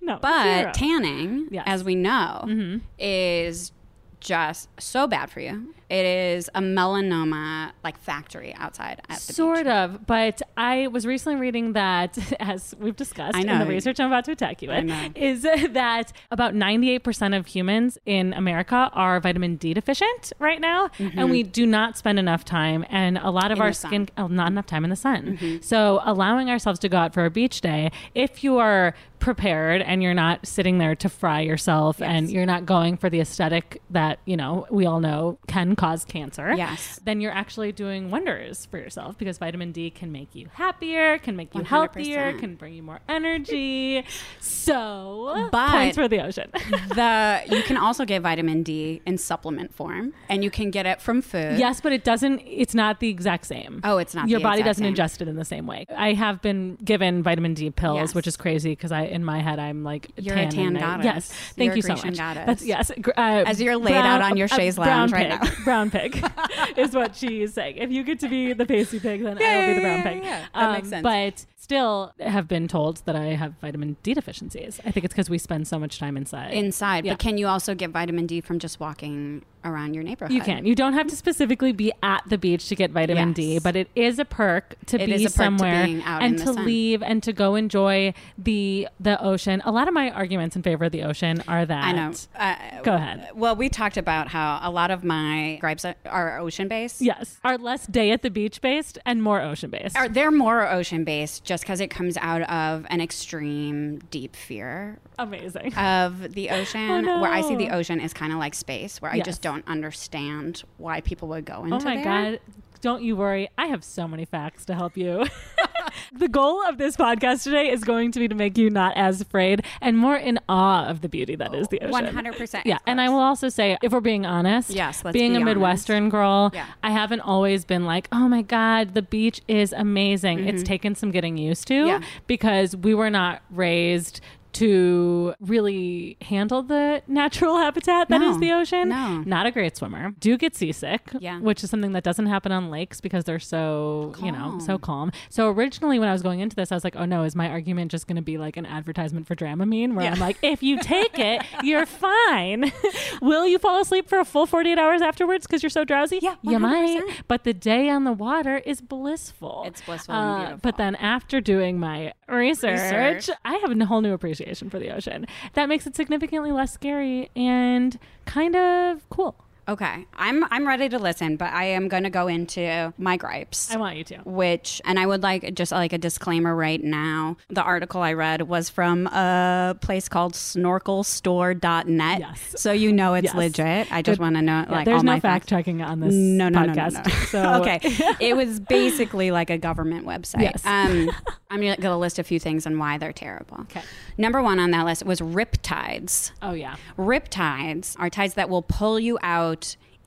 no, 0.00 0.18
But 0.20 0.60
zero. 0.60 0.72
tanning, 0.74 1.48
Yes. 1.52 1.64
as 1.66 1.84
we 1.84 1.94
know, 1.94 2.42
Mm-hmm. 2.46 2.78
is 2.98 3.70
just 4.18 4.68
so 4.80 5.06
bad 5.06 5.30
for 5.30 5.38
you. 5.38 5.72
It 5.90 6.06
is 6.06 6.48
a 6.54 6.60
melanoma 6.60 7.72
like 7.84 7.98
factory 7.98 8.54
outside 8.54 9.00
at 9.08 9.18
the 9.20 9.32
Sort 9.32 9.64
beach. 9.64 9.66
of, 9.66 10.06
but 10.06 10.40
I 10.56 10.86
was 10.88 11.06
recently 11.06 11.38
reading 11.38 11.74
that, 11.74 12.18
as 12.40 12.74
we've 12.78 12.96
discussed 12.96 13.36
in 13.36 13.46
the 13.58 13.66
research 13.66 14.00
I'm 14.00 14.06
about 14.06 14.24
to 14.26 14.32
attack 14.32 14.62
you 14.62 14.68
with, 14.68 14.90
is 15.14 15.42
that 15.72 16.12
about 16.30 16.54
98% 16.54 17.36
of 17.36 17.46
humans 17.46 17.98
in 18.06 18.32
America 18.32 18.90
are 18.92 19.20
vitamin 19.20 19.56
D 19.56 19.74
deficient 19.74 20.32
right 20.38 20.60
now, 20.60 20.90
and 20.98 21.30
we 21.30 21.42
do 21.42 21.66
not 21.66 21.98
spend 21.98 22.18
enough 22.18 22.44
time, 22.44 22.84
and 22.88 23.18
a 23.18 23.30
lot 23.30 23.50
of 23.50 23.58
Mm-hmm. 23.58 23.62
In 23.62 23.62
our. 23.62 23.70
Mm-hmm. 23.70 23.88
skin, 23.88 24.08
oh, 24.18 24.26
not 24.28 24.52
enough 24.52 24.66
time 24.66 24.84
in 24.84 24.90
the 24.90 24.96
sun. 24.96 25.60
So 25.62 26.00
allowing 26.04 26.48
ourselves 26.48 26.78
to 26.80 26.88
go 26.88 26.96
out 26.96 27.12
for 27.12 27.24
a 27.24 27.30
beach 27.30 27.60
day, 27.60 27.90
if 28.14 28.44
you 28.44 28.58
are 28.58 28.94
prepared 29.18 29.82
and 29.82 30.00
you're 30.00 30.14
not 30.14 30.46
sitting 30.46 30.78
there 30.78 30.94
to 30.94 31.08
fry 31.08 31.40
yourself 31.40 32.00
and 32.00 32.30
you're 32.30 32.46
not 32.46 32.64
going 32.64 32.96
for 32.96 33.10
the 33.10 33.18
aesthetic 33.20 33.82
that 33.90 34.20
you 34.26 34.36
know 34.36 34.64
we 34.70 34.86
all 34.86 35.00
know 35.00 35.36
can 35.48 35.74
cause 35.78 36.04
cancer 36.04 36.52
Yes. 36.56 37.00
then 37.04 37.20
you're 37.20 37.32
actually 37.32 37.72
doing 37.72 38.10
wonders 38.10 38.66
for 38.66 38.78
yourself 38.78 39.16
because 39.16 39.38
vitamin 39.38 39.72
D 39.72 39.90
can 39.90 40.10
make 40.12 40.34
you 40.34 40.48
happier, 40.54 41.18
can 41.18 41.36
make 41.36 41.54
you 41.54 41.62
healthier, 41.62 42.32
100%. 42.32 42.38
can 42.40 42.54
bring 42.56 42.74
you 42.74 42.82
more 42.82 43.00
energy. 43.08 44.04
So, 44.40 45.48
But- 45.52 45.70
points 45.70 45.96
for 45.96 46.08
the 46.08 46.20
ocean. 46.22 46.50
The 46.88 47.42
you 47.50 47.62
can 47.62 47.76
also 47.76 48.04
get 48.04 48.22
vitamin 48.22 48.62
D 48.62 49.00
in 49.06 49.18
supplement 49.18 49.74
form, 49.74 50.14
and 50.28 50.42
you 50.42 50.50
can 50.50 50.70
get 50.70 50.86
it 50.86 51.00
from 51.00 51.22
food. 51.22 51.58
yes, 51.58 51.80
but 51.80 51.92
it 51.92 52.02
doesn't. 52.02 52.40
It's 52.46 52.74
not 52.74 52.98
the 53.00 53.08
exact 53.08 53.46
same. 53.46 53.80
Oh, 53.84 53.98
it's 53.98 54.14
not 54.14 54.28
Your 54.28 54.40
body 54.40 54.62
doesn't 54.62 54.82
same. 54.84 54.94
ingest 54.94 55.20
it 55.20 55.28
in 55.28 55.36
the 55.36 55.44
same 55.44 55.66
way. 55.66 55.86
I 55.96 56.12
have 56.14 56.42
been 56.42 56.76
given 56.84 57.22
vitamin 57.22 57.54
D 57.54 57.70
pills, 57.70 57.96
Yes. 57.98 58.14
which 58.14 58.26
is 58.26 58.36
crazy 58.36 58.70
because 58.72 58.90
I, 58.90 59.02
in 59.02 59.24
my 59.24 59.40
head, 59.40 59.58
I'm 59.58 59.84
like 59.84 60.08
You're 60.16 60.34
a 60.34 60.38
tan 60.42 60.50
tan 60.50 60.76
and 60.76 60.84
I- 60.84 61.04
Yes, 61.04 61.28
thank 61.56 61.68
You're 61.68 61.76
you 61.76 61.82
so 61.82 61.94
much. 61.94 62.16
goddess. 62.16 62.46
That's 62.46 62.64
yes. 62.64 62.90
Uh, 62.90 63.44
As 63.46 63.60
you're 63.60 63.76
laid 63.76 63.94
out 63.94 64.22
on 64.22 64.36
your 64.36 64.48
chaise 64.48 64.76
lounge 64.78 65.12
right 65.12 65.30
pig, 65.40 65.42
now. 65.42 65.50
Brown 65.68 65.90
pig 65.90 66.24
is 66.78 66.94
what 66.94 67.14
she's 67.14 67.52
saying. 67.52 67.76
If 67.76 67.90
you 67.90 68.02
get 68.02 68.20
to 68.20 68.28
be 68.30 68.54
the 68.54 68.64
pasty 68.64 68.98
pig, 68.98 69.22
then 69.22 69.36
I 69.36 69.58
will 69.58 69.66
be 69.66 69.74
the 69.74 69.80
brown 69.82 69.98
yeah, 69.98 70.02
pig. 70.02 70.18
Um, 70.18 70.24
yeah, 70.24 70.38
yeah. 70.40 70.46
That 70.54 70.72
makes 70.72 70.88
sense. 70.88 71.02
But 71.02 71.44
still, 71.68 72.14
have 72.18 72.48
been 72.48 72.66
told 72.66 73.02
that 73.04 73.14
I 73.14 73.26
have 73.34 73.52
vitamin 73.60 73.98
D 74.02 74.14
deficiencies. 74.14 74.80
I 74.86 74.90
think 74.90 75.04
it's 75.04 75.12
because 75.12 75.28
we 75.28 75.36
spend 75.36 75.68
so 75.68 75.78
much 75.78 75.98
time 75.98 76.16
inside. 76.16 76.54
inside. 76.54 77.04
Yeah. 77.04 77.12
But 77.12 77.18
can 77.18 77.36
you 77.36 77.46
also 77.46 77.74
get 77.74 77.90
vitamin 77.90 78.26
D 78.26 78.40
from 78.40 78.58
just 78.58 78.80
walking 78.80 79.44
around 79.64 79.92
your 79.92 80.02
neighborhood? 80.02 80.34
you 80.34 80.40
can. 80.40 80.64
You 80.64 80.74
don't 80.74 80.94
have 80.94 81.08
to 81.08 81.16
specifically 81.16 81.72
be 81.72 81.92
at 82.02 82.22
the 82.26 82.38
beach 82.38 82.68
to 82.68 82.74
get 82.74 82.90
vitamin 82.90 83.34
D, 83.34 83.58
but 83.58 83.76
it 83.76 83.90
is 83.94 84.18
a 84.18 84.24
perk 84.24 84.76
to 84.86 84.96
It 84.98 85.06
be 85.06 85.12
perk 85.12 85.22
to 85.24 85.28
somewhere 85.28 86.00
out 86.06 86.22
and 86.22 86.38
to 86.38 86.46
sun. 86.54 86.64
leave 86.64 87.02
and 87.02 87.22
to 87.22 87.34
go 87.34 87.54
enjoy 87.54 88.14
the 88.38 88.88
the 88.98 89.22
ocean. 89.22 89.60
A 89.66 89.70
lot 89.70 89.88
of 89.88 89.94
my 89.94 90.10
arguments 90.10 90.56
in 90.56 90.62
favor 90.62 90.86
of 90.86 90.92
the 90.92 91.02
ocean 91.02 91.42
are 91.46 91.66
that 91.66 91.84
I 91.84 91.92
know. 91.92 92.12
Uh, 92.34 92.54
Go 92.82 92.94
ahead. 92.94 93.28
Well, 93.34 93.56
we 93.56 93.68
talked 93.68 93.98
about 93.98 94.28
how 94.28 94.58
a 94.62 94.70
lot 94.70 94.90
of 94.90 95.04
my 95.04 95.58
gripes 95.60 95.84
are 96.06 96.38
ocean 96.38 96.66
based. 96.68 97.02
Yes, 97.02 97.38
are 97.44 97.58
less 97.58 97.86
day 97.86 98.10
at 98.10 98.22
the 98.22 98.30
beach 98.30 98.62
based 98.62 98.98
and 99.04 99.22
more 99.22 99.42
ocean 99.42 99.68
based. 99.68 99.96
Are 99.98 100.08
they're 100.08 100.30
more 100.30 100.66
ocean 100.66 101.04
based 101.04 101.44
just 101.44 101.57
because 101.62 101.80
it 101.80 101.88
comes 101.88 102.16
out 102.16 102.42
of 102.42 102.86
an 102.90 103.00
extreme 103.00 103.98
deep 104.10 104.34
fear 104.36 104.98
Amazing. 105.18 105.74
of 105.74 106.34
the 106.34 106.50
ocean 106.50 106.90
Oh, 106.90 107.00
no. 107.00 107.20
where 107.20 107.30
I 107.32 107.40
see 107.42 107.56
the 107.56 107.70
ocean 107.70 108.00
is 108.00 108.12
kind 108.12 108.32
of 108.32 108.38
like 108.38 108.54
space 108.54 109.00
where 109.02 109.10
I 109.10 109.20
just 109.20 109.42
don't 109.42 109.66
understand 109.66 110.62
why 110.78 111.00
people 111.00 111.28
would 111.28 111.44
go 111.44 111.56
oh 111.58 111.64
into 111.64 111.76
Oh 111.76 111.80
my 111.80 111.96
there. 111.96 112.04
god. 112.04 112.40
Don't 112.80 113.02
you 113.02 113.16
worry. 113.16 113.48
I 113.58 113.66
have 113.66 113.82
so 113.82 114.06
many 114.06 114.24
facts 114.24 114.64
to 114.66 114.74
help 114.74 114.96
you. 114.96 115.26
the 116.12 116.28
goal 116.28 116.62
of 116.66 116.78
this 116.78 116.96
podcast 116.96 117.42
today 117.44 117.70
is 117.70 117.84
going 117.84 118.12
to 118.12 118.18
be 118.18 118.28
to 118.28 118.34
make 118.34 118.56
you 118.58 118.70
not 118.70 118.96
as 118.96 119.20
afraid 119.20 119.64
and 119.80 119.96
more 119.98 120.16
in 120.16 120.38
awe 120.48 120.86
of 120.86 121.00
the 121.00 121.08
beauty 121.08 121.36
that 121.36 121.54
is 121.54 121.68
the 121.68 121.80
ocean. 121.80 122.06
100%, 122.14 122.62
Yeah. 122.64 122.78
And 122.86 123.00
I 123.00 123.08
will 123.08 123.18
also 123.20 123.48
say, 123.48 123.76
if 123.82 123.92
we're 123.92 124.00
being 124.00 124.26
honest, 124.26 124.70
Yes, 124.70 125.02
being 125.02 125.12
be 125.12 125.20
a 125.20 125.40
honest. 125.40 125.44
Midwestern 125.46 126.08
girl, 126.08 126.50
Yeah. 126.54 126.66
I 126.82 126.90
haven't 126.90 127.20
always 127.20 127.64
been 127.64 127.84
like, 127.84 128.08
oh 128.12 128.28
my 128.28 128.42
God, 128.42 128.94
the 128.94 129.02
beach 129.02 129.40
is 129.48 129.72
amazing. 129.72 130.46
It's 130.48 130.62
taken 130.62 130.94
some 130.94 131.10
getting 131.10 131.36
used 131.36 131.66
to 131.68 131.74
Mm-hmm. 131.74 132.02
Yeah. 132.02 132.08
because 132.26 132.74
we 132.76 132.94
were 132.94 133.10
not 133.10 133.42
raised 133.50 134.20
to 134.58 135.34
really 135.40 136.16
handle 136.22 136.62
the 136.62 137.02
natural 137.06 137.56
habitat 137.64 138.08
that 138.08 138.20
is 138.22 138.36
No, 138.36 138.40
the 138.40 138.52
ocean. 138.52 138.88
no. 138.88 139.18
Not 139.26 139.46
a 139.46 139.50
great 139.50 139.76
swimmer. 139.76 140.12
Do 140.18 140.36
get 140.36 140.56
seasick, 140.56 141.02
Yeah. 141.20 141.38
which 141.40 141.62
is 141.62 141.70
something 141.70 141.92
that 141.92 142.02
doesn't 142.04 142.26
happen 142.26 142.50
on 142.52 142.70
lakes 142.70 143.00
because 143.00 143.24
they're 143.24 143.38
so, 143.38 144.14
you 144.22 144.32
know, 144.32 144.38
Calm. 144.38 144.60
so 144.60 144.78
calm. 144.78 145.12
So 145.28 145.48
originally 145.50 145.98
when 145.98 146.08
I 146.08 146.12
was 146.12 146.22
going 146.22 146.40
into 146.40 146.56
this, 146.56 146.72
I 146.72 146.74
was 146.74 146.84
like, 146.84 146.96
oh 146.96 147.04
no, 147.04 147.22
is 147.22 147.36
my 147.36 147.48
argument 147.48 147.90
just 147.90 148.06
going 148.06 148.16
to 148.16 148.22
be 148.22 148.36
like 148.38 148.56
an 148.56 148.66
advertisement 148.66 149.26
for 149.26 149.36
Dramamine 149.36 149.94
where 149.94 150.04
Yeah. 150.06 150.12
I'm 150.12 150.20
like, 150.20 150.38
if 150.42 150.62
you 150.62 150.78
take 150.82 151.18
it, 151.18 151.42
you're 151.62 151.86
fine. 151.86 152.72
Will 153.22 153.46
you 153.46 153.58
fall 153.58 153.80
asleep 153.80 154.08
for 154.08 154.18
a 154.18 154.24
full 154.24 154.46
48 154.46 154.78
hours 154.78 155.02
afterwards 155.02 155.46
because 155.46 155.62
you're 155.62 155.70
so 155.70 155.84
drowsy? 155.84 156.18
Yeah, 156.20 156.34
you 156.42 156.58
might. 156.58 157.02
But 157.28 157.44
the 157.44 157.54
day 157.54 157.88
on 157.88 158.04
the 158.04 158.12
water 158.12 158.58
is 158.58 158.80
blissful. 158.80 159.64
It's 159.66 159.80
blissful 159.82 160.14
uh, 160.14 160.36
beautiful. 160.38 160.60
But 160.62 160.76
then 160.78 160.96
after 160.96 161.40
doing 161.40 161.78
my 161.78 162.12
research, 162.28 162.78
Research. 162.78 163.30
I 163.44 163.54
have 163.56 163.70
a 163.78 163.84
whole 163.86 164.00
new 164.00 164.12
appreciation 164.12 164.47
for 164.70 164.78
the 164.78 164.90
ocean. 164.90 165.26
That 165.54 165.68
makes 165.68 165.86
it 165.86 165.96
significantly 165.96 166.52
less 166.52 166.72
scary 166.72 167.30
and 167.36 167.98
kind 168.24 168.56
of 168.56 169.08
cool. 169.10 169.44
Okay, 169.68 170.06
I'm 170.14 170.44
I'm 170.50 170.66
ready 170.66 170.88
to 170.88 170.98
listen, 170.98 171.36
but 171.36 171.52
I 171.52 171.64
am 171.64 171.88
going 171.88 172.04
to 172.04 172.10
go 172.10 172.26
into 172.26 172.94
my 172.96 173.18
gripes. 173.18 173.70
I 173.70 173.76
want 173.76 173.96
you 173.98 174.04
to. 174.04 174.16
which 174.24 174.80
and 174.86 174.98
I 174.98 175.04
would 175.06 175.22
like 175.22 175.52
just 175.54 175.72
like 175.72 175.92
a 175.92 175.98
disclaimer 175.98 176.54
right 176.56 176.82
now. 176.82 177.36
The 177.50 177.62
article 177.62 178.00
I 178.00 178.14
read 178.14 178.42
was 178.42 178.70
from 178.70 179.06
a 179.08 179.76
place 179.82 180.08
called 180.08 180.32
snorkelstore.net. 180.32 182.20
Yes. 182.20 182.54
So 182.56 182.72
you 182.72 182.92
know 182.92 183.12
it's 183.14 183.26
Yes. 183.26 183.34
legit. 183.34 183.92
I 183.92 184.00
just 184.02 184.18
want 184.20 184.36
to 184.36 184.42
know 184.42 184.64
Yeah, 184.66 184.72
like 184.74 184.84
there's 184.86 184.98
all 184.98 185.02
no 185.04 185.12
my 185.12 185.20
fact 185.20 185.44
facts. 185.44 185.50
checking 185.50 185.82
on 185.82 186.00
this 186.00 186.14
No, 186.14 186.48
no, 186.48 186.60
no, 186.64 186.72
no, 186.72 186.72
podcast. 186.72 187.06
no. 187.06 187.12
So 187.28 187.54
okay. 187.62 187.80
it 188.26 188.34
was 188.36 188.60
basically 188.60 189.30
like 189.30 189.50
a 189.50 189.58
government 189.58 190.06
website. 190.06 190.42
Yes. 190.42 190.64
Um, 190.64 191.10
I'm 191.50 191.60
going 191.60 191.76
to 191.80 191.96
list 191.96 192.18
a 192.18 192.24
few 192.24 192.38
things 192.40 192.64
and 192.64 192.78
why 192.78 192.96
they're 192.98 193.12
terrible. 193.12 193.58
Okay. 193.62 193.82
Number 194.16 194.40
one 194.42 194.58
on 194.58 194.70
that 194.70 194.84
list 194.86 195.04
was 195.04 195.20
riptides. 195.20 196.30
Oh 196.42 196.52
yeah. 196.52 196.76
Rip 196.96 197.28
tides 197.28 197.96
are 197.98 198.08
tides 198.08 198.34
that 198.34 198.48
will 198.48 198.62
pull 198.62 198.98
you 198.98 199.18
out 199.22 199.57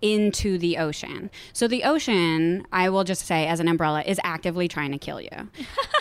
into 0.02 0.58
the 0.58 0.78
ocean. 0.78 1.30
So 1.54 1.68
the 1.68 1.84
ocean, 1.84 2.66
I 2.72 2.90
will 2.90 3.04
just 3.04 3.26
say 3.26 3.46
as 3.48 3.60
an 3.60 3.68
umbrella, 3.68 4.02
is 4.02 4.20
actively 4.24 4.68
trying 4.68 4.92
to 4.92 4.98
kill 4.98 5.22
you. 5.22 5.30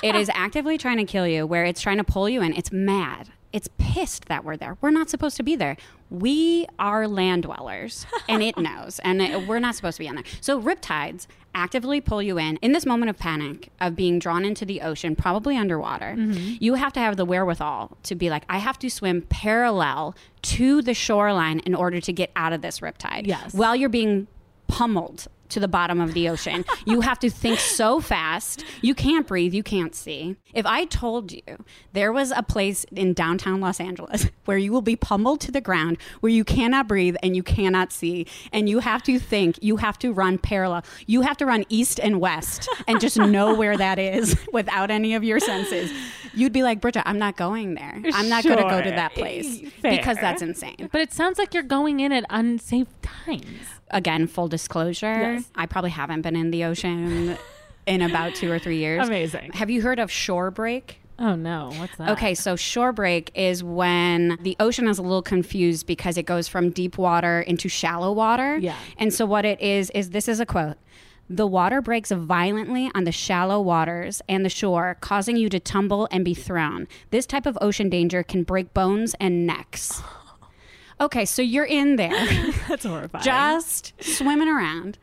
it 0.02 0.14
is 0.14 0.30
actively 0.34 0.78
trying 0.78 0.96
to 0.96 1.04
kill 1.04 1.26
you 1.26 1.46
where 1.46 1.64
it's 1.64 1.80
trying 1.80 1.98
to 1.98 2.04
pull 2.04 2.28
you 2.28 2.42
in. 2.42 2.54
It's 2.54 2.72
mad. 2.72 3.28
It's 3.52 3.68
pissed 3.78 4.26
that 4.26 4.44
we're 4.44 4.56
there. 4.56 4.76
We're 4.80 4.90
not 4.90 5.10
supposed 5.10 5.36
to 5.38 5.42
be 5.42 5.56
there. 5.56 5.76
We 6.08 6.66
are 6.78 7.08
land 7.08 7.42
dwellers 7.44 8.06
and 8.28 8.42
it 8.42 8.56
knows 8.68 9.00
and 9.00 9.20
it- 9.20 9.46
we're 9.48 9.58
not 9.58 9.74
supposed 9.74 9.96
to 9.96 10.02
be 10.04 10.08
on 10.08 10.14
there. 10.16 10.24
So 10.40 10.60
riptides 10.60 11.26
actively 11.52 12.00
pull 12.00 12.22
you 12.22 12.38
in 12.38 12.56
in 12.58 12.70
this 12.72 12.86
moment 12.86 13.10
of 13.10 13.18
panic 13.18 13.70
of 13.80 13.96
being 13.96 14.20
drawn 14.20 14.44
into 14.44 14.64
the 14.64 14.80
ocean, 14.82 15.16
probably 15.16 15.56
underwater. 15.56 16.14
Mm-hmm. 16.16 16.56
You 16.60 16.74
have 16.74 16.92
to 16.92 17.00
have 17.00 17.16
the 17.16 17.24
wherewithal 17.24 17.96
to 18.04 18.14
be 18.14 18.30
like, 18.30 18.44
I 18.48 18.58
have 18.58 18.78
to 18.80 18.88
swim 18.90 19.22
parallel 19.22 20.14
to 20.42 20.80
the 20.80 20.94
shoreline 20.94 21.58
in 21.60 21.74
order 21.74 22.00
to 22.00 22.12
get 22.12 22.30
out 22.36 22.52
of 22.52 22.62
this 22.62 22.78
riptide. 22.80 23.26
Yes. 23.26 23.52
While 23.52 23.74
you're 23.74 23.88
being 23.88 24.28
pummeled 24.68 25.26
to 25.50 25.60
the 25.60 25.68
bottom 25.68 26.00
of 26.00 26.14
the 26.14 26.28
ocean. 26.28 26.64
you 26.84 27.00
have 27.00 27.18
to 27.20 27.30
think 27.30 27.58
so 27.58 28.00
fast. 28.00 28.64
You 28.80 28.94
can't 28.94 29.26
breathe. 29.26 29.54
You 29.54 29.62
can't 29.62 29.94
see. 29.94 30.36
If 30.54 30.66
I 30.66 30.84
told 30.84 31.32
you 31.32 31.64
there 31.92 32.12
was 32.12 32.32
a 32.34 32.42
place 32.42 32.84
in 32.92 33.12
downtown 33.12 33.60
Los 33.60 33.80
Angeles 33.80 34.28
where 34.44 34.58
you 34.58 34.72
will 34.72 34.82
be 34.82 34.96
pummeled 34.96 35.40
to 35.42 35.52
the 35.52 35.60
ground, 35.60 35.98
where 36.20 36.32
you 36.32 36.44
cannot 36.44 36.88
breathe 36.88 37.16
and 37.22 37.36
you 37.36 37.42
cannot 37.42 37.92
see, 37.92 38.26
and 38.52 38.68
you 38.68 38.80
have 38.80 39.02
to 39.04 39.18
think, 39.18 39.58
you 39.62 39.76
have 39.76 39.98
to 39.98 40.12
run 40.12 40.38
parallel, 40.38 40.84
you 41.06 41.22
have 41.22 41.36
to 41.38 41.46
run 41.46 41.64
east 41.68 42.00
and 42.00 42.20
west 42.20 42.68
and 42.86 43.00
just 43.00 43.18
know 43.18 43.54
where 43.54 43.76
that 43.76 43.98
is 43.98 44.36
without 44.52 44.90
any 44.90 45.14
of 45.14 45.24
your 45.24 45.40
senses, 45.40 45.92
you'd 46.34 46.52
be 46.52 46.62
like, 46.62 46.80
Bridget, 46.80 47.02
I'm 47.06 47.18
not 47.18 47.36
going 47.36 47.74
there. 47.74 48.00
I'm 48.14 48.28
not 48.28 48.44
going 48.44 48.56
to 48.56 48.64
go 48.64 48.82
to 48.82 48.90
that 48.90 49.14
place 49.14 49.60
Fair. 49.80 49.96
because 49.96 50.16
that's 50.18 50.42
insane. 50.42 50.88
But 50.90 51.00
it 51.00 51.12
sounds 51.12 51.38
like 51.38 51.54
you're 51.54 51.62
going 51.62 52.00
in 52.00 52.12
at 52.12 52.24
unsafe 52.30 52.88
times. 53.02 53.66
Again, 53.90 54.26
full 54.26 54.48
disclosure, 54.48 55.06
Yes. 55.34 55.50
I 55.54 55.66
probably 55.66 55.90
haven't 55.90 56.22
been 56.22 56.36
in 56.36 56.50
the 56.50 56.64
ocean 56.64 57.36
in 57.86 58.02
about 58.02 58.34
two 58.34 58.50
or 58.50 58.58
three 58.58 58.78
years. 58.86 59.06
Amazing. 59.06 59.52
Have 59.52 59.70
you 59.70 59.82
heard 59.82 59.98
of 59.98 60.10
shore 60.10 60.50
break? 60.50 61.00
Oh 61.18 61.34
no, 61.34 61.70
what's 61.76 61.94
that? 61.96 62.10
Okay, 62.10 62.34
so 62.34 62.56
shore 62.56 62.92
break 62.92 63.30
is 63.34 63.62
when 63.62 64.38
the 64.40 64.56
ocean 64.58 64.88
is 64.88 64.98
a 64.98 65.02
little 65.02 65.20
confused 65.22 65.86
because 65.86 66.16
it 66.16 66.24
goes 66.24 66.48
from 66.48 66.70
deep 66.70 66.96
water 66.96 67.40
into 67.42 67.68
shallow 67.68 68.10
water. 68.12 68.56
Yeah. 68.56 68.76
And 68.96 69.12
so 69.12 69.26
what 69.26 69.44
it 69.44 69.60
is 69.60 69.90
is 69.90 70.10
this 70.10 70.28
is 70.28 70.40
a 70.40 70.46
quote. 70.46 70.76
The 71.28 71.46
water 71.46 71.80
breaks 71.82 72.10
violently 72.10 72.90
on 72.94 73.04
the 73.04 73.12
shallow 73.12 73.60
waters 73.60 74.22
and 74.28 74.44
the 74.44 74.48
shore, 74.48 74.96
causing 75.00 75.36
you 75.36 75.48
to 75.50 75.60
tumble 75.60 76.08
and 76.10 76.24
be 76.24 76.34
thrown. 76.34 76.88
This 77.10 77.26
type 77.26 77.44
of 77.46 77.56
ocean 77.60 77.88
danger 77.90 78.22
can 78.22 78.42
break 78.42 78.72
bones 78.72 79.14
and 79.20 79.46
necks. 79.46 80.02
Okay, 81.00 81.24
so 81.24 81.40
you're 81.42 81.64
in 81.64 81.96
there. 81.96 82.10
That's 82.68 82.84
horrifying. 82.84 83.24
just 83.24 83.94
swimming 84.02 84.48
around 84.48 84.98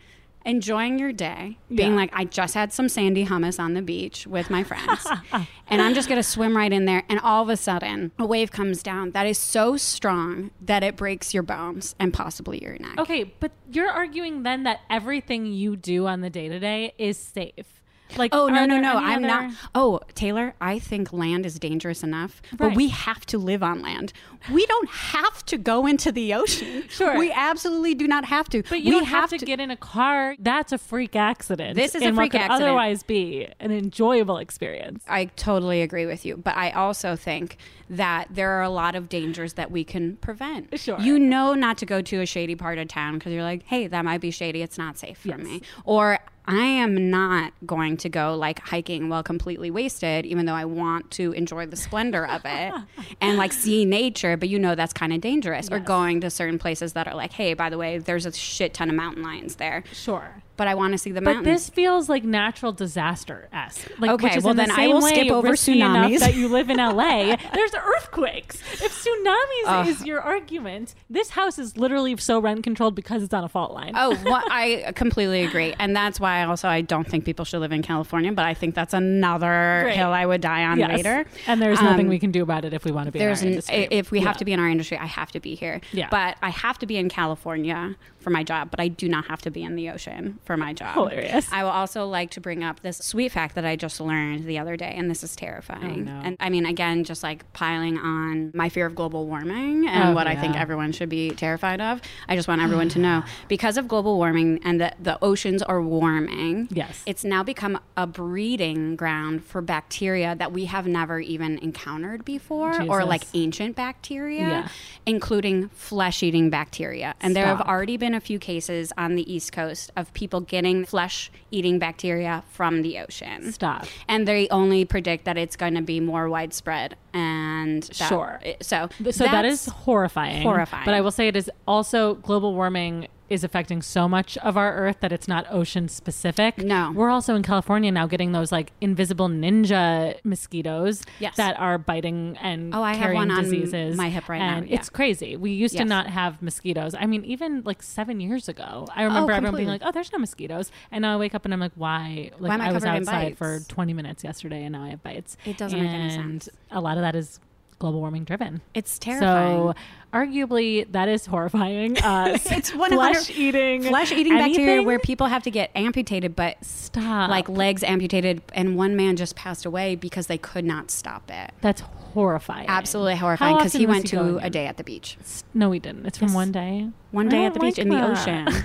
enjoying 0.46 0.98
your 0.98 1.12
day, 1.12 1.58
being 1.68 1.90
Yeah. 1.92 1.96
like, 1.98 2.10
I 2.14 2.24
just 2.24 2.54
had 2.54 2.72
some 2.72 2.88
sandy 2.88 3.26
hummus 3.26 3.60
on 3.60 3.74
the 3.74 3.82
beach 3.82 4.26
with 4.26 4.50
my 4.50 4.64
friends, 4.64 5.06
and 5.68 5.82
I'm 5.82 5.94
just 5.94 6.08
gonna 6.08 6.24
swim 6.24 6.56
right 6.56 6.72
in 6.72 6.86
there. 6.86 7.04
And 7.10 7.20
all 7.20 7.44
of 7.44 7.50
a 7.50 7.58
sudden, 7.58 8.14
a 8.18 8.26
wave 8.26 8.50
comes 8.50 8.82
down 8.82 9.12
that 9.12 9.26
is 9.28 9.38
so 9.38 9.76
strong 9.76 10.52
that 10.62 10.84
it 10.84 10.96
breaks 10.96 11.34
your 11.34 11.44
bones 11.44 11.96
and 12.00 12.14
possibly 12.14 12.64
your 12.64 12.78
neck. 12.80 12.98
Okay, 12.98 13.26
but 13.42 13.52
you're 13.70 13.90
arguing 13.90 14.44
then 14.44 14.64
that 14.64 14.80
everything 14.90 15.48
you 15.48 15.76
do 15.76 16.08
on 16.08 16.22
the 16.22 16.30
day 16.30 16.48
to 16.48 16.60
day 16.60 16.94
is 16.98 17.18
safe. 17.18 17.77
Like, 18.16 18.34
Oh 18.34 18.48
no 18.48 18.66
no 18.66 18.80
no! 18.80 18.94
I'm 18.98 19.24
other- 19.24 19.28
not. 19.28 19.52
Oh 19.76 20.00
Taylor, 20.16 20.54
I 20.62 20.80
think 20.80 21.12
land 21.12 21.46
is 21.46 21.60
dangerous 21.60 22.04
enough, 22.04 22.42
but 22.56 22.76
we 22.76 22.88
have 22.90 23.26
to 23.28 23.38
live 23.38 23.64
on 23.64 23.82
land. 23.82 24.14
We 24.52 24.66
don't 24.66 24.90
have 24.90 25.46
to 25.48 25.58
go 25.58 25.86
into 25.88 26.12
the 26.12 26.34
ocean. 26.34 26.86
Sure. 26.90 27.18
we 27.18 27.32
absolutely 27.32 27.96
do 27.96 28.08
not 28.08 28.26
have 28.26 28.48
to. 28.50 28.64
But 28.64 28.82
you 28.82 28.94
we 28.94 29.00
don't 29.00 29.06
have, 29.06 29.30
to, 29.32 29.38
get 29.40 29.60
in 29.60 29.72
a 29.72 29.76
car. 29.78 30.36
That's 30.40 30.72
a 30.72 30.78
freak 30.78 31.16
accident. 31.16 31.76
This 31.76 31.96
is 31.96 32.02
a 32.02 32.14
freak 32.14 32.32
could 32.32 32.42
accident. 32.42 32.64
Otherwise, 32.64 33.04
be 33.04 33.48
an 33.60 33.72
enjoyable 33.72 34.38
experience. 34.38 35.04
I 35.08 35.26
totally 35.26 35.82
agree 35.82 36.06
with 36.06 36.26
you, 36.26 36.38
but 36.38 36.56
I 36.56 36.72
also 36.72 37.16
think 37.16 37.58
that 37.90 38.28
there 38.32 38.52
are 38.52 38.62
a 38.62 38.70
lot 38.70 38.96
of 38.96 39.10
dangers 39.10 39.54
that 39.54 39.72
we 39.72 39.84
can 39.84 40.16
prevent. 40.18 40.78
Sure. 40.80 41.00
You 41.00 41.20
know 41.20 41.54
not 41.54 41.78
to 41.80 41.86
go 41.86 42.02
to 42.02 42.22
a 42.22 42.26
shady 42.26 42.56
part 42.56 42.78
of 42.78 42.88
town 42.88 43.16
because 43.18 43.34
you're 43.34 43.44
like, 43.44 43.64
hey, 43.64 43.88
that 43.88 44.06
might 44.06 44.22
be 44.22 44.32
shady. 44.32 44.62
It's 44.62 44.78
not 44.78 44.98
safe 44.98 45.18
for 45.20 45.30
Yes. 45.30 45.40
me. 45.40 45.62
Or 45.84 46.20
I 46.48 46.64
am 46.66 47.10
not 47.10 47.54
going 47.66 47.98
to 47.98 48.10
go 48.10 48.36
like 48.36 48.60
hiking 48.60 49.10
while 49.10 49.24
completely 49.24 49.70
wasted, 49.70 50.26
even 50.26 50.46
though 50.46 50.54
I 50.54 50.66
want 50.66 51.12
to 51.12 51.34
enjoy 51.34 51.66
the 51.66 51.76
splendor 51.76 52.26
of 52.26 52.42
it 52.46 52.74
and 53.22 53.38
like 53.38 53.52
see 53.52 53.84
nature, 53.86 54.38
but 54.38 54.48
you 54.50 54.58
know 54.58 54.76
that's 54.76 54.94
kind 54.94 55.12
of 55.12 55.22
dangerous. 55.22 55.70
Or 55.70 55.80
going 55.80 56.22
to 56.22 56.30
certain 56.30 56.58
places 56.58 56.94
that 56.94 57.08
are 57.08 57.16
like, 57.16 57.34
hey, 57.34 57.54
by 57.54 57.70
the 57.70 57.78
way, 57.78 57.98
there's 57.98 58.26
a 58.26 58.32
shit 58.32 58.74
ton 58.74 58.90
of 58.90 58.96
mountain 58.96 59.24
lions 59.24 59.58
there, 59.58 59.84
Sure. 59.92 60.42
But 60.58 60.68
I 60.68 60.76
want 60.76 60.92
to 60.94 60.98
see 60.98 61.12
the 61.12 61.22
But 61.22 61.36
mountains. 61.36 61.46
this 61.66 61.70
feels 61.70 62.10
like 62.10 62.24
natural 62.24 62.72
disaster 62.74 63.48
esque. 63.54 63.90
Like, 64.00 64.12
Okay, 64.12 64.24
which 64.28 64.36
is 64.38 64.44
well, 64.44 64.54
the 64.54 64.64
then 64.64 64.72
I 64.72 64.88
will 64.88 65.02
skip 65.02 65.32
over 65.32 65.50
tsunamis. 65.50 66.20
That 66.20 66.36
you 66.36 66.48
live 66.50 66.70
in 66.70 66.78
LA. 66.78 67.36
There's 67.54 67.74
earthquakes. 67.76 68.58
If 68.74 69.06
tsunamis 69.06 69.88
is 69.88 70.06
your 70.06 70.20
argument, 70.22 70.96
this 71.10 71.30
house 71.32 71.58
is 71.60 71.78
literally 71.78 72.18
so 72.18 72.40
rent 72.40 72.64
controlled 72.64 72.96
because 72.96 73.24
it's 73.24 73.34
on 73.34 73.44
a 73.44 73.50
fault 73.50 73.72
line. 73.74 73.94
Oh, 73.96 74.18
well, 74.26 74.44
I 74.50 74.92
completely 74.96 75.44
agree, 75.44 75.74
and 75.80 75.96
that's 75.96 76.20
why 76.20 76.40
I 76.40 76.46
also 76.46 76.68
I 76.68 76.82
don't 76.82 77.08
think 77.08 77.24
people 77.26 77.46
should 77.46 77.60
live 77.60 77.72
in 77.72 77.82
California. 77.82 78.32
But 78.32 78.46
I 78.46 78.54
think 78.54 78.76
that's 78.76 78.94
another 78.94 79.90
hill 79.94 80.10
I 80.12 80.26
would 80.26 80.42
die 80.42 80.64
on 80.66 80.80
Yes. 80.80 80.90
later. 80.98 81.26
And 81.46 81.62
there's 81.62 81.82
nothing 81.82 82.06
Um, 82.08 82.10
we 82.10 82.20
can 82.20 82.32
do 82.32 82.42
about 82.44 82.66
it 82.66 82.74
if 82.74 82.84
we 82.86 82.92
want 82.92 83.06
to 83.08 83.12
be 83.12 83.20
There's 83.20 83.42
in 83.42 83.48
our 83.48 83.50
an, 83.50 83.54
industry. 83.54 83.88
if 83.92 84.12
we 84.12 84.20
have 84.22 84.38
to 84.38 84.46
be 84.46 84.54
in 84.54 84.60
our 84.60 84.70
industry, 84.70 84.98
I 84.98 85.06
have 85.06 85.32
to 85.32 85.40
be 85.40 85.56
here. 85.56 85.82
Yeah. 85.92 86.08
But 86.10 86.38
I 86.42 86.50
have 86.50 86.78
to 86.80 86.86
be 86.86 86.98
in 86.98 87.10
California 87.10 87.96
for 88.28 88.32
my 88.32 88.44
job, 88.44 88.70
but 88.70 88.82
I 88.82 88.90
do 88.90 89.08
not 89.08 89.28
have 89.28 89.42
to 89.44 89.50
be 89.52 89.64
in 89.64 89.78
the 89.78 89.90
ocean 89.90 90.38
for 90.44 90.58
my 90.58 90.74
job. 90.74 90.96
Hilarious. 90.96 91.48
I 91.50 91.64
will 91.64 91.70
also 91.70 92.06
like 92.06 92.30
to 92.32 92.42
bring 92.42 92.62
up 92.62 92.82
this 92.82 92.98
sweet 92.98 93.32
fact 93.32 93.56
that 93.56 93.64
I 93.64 93.78
just 93.78 94.02
learned 94.02 94.44
the 94.44 94.60
other 94.60 94.76
day, 94.76 94.94
and 94.98 95.10
this 95.10 95.24
is 95.24 95.34
terrifying. 95.34 96.10
Oh, 96.10 96.12
no. 96.12 96.22
And 96.26 96.36
I 96.42 96.50
mean, 96.50 96.66
again, 96.66 97.06
just 97.06 97.24
like 97.24 97.50
piling 97.54 97.98
on 97.98 98.52
my 98.54 98.68
fear 98.68 98.86
of 98.86 98.96
global 98.96 99.28
warming 99.28 99.88
and 99.88 100.10
Oh, 100.10 100.14
what 100.14 100.28
I 100.28 100.36
think 100.36 100.58
everyone 100.58 100.92
should 100.92 101.08
be 101.08 101.30
terrified 101.30 101.80
of. 101.80 102.02
I 102.28 102.36
just 102.36 102.50
want 102.50 102.62
everyone 102.62 102.90
to 102.90 103.00
know 103.08 103.24
because 103.48 103.78
of 103.78 103.88
global 103.88 104.18
warming 104.18 104.60
and 104.66 104.82
that 104.82 104.98
the 105.02 105.18
oceans 105.24 105.64
are 105.64 105.82
warming. 105.82 106.68
Yes. 106.70 107.04
It's 107.06 107.24
now 107.24 107.44
become 107.44 107.80
a 107.96 108.06
breeding 108.06 108.98
ground 108.98 109.46
for 109.46 109.62
bacteria 109.62 110.36
that 110.36 110.52
we 110.52 110.66
have 110.66 110.86
never 110.86 111.22
even 111.22 111.60
encountered 111.60 112.26
before 112.26 112.82
or 112.90 113.06
like 113.06 113.24
ancient 113.34 113.78
bacteria, 113.78 114.40
Yeah. 114.40 114.68
including 115.06 115.70
flesh 115.70 116.22
eating 116.24 116.50
bacteria. 116.50 117.16
And 117.22 117.34
there 117.38 117.46
have 117.46 117.62
already 117.62 117.96
been 117.96 118.17
a 118.18 118.20
few 118.20 118.38
cases 118.40 118.92
on 118.98 119.16
the 119.16 119.32
East 119.34 119.54
Coast 119.54 119.92
of 119.96 120.12
people 120.14 120.42
getting 120.42 120.84
flesh 120.84 121.32
eating 121.52 121.80
bacteria 121.80 122.44
from 122.52 122.82
the 122.82 122.98
ocean. 123.00 123.54
Stop. 123.54 123.86
And 124.10 124.28
they 124.28 124.50
only 124.50 124.84
predict 124.84 125.24
that 125.26 125.38
it's 125.38 125.56
going 125.56 125.76
to 125.76 125.82
be 125.82 126.02
more 126.02 126.28
widespread. 126.28 126.98
And 127.14 127.84
that- 127.84 127.96
Sure. 128.10 128.42
So, 128.62 128.90
So 129.12 129.24
that's- 129.24 129.68
horrifying. 129.68 130.42
horrifying. 130.42 130.84
But 130.86 130.94
I 130.96 131.02
will 131.02 131.12
say 131.12 131.30
it 131.30 131.36
is 131.38 131.50
also 131.68 132.16
global 132.16 132.54
warming 132.54 133.08
is 133.30 133.44
affecting 133.44 133.82
so 133.82 134.08
much 134.08 134.38
of 134.40 134.56
our 134.58 134.74
earth 134.76 134.98
that 135.02 135.12
it's 135.12 135.28
not 135.28 135.46
ocean 135.50 135.88
specific. 135.88 136.58
No. 136.60 136.92
We're 136.94 137.10
also 137.10 137.36
in 137.36 137.44
California 137.44 137.92
now 137.92 138.08
getting 138.08 138.32
those 138.32 138.52
like 138.52 138.72
invisible 138.82 139.28
ninja 139.28 140.16
mosquitoes 140.24 141.04
Yes. 141.20 141.36
that 141.38 141.60
are 141.60 141.78
biting 141.78 142.38
and 142.42 142.74
Oh, 142.74 142.82
I 142.84 142.94
have 142.94 143.00
carrying 143.02 143.18
one 143.18 143.32
on 143.32 143.44
diseases. 143.44 143.98
my 143.98 144.10
hip 144.10 144.30
right 144.30 144.40
now. 144.40 144.58
Yeah. 144.66 144.76
It's 144.76 144.90
crazy. 144.90 145.36
We 145.36 145.52
used 145.52 145.78
to 145.78 145.86
not 145.86 146.08
have 146.08 146.42
mosquitoes. 146.42 146.96
I 146.96 147.06
mean, 147.06 147.26
even 147.26 147.62
like 147.66 147.84
seven 147.84 148.20
years 148.20 148.48
ago, 148.48 148.88
I 148.96 149.04
oh, 149.04 149.08
remember 149.08 149.32
everyone 149.34 149.58
being 149.58 149.68
like, 149.70 149.82
"Oh, 149.84 149.92
there's 149.92 150.12
no 150.12 150.20
mosquitoes," 150.20 150.72
and 150.92 151.02
now 151.02 151.16
I 151.16 151.18
wake 151.18 151.36
up 151.36 151.46
and 151.46 151.54
I'm 151.54 151.60
like, 151.60 151.74
"Why?" 151.76 152.32
Like 152.40 152.50
Why 152.50 152.56
am 152.56 152.62
I 152.62 152.72
was 152.72 152.86
outside 152.86 153.38
for 153.38 153.60
20 153.68 153.94
minutes 153.94 154.24
yesterday, 154.24 154.64
and 154.64 154.74
now 154.74 154.84
I 154.84 154.90
have 154.90 155.04
bites. 155.04 155.38
It 155.46 155.58
doesn't 155.58 155.80
make 155.80 155.90
any 155.90 156.10
sense. 156.10 156.18
And 156.24 156.44
sense. 156.44 156.58
A 156.72 156.80
lot 156.82 156.98
of 156.98 157.02
that 157.04 157.16
is 157.16 157.40
global 157.80 158.00
warming 158.00 158.24
driven. 158.24 158.62
it's 158.74 158.98
terrifying. 159.00 159.58
So, 159.58 159.74
arguably, 160.14 160.92
that 160.92 161.08
is 161.10 161.26
horrifying. 161.26 161.98
Uh, 162.04 162.38
It's 162.46 162.74
100 162.74 162.96
flesh 162.96 163.30
eating, 163.38 163.84
flesh 163.84 164.12
eating 164.12 164.34
bacteria 164.34 164.82
where 164.84 164.98
people 165.00 165.28
have 165.28 165.44
to 165.44 165.52
get 165.52 165.70
amputated, 165.76 166.36
but 166.36 166.64
stop. 166.64 167.30
like 167.30 167.48
legs 167.50 167.84
amputated, 167.84 168.42
and 168.54 168.76
one 168.78 168.96
man 168.96 169.16
just 169.16 169.36
passed 169.36 169.66
away 169.66 169.96
because 169.96 170.28
they 170.28 170.38
could 170.38 170.66
not 170.66 170.90
stop 170.90 171.30
it. 171.30 171.52
that's 171.62 171.82
horrifying. 171.82 172.68
Absolutely 172.68 173.16
horrifying 173.16 173.58
because 173.58 173.74
he 173.74 173.86
went 173.86 174.08
to 174.08 174.38
a 174.38 174.50
day 174.50 174.66
at 174.66 174.78
the 174.78 174.84
beach. 174.84 175.18
No, 175.54 175.72
he 175.72 175.80
didn't. 175.80 176.06
It's 176.06 176.18
from 176.18 176.30
Yes. 176.30 176.36
one 176.36 176.52
day. 176.52 176.90
One 177.12 177.30
day 177.30 177.46
at 177.46 177.54
the 177.54 177.60
beach 177.60 177.78
like 177.78 177.86
in 177.86 177.90
the 177.90 178.02
ocean. 178.12 178.48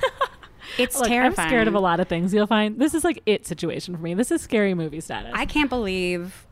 It's 0.79 0.97
Look, 0.99 1.09
terrifying. 1.09 1.47
I'm 1.47 1.51
scared 1.51 1.69
of 1.69 1.75
a 1.75 1.81
lot 1.81 2.01
of 2.01 2.09
things. 2.09 2.33
You'll 2.33 2.47
find 2.47 2.79
this 2.79 2.95
is 2.95 3.05
like 3.05 3.21
it 3.27 3.47
situation 3.47 3.95
for 3.95 4.01
me. 4.01 4.15
This 4.15 4.31
is 4.31 4.41
scary 4.41 4.73
movie 4.73 5.01
status. 5.01 5.33
I 5.35 5.45
can't 5.45 5.69
believe 5.69 6.47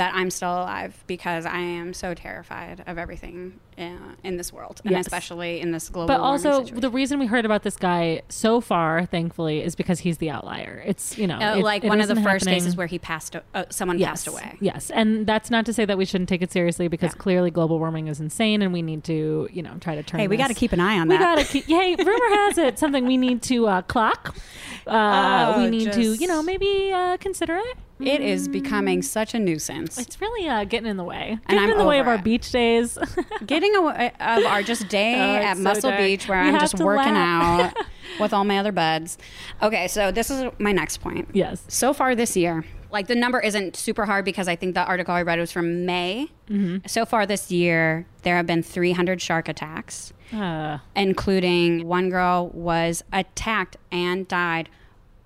that 0.00 0.14
I'm 0.14 0.30
still 0.30 0.48
alive 0.50 1.04
because 1.06 1.44
I 1.44 1.58
am 1.58 1.92
so 1.92 2.14
terrified 2.14 2.82
of 2.86 2.96
everything 2.96 3.60
uh, 3.76 3.82
in 4.24 4.38
this 4.38 4.50
world, 4.50 4.80
and 4.84 4.92
Yes. 4.92 5.06
especially 5.06 5.60
in 5.60 5.72
this 5.72 5.90
global. 5.90 6.06
but 6.08 6.20
also, 6.20 6.60
situation. 6.60 6.80
the 6.80 6.88
reason 6.90 7.18
we 7.18 7.26
heard 7.26 7.44
about 7.44 7.64
this 7.64 7.76
guy 7.76 8.22
so 8.30 8.62
far, 8.62 9.04
thankfully, 9.04 9.62
is 9.62 9.74
because 9.74 10.00
he's 10.00 10.16
the 10.16 10.30
outlier. 10.30 10.82
It's 10.86 11.18
you 11.18 11.26
know, 11.26 11.36
Uh, 11.38 11.56
it- 11.58 11.62
like 11.64 11.84
it 11.84 11.88
one 11.88 12.00
of 12.00 12.08
the 12.08 12.14
first 12.16 12.44
happening- 12.46 12.54
cases 12.60 12.76
where 12.76 12.86
he 12.86 12.98
passed, 12.98 13.36
uh, 13.36 13.64
someone 13.68 13.98
yes. 13.98 14.08
passed 14.08 14.28
away. 14.28 14.56
Yes, 14.60 14.90
and 14.90 15.26
that's 15.26 15.50
not 15.50 15.66
to 15.66 15.72
say 15.74 15.84
that 15.84 15.98
we 15.98 16.06
shouldn't 16.06 16.30
take 16.30 16.40
it 16.40 16.50
seriously 16.50 16.88
because 16.88 17.12
Yeah. 17.12 17.18
clearly 17.22 17.50
global 17.50 17.78
warming 17.78 18.08
is 18.08 18.20
insane, 18.20 18.62
and 18.62 18.72
we 18.72 18.80
need 18.80 19.04
to 19.04 19.48
you 19.52 19.62
know 19.62 19.74
try 19.80 19.94
to 19.96 20.02
turn. 20.02 20.20
Hey, 20.20 20.28
we 20.28 20.38
got 20.38 20.48
to 20.48 20.54
keep 20.54 20.72
an 20.72 20.80
eye 20.80 20.98
on 20.98 21.08
We 21.08 21.18
that. 21.18 21.36
gotta 21.36 21.44
keep. 21.44 21.66
Hey, 21.66 21.94
rumor 21.94 22.34
has 22.36 22.56
it 22.56 22.78
something 22.78 23.04
we 23.04 23.18
need 23.18 23.42
to 23.42 23.66
uh, 23.68 23.82
clock. 23.82 24.34
Uh, 24.86 25.52
Oh, 25.56 25.62
we 25.62 25.70
need 25.70 25.92
to, 25.92 26.14
you 26.14 26.26
know, 26.26 26.42
maybe 26.42 26.90
uh, 26.92 27.16
consider 27.18 27.56
it. 27.56 27.76
It 28.02 28.20
is 28.20 28.48
becoming 28.48 29.02
such 29.02 29.34
a 29.34 29.38
nuisance. 29.38 29.98
It's 29.98 30.20
really 30.20 30.48
uh, 30.48 30.64
getting 30.64 30.88
in 30.88 30.96
the 30.96 31.04
way. 31.04 31.32
And 31.32 31.40
Getting 31.48 31.64
I'm 31.64 31.70
in 31.70 31.78
the 31.78 31.84
way 31.84 31.98
of 31.98 32.06
over 32.06 32.16
our 32.16 32.22
beach 32.22 32.50
days. 32.50 32.98
Getting 33.46 33.74
away 33.76 34.12
of 34.20 34.44
our 34.44 34.62
just 34.62 34.88
day 34.88 35.14
Oh, 35.14 35.36
at 35.36 35.56
so 35.56 35.62
Muscle 35.62 35.90
dark. 35.90 36.02
Beach 36.02 36.28
where 36.28 36.38
I'm 36.40 36.58
just 36.58 36.78
working 36.78 37.14
laugh. 37.14 37.74
out 37.76 37.86
with 38.20 38.32
all 38.32 38.44
my 38.44 38.58
other 38.58 38.72
buds. 38.72 39.18
Okay, 39.62 39.86
so 39.88 40.10
this 40.10 40.30
is 40.30 40.50
my 40.58 40.72
next 40.72 40.98
point. 40.98 41.28
yes. 41.32 41.62
So 41.68 41.92
far 41.92 42.14
this 42.14 42.36
year, 42.36 42.64
like 42.90 43.06
the 43.06 43.14
number 43.14 43.38
isn't 43.40 43.76
super 43.76 44.04
hard 44.06 44.24
because 44.24 44.48
I 44.48 44.56
think 44.56 44.74
the 44.74 44.84
article 44.84 45.14
I 45.14 45.22
read 45.22 45.38
was 45.38 45.52
from 45.52 45.86
May. 45.86 46.28
Mm-hmm. 46.48 46.86
So 46.86 47.04
far 47.06 47.24
this 47.26 47.50
year, 47.52 48.06
there 48.22 48.36
have 48.36 48.46
been 48.46 48.62
300 48.62 49.20
shark 49.22 49.48
attacks, 49.48 50.12
Uh, 50.32 50.78
including 50.96 51.86
one 51.86 52.08
girl 52.10 52.48
was 52.54 53.04
attacked 53.12 53.76
and 53.92 54.26
died 54.26 54.68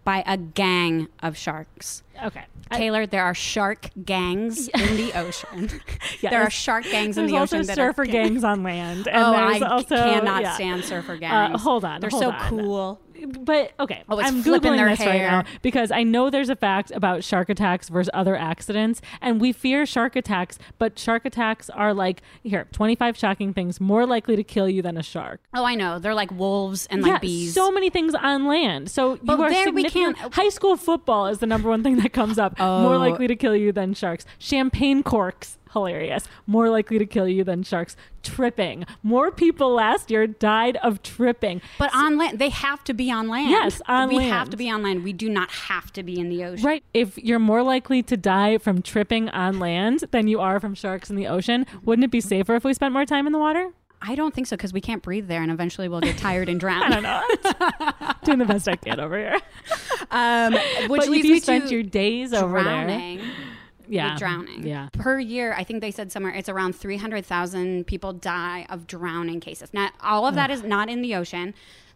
by 0.05 0.23
a 0.27 0.37
gang 0.37 1.09
of 1.23 1.37
sharks. 1.37 2.03
okay. 2.23 2.45
I- 2.71 2.77
Taylor, 2.79 3.07
there 3.07 3.23
are 3.23 3.35
shark 3.35 3.91
gangs 4.05 4.69
in 4.69 4.97
the 4.97 5.13
ocean. 5.19 5.69
Yeah, 6.21 6.31
there 6.31 6.43
are 6.43 6.51
shark 6.51 6.85
gangs 6.85 7.17
in 7.19 7.25
there's 7.25 7.33
the 7.33 7.39
also 7.39 7.57
ocean 7.59 7.67
that 7.67 7.79
are 7.79 7.91
surfer 7.91 8.05
gangs 8.07 8.43
on 8.45 8.63
land. 8.63 9.07
And 9.07 9.17
oh, 9.23 9.33
there's 9.33 9.63
I 9.63 9.67
also, 9.67 9.97
cannot 9.97 10.43
yeah. 10.43 10.55
stand 10.55 10.85
surfer 10.85 11.17
gangs. 11.17 11.55
Uh, 11.55 11.59
hold 11.59 11.85
on. 11.85 12.01
they're 12.01 12.11
hold 12.11 12.23
so 12.23 12.31
on. 12.31 12.49
cool. 12.49 13.01
But 13.39 13.73
okay, 13.81 14.03
Oh, 14.09 14.21
I'm 14.21 14.43
googling 14.43 14.77
their 14.77 14.89
this 14.89 15.01
right 15.01 15.21
now 15.21 15.45
because 15.63 15.91
I 15.91 16.03
know 16.03 16.31
there's 16.31 16.49
a 16.49 16.57
fact 16.57 16.91
about 16.91 17.23
shark 17.25 17.49
attacks 17.49 17.89
versus 17.89 18.11
other 18.13 18.37
accidents, 18.37 19.01
and 19.21 19.41
we 19.41 19.53
fear 19.53 19.87
shark 19.87 20.17
attacks. 20.17 20.59
But 20.79 20.99
shark 20.99 21.25
attacks 21.25 21.71
are 21.71 21.95
like 21.95 22.23
here, 22.43 22.67
25 22.73 23.17
shocking 23.17 23.55
things 23.55 23.81
more 23.81 24.07
likely 24.07 24.37
to 24.37 24.45
kill 24.45 24.69
you 24.69 24.83
than 24.83 24.97
a 24.97 25.03
shark. 25.03 25.41
Oh, 25.55 25.65
I 25.65 25.75
know. 25.75 25.99
They're 25.99 26.15
like 26.15 26.31
wolves 26.33 26.87
and 26.87 27.03
like 27.03 27.13
yeah, 27.13 27.19
bees. 27.19 27.55
so 27.55 27.71
many 27.71 27.91
things 27.91 28.15
on 28.15 28.47
land. 28.47 28.91
So 28.91 29.19
But 29.23 29.39
you 29.39 29.45
are 29.45 29.51
there 29.51 29.73
we 29.73 29.85
can't- 29.85 30.17
High 30.19 30.49
school 30.49 30.77
football 30.77 31.27
is 31.27 31.39
the 31.39 31.47
number 31.47 31.69
one 31.69 31.83
thing 31.83 31.97
that 31.97 32.13
comes 32.13 32.39
up. 32.39 32.59
More 32.59 32.95
Oh. 32.95 32.99
likely 32.99 33.27
to 33.29 33.37
kill 33.37 33.55
you 33.57 33.73
than 33.73 33.95
sharks. 33.95 34.25
Champagne 34.39 35.03
corks. 35.03 35.59
Hilarious. 35.75 36.27
More 36.47 36.71
likely 36.71 36.99
to 36.99 37.05
kill 37.05 37.29
you 37.29 37.45
than 37.45 37.63
sharks. 37.63 37.97
Tripping. 38.23 38.87
More 39.03 39.31
people 39.31 39.75
last 39.75 40.11
year 40.11 40.27
died 40.27 40.79
of 40.79 41.03
tripping. 41.03 41.61
but 41.79 41.95
on 41.95 42.17
land, 42.17 42.39
they 42.39 42.49
have 42.49 42.83
to 42.85 42.95
be 42.95 43.11
on 43.11 43.29
land. 43.29 43.51
Yes, 43.51 43.83
on 43.87 44.09
we 44.09 44.17
land. 44.17 44.33
have 44.33 44.49
to 44.51 44.57
be 44.57 44.71
on 44.71 44.83
land. 44.83 45.05
We 45.05 45.13
do 45.13 45.29
not 45.29 45.51
have 45.51 45.93
to 45.93 46.03
be 46.03 46.19
in 46.19 46.31
the 46.31 46.43
ocean. 46.45 46.65
Right. 46.65 46.83
If 46.95 47.19
you're 47.19 47.39
more 47.39 47.63
likely 47.63 48.03
to 48.05 48.17
die 48.17 48.57
from 48.57 48.81
tripping 48.81 49.29
on 49.29 49.59
land 49.59 50.05
than 50.11 50.27
you 50.27 50.41
are 50.41 50.59
from 50.59 50.75
sharks 50.75 51.11
in 51.11 51.17
the 51.17 51.27
ocean, 51.27 51.67
wouldn't 51.85 52.05
it 52.05 52.11
be 52.11 52.23
safer 52.23 52.55
if 52.55 52.65
we 52.65 52.73
spent 52.73 52.95
more 52.95 53.05
time 53.05 53.27
in 53.27 53.33
the 53.35 53.39
water? 53.39 53.71
I 54.07 54.15
don't 54.15 54.35
think 54.35 54.47
so 54.47 54.57
because 54.57 54.73
we 54.75 54.81
can't 54.83 55.03
breathe 55.03 55.29
there, 55.29 55.43
and 55.43 55.51
eventually 55.51 55.89
we'll 55.89 56.01
get 56.03 56.19
tired 56.19 56.49
and 56.51 56.61
drown. 56.61 56.83
I 56.83 56.89
don't 56.91 57.03
know. 57.03 58.13
Doing 58.25 58.39
the 58.39 58.45
best 58.45 58.69
I 58.69 58.77
can 58.77 59.01
over 59.01 59.17
here. 59.19 59.39
um, 60.11 60.53
which 60.89 61.01
but 61.01 61.09
leads 61.09 61.25
if 61.25 61.31
you 61.31 61.41
spent 61.41 61.69
to 61.69 61.75
your 61.75 61.83
days 61.83 62.33
over 62.35 62.63
there. 62.63 63.19
Yeah. 63.89 64.11
With 64.13 64.19
drowning. 64.19 64.67
Yeah. 64.67 64.89
Per 64.93 65.19
year, 65.19 65.55
I 65.57 65.65
think 65.65 65.81
they 65.81 65.91
said 65.91 66.11
somewhere 66.13 66.33
it's 66.33 66.49
around 66.49 66.75
300,000 66.75 67.87
people 67.87 68.13
die 68.13 68.67
of 68.71 68.87
drowning 68.87 69.41
cases. 69.41 69.71
Now, 69.73 69.91
all 70.01 70.27
of 70.27 70.35
that 70.35 70.51
is 70.51 70.63
not 70.63 70.89
in 70.89 71.03
the 71.03 71.15
ocean. 71.15 71.55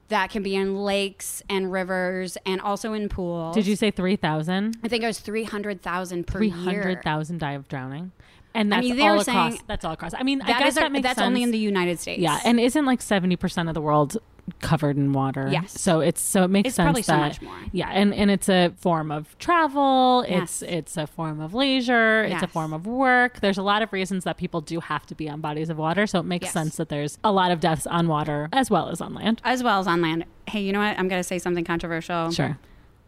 That 0.09 0.31
can 0.31 0.42
be 0.42 0.55
in 0.57 0.74
lakes 0.77 1.42
and 1.51 1.70
rivers 1.70 2.38
and 2.46 2.61
also 2.62 2.94
in 2.94 3.09
pools. 3.11 3.55
Did 3.55 3.66
you 3.66 3.77
say 3.77 3.90
3,000? 3.90 4.79
I 4.83 4.88
think 4.88 5.03
it 5.03 5.07
was 5.07 5.18
300,000 5.20 6.27
per 6.27 6.42
year. 6.42 6.55
300,000 6.55 7.38
die 7.38 7.53
of 7.53 7.68
drowning. 7.68 8.12
And 8.55 8.72
I 8.72 8.79
that's 8.79 8.88
mean, 8.88 8.96
they 8.96 9.03
all 9.07 9.20
across. 9.20 9.27
saying- 9.53 9.61
that's 9.66 9.85
all 9.85 9.92
across. 9.92 10.14
I 10.14 10.22
mean, 10.22 10.40
I 10.40 10.46
That 10.46 10.59
guess 10.61 10.68
is 10.72 10.77
a- 10.79 10.81
that 10.81 10.92
makes 10.92 11.03
that's 11.03 11.18
sense. 11.18 11.27
only 11.27 11.42
in 11.42 11.51
the 11.51 11.59
United 11.59 12.01
States. 12.01 12.20
Yeah, 12.22 12.40
and 12.44 12.59
isn't 12.59 12.87
like 12.87 13.01
70% 13.03 13.68
of 13.68 13.74
the 13.74 13.83
world 13.83 14.16
covered 14.61 14.96
in 14.96 15.12
water? 15.12 15.48
Yes. 15.50 15.80
So 15.80 16.00
it's 16.00 16.20
so 16.20 16.42
it 16.44 16.48
makes 16.48 16.68
It's 16.68 16.76
sense 16.76 16.87
probably 16.87 17.02
so 17.02 17.12
that 17.12 17.20
much 17.20 17.42
more. 17.42 17.58
Yeah, 17.72 17.88
and 17.90 18.12
and 18.14 18.30
it's 18.30 18.48
a 18.48 18.72
form 18.76 19.11
of 19.11 19.37
travel, 19.38 20.24
Yes. 20.28 20.62
it's 20.62 20.72
it's 20.72 20.96
a 20.96 21.06
form 21.06 21.40
of 21.40 21.54
leisure, 21.54 22.24
it's 22.24 22.42
a 22.42 22.46
form 22.48 22.72
of 22.72 22.87
work. 22.87 23.40
There's 23.40 23.58
a 23.58 23.62
lot 23.62 23.82
of 23.82 23.92
reasons 23.92 24.24
that 24.24 24.37
people 24.37 24.61
do 24.61 24.80
have 24.80 25.06
to 25.06 25.14
be 25.14 25.28
on 25.28 25.40
bodies 25.40 25.70
of 25.70 25.78
water, 25.78 26.06
so 26.06 26.18
it 26.20 26.24
makes 26.24 26.44
Yes. 26.46 26.52
sense 26.52 26.76
that 26.76 26.88
there's 26.88 27.18
a 27.24 27.32
lot 27.32 27.50
of 27.50 27.61
deaths 27.61 27.87
on 27.87 28.08
water 28.08 28.48
as 28.52 28.70
well 28.70 28.88
as 28.88 29.00
on 29.00 29.14
land. 29.14 29.40
as 29.44 29.62
well 29.62 29.80
as 29.80 29.87
on 29.87 30.00
land. 30.02 30.24
Hey, 30.46 30.61
you 30.62 30.72
know 30.72 30.80
what? 30.80 30.98
I'm 30.98 31.08
going 31.08 31.20
to 31.20 31.26
say 31.26 31.38
something 31.38 31.64
controversial. 31.64 32.30
Sure. 32.30 32.58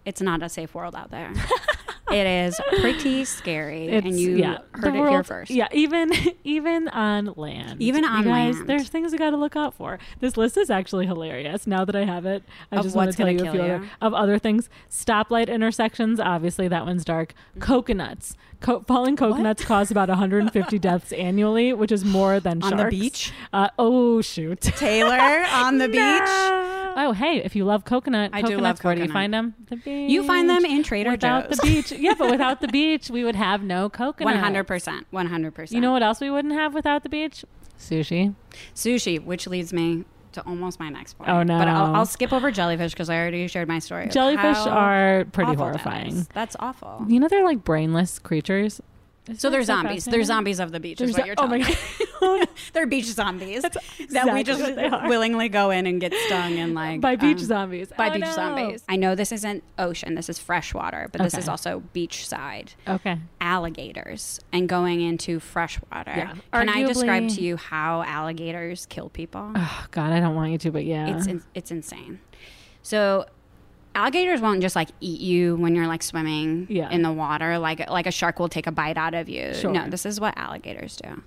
It's 0.04 0.20
not 0.22 0.42
a 0.42 0.48
safe 0.48 0.74
world 0.74 0.94
out 0.94 1.10
there. 1.10 1.32
it 2.12 2.26
is 2.26 2.60
pretty 2.80 3.24
scary, 3.24 3.88
It's, 3.88 4.06
and 4.06 4.18
you 4.18 4.36
yeah, 4.36 4.58
heard 4.72 4.94
it 4.94 5.08
here 5.08 5.22
first. 5.24 5.50
Yeah, 5.50 5.68
even 5.72 6.12
even 6.44 6.88
on 6.88 7.32
land. 7.36 7.80
Even 7.82 8.04
on 8.04 8.24
guys, 8.24 8.56
land. 8.56 8.68
There's 8.68 8.88
things 8.88 9.12
you 9.12 9.18
got 9.18 9.30
to 9.30 9.36
look 9.36 9.56
out 9.56 9.74
for. 9.74 9.98
This 10.20 10.36
list 10.36 10.56
is 10.56 10.70
actually 10.70 11.06
hilarious. 11.06 11.66
Now 11.66 11.84
that 11.84 11.94
I 11.96 12.04
have 12.04 12.26
it, 12.26 12.42
I 12.72 12.76
Of 12.76 12.84
just 12.84 12.96
want 12.96 13.10
to 13.10 13.16
tell 13.16 13.30
you 13.30 13.38
a 13.38 13.50
few 13.50 13.52
you. 13.54 13.60
other, 13.60 13.90
of 14.00 14.14
other 14.14 14.38
things. 14.38 14.68
Stoplight 14.90 15.48
intersections. 15.48 16.20
Obviously, 16.20 16.68
that 16.68 16.86
one's 16.86 17.04
dark. 17.04 17.34
Mm-hmm. 17.50 17.60
Coconuts. 17.60 18.36
Co- 18.60 18.80
falling 18.86 19.16
coconuts 19.16 19.64
cause 19.64 19.90
about 19.90 20.08
150 20.10 20.78
deaths 20.80 21.12
annually, 21.12 21.72
which 21.72 21.90
is 21.90 22.04
more 22.04 22.40
than 22.40 22.62
On 22.62 22.76
the 22.76 22.84
beach? 22.86 23.32
Uh, 23.52 23.68
oh 23.78 24.20
shoot. 24.20 24.60
Taylor 24.60 25.44
on 25.50 25.78
the 25.78 25.88
beach. 25.98 26.00
Oh 26.96 27.12
hey, 27.16 27.38
if 27.42 27.56
you 27.56 27.64
love 27.64 27.84
coconut, 27.84 28.30
I 28.34 28.42
do 28.42 28.48
coconuts, 28.48 28.62
love 28.80 28.84
where 28.84 28.94
do 28.96 29.02
you 29.02 29.10
find 29.12 29.32
them? 29.32 29.54
The 29.70 29.76
beach. 29.76 30.10
You 30.10 30.24
find 30.26 30.48
them 30.50 30.64
in 30.64 30.82
Trader 30.82 31.12
without 31.12 31.48
Joe's. 31.48 31.58
the 31.58 31.66
beach. 31.66 31.92
Yeah, 31.92 32.14
but 32.18 32.30
without 32.30 32.60
the 32.60 32.68
beach, 32.80 33.08
we 33.10 33.24
would 33.24 33.36
have 33.36 33.62
no 33.62 33.88
coconut. 33.88 34.34
One 34.34 34.42
hundred 34.42 34.64
percent. 34.64 35.06
One 35.10 35.26
hundred 35.26 35.54
percent. 35.54 35.74
You 35.74 35.80
know 35.80 35.92
what 35.92 36.02
else 36.02 36.20
we 36.20 36.30
wouldn't 36.30 36.54
have 36.54 36.74
without 36.74 37.02
the 37.02 37.08
beach? 37.08 37.44
Sushi. 37.78 38.34
sushi, 38.74 39.24
which 39.24 39.46
leads 39.46 39.72
me 39.72 40.04
to 40.32 40.42
almost 40.46 40.78
my 40.80 40.88
next 40.88 41.14
point. 41.14 41.30
Oh, 41.30 41.42
no. 41.42 41.58
But 41.58 41.68
I'll, 41.68 41.94
I'll 41.96 42.06
skip 42.06 42.32
over 42.32 42.50
jellyfish 42.50 42.92
because 42.92 43.10
I 43.10 43.16
already 43.18 43.46
shared 43.48 43.68
my 43.68 43.78
story. 43.78 44.08
Jellyfish 44.08 44.56
are 44.66 45.26
pretty 45.32 45.52
awful 45.52 45.66
that 45.66 45.80
horrifying. 45.80 46.12
is. 46.12 46.28
That's 46.28 46.56
awful. 46.60 47.04
You 47.08 47.20
know 47.20 47.28
they're 47.28 47.44
like 47.44 47.64
brainless 47.64 48.18
creatures. 48.18 48.80
Isn't 49.26 49.40
So 49.40 49.50
they're 49.50 49.62
zombies. 49.62 50.04
They're 50.04 50.24
zombies 50.24 50.60
of 50.60 50.72
the 50.72 50.80
beach. 50.80 50.98
There's 50.98 51.10
is 51.10 51.16
what 51.16 51.26
you're 51.26 51.36
oh 51.38 51.46
my 51.46 51.60
telling 51.60 51.74
god. 51.74 52.08
they're 52.72 52.86
beach 52.86 53.06
zombies 53.06 53.62
that 53.62 53.76
exactly 53.98 54.32
we 54.34 54.42
just 54.44 54.60
what 54.60 54.76
they 54.76 54.86
are. 54.88 55.08
willingly 55.08 55.48
go 55.48 55.70
in 55.70 55.86
and 55.86 56.00
get 56.00 56.12
stung 56.26 56.58
and 56.58 56.74
like 56.82 57.00
By 57.00 57.16
beach 57.16 57.38
um, 57.38 57.44
zombies. 57.44 57.88
By 57.96 58.08
Oh, 58.08 58.12
beach 58.12 58.20
no. 58.22 58.32
zombies. 58.32 58.84
I 58.88 58.96
know 58.96 59.14
this 59.14 59.32
isn't 59.32 59.62
ocean. 59.78 60.14
This 60.14 60.28
is 60.28 60.38
freshwater, 60.38 61.08
but 61.12 61.22
this 61.22 61.34
is 61.36 61.48
also 61.48 61.82
beachside. 61.94 62.74
Okay. 62.88 63.18
Alligators 63.40 64.40
and 64.52 64.68
going 64.68 65.00
into 65.00 65.40
freshwater. 65.40 66.12
Yeah. 66.16 66.34
Can 66.52 66.68
I 66.68 66.82
describe 66.84 67.28
to 67.30 67.40
you 67.40 67.56
how 67.56 68.02
alligators 68.02 68.86
kill 68.86 69.08
people? 69.10 69.52
Oh 69.54 69.86
god, 69.90 70.12
I 70.12 70.20
don't 70.20 70.34
want 70.34 70.52
you 70.52 70.58
to, 70.58 70.70
but 70.70 70.84
yeah. 70.84 71.16
It's 71.16 71.26
in, 71.26 71.42
it's 71.54 71.70
insane. 71.70 72.20
So 72.82 73.26
alligators 73.94 74.40
won't 74.40 74.60
just 74.62 74.76
like 74.76 74.88
eat 75.00 75.20
you 75.20 75.56
when 75.56 75.74
you're 75.74 75.86
like 75.88 76.02
swimming 76.02 76.66
Yeah. 76.70 76.88
in 76.90 77.02
the 77.02 77.10
water 77.12 77.58
like 77.58 77.90
like 77.90 78.06
a 78.06 78.12
shark 78.12 78.38
will 78.38 78.48
take 78.48 78.66
a 78.66 78.72
bite 78.72 78.96
out 78.96 79.14
of 79.14 79.28
you. 79.28 79.52
Sure. 79.54 79.72
No, 79.72 79.88
this 79.88 80.06
is 80.06 80.20
what 80.20 80.36
alligators 80.38 80.96
do. 80.96 81.22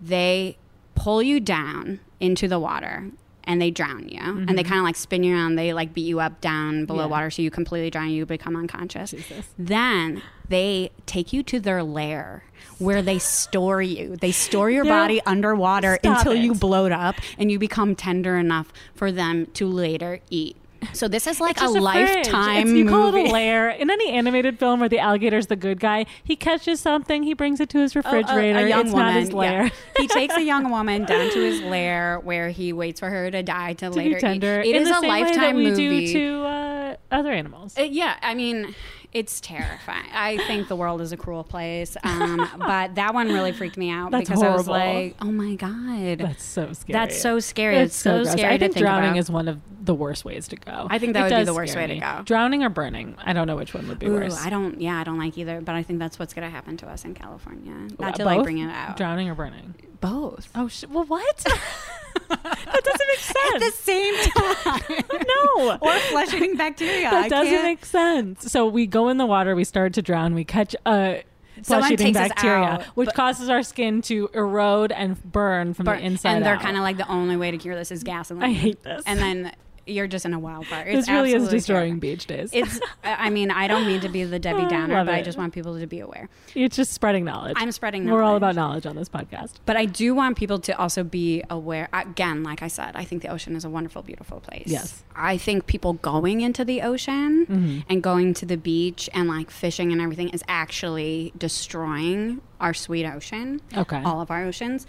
They 0.00 0.56
pull 0.94 1.22
you 1.22 1.40
down 1.40 2.00
into 2.20 2.48
the 2.48 2.58
water 2.58 3.10
and 3.44 3.60
they 3.60 3.70
drown 3.70 4.06
you 4.08 4.20
and 4.20 4.50
they 4.56 4.62
kind 4.62 4.76
of 4.78 4.84
like 4.84 4.94
spin 4.96 5.22
you 5.24 5.34
around 5.34 5.56
they 5.56 5.72
like 5.72 5.94
beat 5.94 6.02
you 6.06 6.20
up 6.20 6.40
down 6.42 6.84
below 6.84 7.00
Mm-hmm. 7.04 7.08
Yeah. 7.08 7.10
water 7.10 7.30
so 7.30 7.40
you 7.42 7.50
completely 7.50 7.88
drown 7.90 8.10
you 8.10 8.26
become 8.26 8.54
unconscious 8.54 9.12
Jesus. 9.12 9.46
then 9.58 10.22
they 10.48 10.90
take 11.06 11.32
you 11.32 11.42
to 11.44 11.58
their 11.58 11.82
lair 11.82 12.44
where 12.78 13.00
they 13.02 13.18
store 13.18 13.80
you. 13.82 14.16
They 14.16 14.32
store 14.32 14.70
your 14.70 14.84
body 14.84 15.20
underwater 15.24 15.98
Stop 16.02 16.18
until 16.18 16.34
you 16.34 16.52
it. 16.52 16.60
bloat 16.60 16.92
up 16.92 17.14
and 17.38 17.50
you 17.50 17.58
become 17.58 17.94
tender 17.94 18.36
enough 18.36 18.72
for 18.94 19.10
them 19.12 19.46
to 19.54 19.66
later 19.66 20.20
eat. 20.28 20.56
So 20.92 21.08
this 21.08 21.26
is 21.26 21.40
like 21.40 21.52
It's 21.52 21.62
a 21.62 21.68
lifetime 21.68 22.74
you 22.74 22.88
call 22.88 23.14
it 23.14 23.28
a 23.28 23.32
lair. 23.32 23.70
In 23.70 23.90
any 23.90 24.10
animated 24.10 24.58
film 24.58 24.80
where 24.80 24.88
the 24.88 24.98
alligator's 24.98 25.46
the 25.48 25.56
good 25.56 25.78
guy, 25.80 26.06
he 26.24 26.36
catches 26.36 26.80
something, 26.80 27.22
he 27.22 27.34
brings 27.34 27.60
it 27.60 27.68
to 27.70 27.78
his 27.78 27.94
Oh, 27.94 28.00
a- 28.00 28.02
refrigerator. 28.02 28.58
a, 28.60 28.68
young 28.68 28.80
it's 28.86 28.90
woman. 28.92 29.06
not 29.06 29.14
his 29.20 29.30
yeah. 29.30 29.68
he 29.98 30.06
takes 30.08 30.34
a 30.36 30.42
young 30.42 30.70
woman 30.76 31.04
down 31.04 31.30
to 31.30 31.38
his 31.40 31.60
lair 31.62 32.18
where 32.20 32.50
he 32.50 32.72
waits 32.72 33.00
for 33.00 33.10
her 33.10 33.30
to 33.30 33.42
die 33.42 33.74
to, 33.74 33.90
to 33.90 33.90
later 33.90 34.14
be 34.16 34.20
tender. 34.20 34.62
eat. 34.62 34.70
It 34.70 34.76
in 34.76 34.82
is 34.82 34.88
the 34.88 34.96
a 34.96 35.00
same 35.00 35.10
way 35.10 35.22
lifetime 35.22 35.40
that 35.42 35.54
we 35.56 35.70
movie. 35.70 36.06
do 36.06 36.12
to 36.12 36.44
uh, 36.46 36.96
other 37.10 37.32
animals. 37.32 37.78
Uh, 37.78 37.82
yeah, 37.82 38.16
I 38.22 38.34
mean, 38.34 38.74
it's 39.12 39.40
terrifying. 39.40 40.08
I 40.12 40.38
think 40.46 40.68
the 40.68 40.76
world 40.76 41.00
is 41.00 41.10
a 41.12 41.16
cruel 41.16 41.42
place. 41.42 41.96
Um, 42.04 42.48
but 42.58 42.94
that 42.94 43.12
one 43.12 43.28
really 43.28 43.52
freaked 43.52 43.76
me 43.76 43.90
out 43.90 44.12
That's 44.12 44.28
because 44.28 44.42
I 44.42 44.54
was 44.54 44.68
like, 44.68 45.16
oh 45.20 45.32
my 45.32 45.56
God. 45.56 46.18
That's 46.18 46.44
so 46.44 46.72
scary. 46.72 46.92
That's 46.92 47.20
so 47.20 47.40
scary. 47.40 47.76
It's 47.76 47.94
It's, 47.94 48.02
so, 48.02 48.22
gross. 48.22 48.32
scary 48.32 48.54
I 48.54 48.58
think 48.58 48.72
to 48.72 48.74
think 48.74 48.84
drowning 48.84 49.10
about. 49.10 49.18
is 49.18 49.30
one 49.30 49.48
of 49.48 49.60
the 49.84 49.94
worst 49.94 50.24
ways 50.24 50.46
to 50.48 50.56
go. 50.56 50.86
I 50.90 50.98
think 50.98 51.14
that 51.14 51.30
It 51.30 51.34
would 51.34 51.40
be 51.40 51.44
the 51.44 51.54
worst 51.54 51.74
way 51.74 51.86
to 51.88 51.98
go. 51.98 52.22
Drowning 52.24 52.62
or 52.62 52.68
burning. 52.68 53.16
I 53.18 53.32
don't 53.32 53.46
know 53.46 53.56
which 53.56 53.74
one 53.74 53.88
would 53.88 53.98
be 53.98 54.06
Ooh, 54.06 54.14
worse. 54.14 54.38
I 54.38 54.50
don't. 54.50 54.80
Yeah, 54.80 55.00
I 55.00 55.04
don't 55.04 55.18
like 55.18 55.36
either. 55.36 55.60
But 55.60 55.74
I 55.74 55.82
think 55.82 55.98
that's 55.98 56.18
what's 56.18 56.32
going 56.34 56.46
to 56.46 56.50
happen 56.50 56.76
to 56.78 56.86
us 56.88 57.04
in 57.04 57.14
California. 57.14 57.72
Not 57.98 58.14
to 58.16 58.24
Both? 58.24 58.26
like 58.26 58.42
bring 58.44 58.58
it 58.58 58.70
out. 58.70 58.96
Drowning 58.96 59.28
or 59.28 59.34
burning. 59.34 59.74
Both 60.00 60.48
Oh, 60.54 60.68
sh- 60.68 60.84
well, 60.90 61.04
what? 61.04 61.36
that 62.28 62.82
doesn't 62.84 63.08
make 63.08 63.18
sense. 63.18 63.54
at 63.54 63.60
the 63.60 63.70
same 63.72 64.14
time. 64.30 65.04
no. 65.56 65.78
or 65.80 65.98
flesh-eating 66.10 66.56
bacteria. 66.56 67.10
that 67.10 67.24
I 67.24 67.28
doesn't 67.28 67.52
can't- 67.52 67.64
make 67.64 67.84
sense. 67.84 68.50
So 68.50 68.66
we 68.66 68.86
go 68.86 69.08
in 69.08 69.16
the 69.18 69.26
water, 69.26 69.54
we 69.54 69.64
start 69.64 69.92
to 69.94 70.02
drown, 70.02 70.34
we 70.34 70.44
catch 70.44 70.74
a 70.86 71.22
Someone 71.62 71.88
flesh-eating 71.88 72.14
bacteria, 72.14 72.64
out, 72.64 72.82
which 72.96 73.10
causes 73.14 73.48
our 73.50 73.62
skin 73.62 74.00
to 74.02 74.30
erode 74.32 74.92
and 74.92 75.22
burn 75.30 75.74
from 75.74 75.84
Burn- 75.86 75.98
the 76.00 76.06
inside 76.06 76.36
and 76.36 76.46
they're 76.46 76.56
kind 76.56 76.76
of 76.76 76.82
like 76.82 76.96
the 76.96 77.08
only 77.08 77.36
way 77.36 77.50
to 77.50 77.58
cure 77.58 77.74
this 77.76 77.90
is 77.90 78.02
gas. 78.02 78.30
And 78.30 78.40
gasoline. 78.40 78.56
I 78.56 78.58
hate 78.58 78.82
this. 78.82 79.02
And 79.06 79.18
then 79.18 79.52
you're 79.86 80.06
just 80.06 80.24
in 80.24 80.32
a 80.34 80.38
wildfire. 80.38 80.86
It's 80.86 81.06
this 81.06 81.08
really 81.08 81.32
is 81.32 81.48
destroying 81.48 81.98
terrifying. 81.98 81.98
beach 81.98 82.26
days. 82.26 82.50
It's. 82.52 82.80
I 83.04 83.30
mean, 83.30 83.50
I 83.50 83.66
don't 83.68 83.86
mean 83.86 84.00
to 84.02 84.08
be 84.08 84.24
the 84.24 84.38
Debbie 84.38 84.66
Downer, 84.68 84.94
love 84.94 85.06
but 85.06 85.14
I 85.14 85.22
just 85.22 85.36
want 85.38 85.52
people 85.52 85.78
to 85.78 85.86
be 85.86 86.00
aware. 86.00 86.28
it's 86.54 86.76
just 86.76 86.92
spreading 86.92 87.24
knowledge. 87.24 87.54
I'm 87.56 87.72
spreading. 87.72 88.04
Knowledge. 88.04 88.16
We're 88.18 88.22
all 88.22 88.36
about 88.36 88.54
knowledge 88.54 88.86
on 88.86 88.96
this 88.96 89.08
podcast. 89.08 89.54
But 89.66 89.76
I 89.76 89.84
do 89.86 90.14
want 90.14 90.36
people 90.36 90.58
to 90.60 90.78
also 90.78 91.02
be 91.04 91.42
aware. 91.50 91.88
Again, 91.92 92.42
like 92.42 92.62
I 92.62 92.68
said, 92.68 92.92
I 92.94 93.04
think 93.04 93.22
the 93.22 93.28
ocean 93.28 93.56
is 93.56 93.64
a 93.64 93.70
wonderful, 93.70 94.02
beautiful 94.02 94.40
place. 94.40 94.64
Yes. 94.66 95.02
I 95.16 95.36
think 95.36 95.66
people 95.66 95.94
going 95.94 96.40
into 96.40 96.64
the 96.64 96.82
ocean 96.82 97.46
Mm-hmm. 97.46 97.78
and 97.88 98.02
going 98.02 98.34
to 98.34 98.46
the 98.46 98.56
beach 98.56 99.08
and 99.12 99.28
like 99.28 99.50
fishing 99.50 99.92
and 99.92 100.00
everything 100.00 100.28
is 100.30 100.42
actually 100.48 101.32
destroying 101.36 102.40
our 102.60 102.74
sweet 102.74 103.06
ocean, 103.06 103.60
Okay. 103.76 104.02
all 104.04 104.20
of 104.20 104.30
our 104.30 104.44
oceans, 104.44 104.86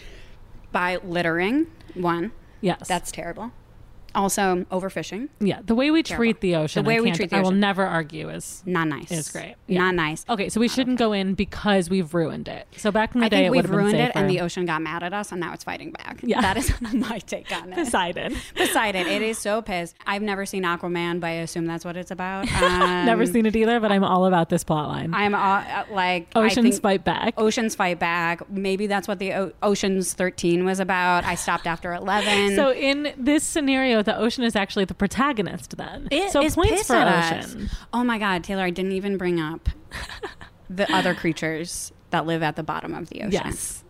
by 0.71 0.97
littering. 0.97 1.67
One, 1.93 2.31
yes. 2.61 2.87
that's 2.87 3.11
terrible. 3.11 3.51
Also, 4.13 4.65
overfishing, 4.71 5.29
yeah. 5.39 5.59
The 5.63 5.75
way 5.75 5.91
we 5.91 6.03
Terrible. 6.03 6.19
treat 6.21 6.41
the 6.41 6.55
ocean, 6.55 6.83
The 6.83 6.87
way 6.87 6.97
I 6.97 7.01
we 7.01 7.11
treat 7.11 7.29
the 7.29 7.35
ocean, 7.37 7.45
I 7.45 7.49
will 7.49 7.51
never 7.55 7.85
argue 7.85 8.29
is 8.29 8.61
not 8.65 8.87
nice. 8.87 9.11
is 9.11 9.29
great. 9.29 9.55
Yeah. 9.67 9.79
Not 9.79 9.95
nice. 9.95 10.25
Okay, 10.29 10.49
so 10.49 10.59
we 10.59 10.67
shouldn't 10.67 10.99
go 10.99 11.13
in 11.13 11.33
because 11.33 11.89
we've 11.89 12.13
ruined 12.13 12.47
it. 12.47 12.67
So 12.77 12.91
back 12.91 13.15
in 13.15 13.21
the 13.21 13.27
I 13.27 13.29
day, 13.29 13.49
we've 13.49 13.57
would 13.57 13.65
have 13.65 13.71
been 13.71 13.79
ruined 13.79 13.97
it, 13.99 14.11
and 14.15 14.29
the 14.29 14.41
ocean 14.41 14.65
got 14.65 14.81
mad 14.81 15.03
at 15.03 15.13
us, 15.13 15.31
and 15.31 15.39
now 15.39 15.53
it's 15.53 15.63
fighting 15.63 15.91
back. 15.91 16.19
Yeah. 16.23 16.41
that 16.41 16.57
is 16.57 16.73
my 16.93 17.19
take 17.19 17.51
on 17.51 17.71
it. 17.71 17.75
Poseidon. 17.75 18.35
Poseidon. 18.55 19.07
It 19.07 19.21
is 19.21 19.37
so 19.37 19.61
pissed. 19.61 19.95
I've 20.05 20.21
never 20.21 20.45
seen 20.45 20.63
Aquaman, 20.63 21.19
but 21.19 21.27
I 21.27 21.31
assume 21.31 21.65
that's 21.65 21.85
what 21.85 21.95
it's 21.97 22.11
about. 22.11 22.47
Um, 22.61 23.05
Never 23.05 23.25
seen 23.25 23.45
it 23.45 23.55
either, 23.55 23.79
but 23.79 23.91
I'm 23.91 24.03
all 24.03 24.25
about 24.25 24.49
this 24.49 24.63
plot 24.63 24.87
line. 24.87 25.13
I'm 25.13 25.33
uh, 25.33 25.83
like 25.91 26.27
I 26.35 26.45
Oceans 26.45 26.79
fight 26.79 27.03
back. 27.03 27.33
Oceans 27.37 27.75
fight 27.75 27.99
back. 27.99 28.47
Maybe 28.49 28.87
that's 28.87 29.07
what 29.07 29.19
the 29.19 29.33
o- 29.33 29.51
Oceans 29.63 30.13
13 30.13 30.63
was 30.63 30.79
about. 30.79 31.23
I 31.23 31.35
stopped 31.35 31.65
after 31.67 31.93
11. 32.01 32.55
So 32.55 32.71
in 32.71 33.13
this 33.17 33.43
scenario, 33.43 34.00
the 34.05 34.17
ocean 34.17 34.43
is 34.43 34.55
actually 34.55 34.85
the 34.85 34.93
protagonist. 34.93 35.77
Then, 35.77 36.07
It 36.11 36.31
so 36.31 36.41
is 36.41 36.55
points 36.55 36.87
for 36.87 36.95
ocean. 36.95 37.69
Oh 37.93 38.03
my 38.03 38.17
God, 38.17 38.43
Taylor! 38.43 38.63
I 38.63 38.69
didn't 38.69 38.93
even 38.93 39.17
bring 39.17 39.39
up 39.39 39.69
the 40.69 40.91
other 40.93 41.13
creatures 41.13 41.91
that 42.11 42.25
live 42.25 42.43
at 42.43 42.55
the 42.55 42.63
bottom 42.63 42.93
of 42.93 43.09
the 43.09 43.21
ocean, 43.21 43.31
Yes, 43.31 43.83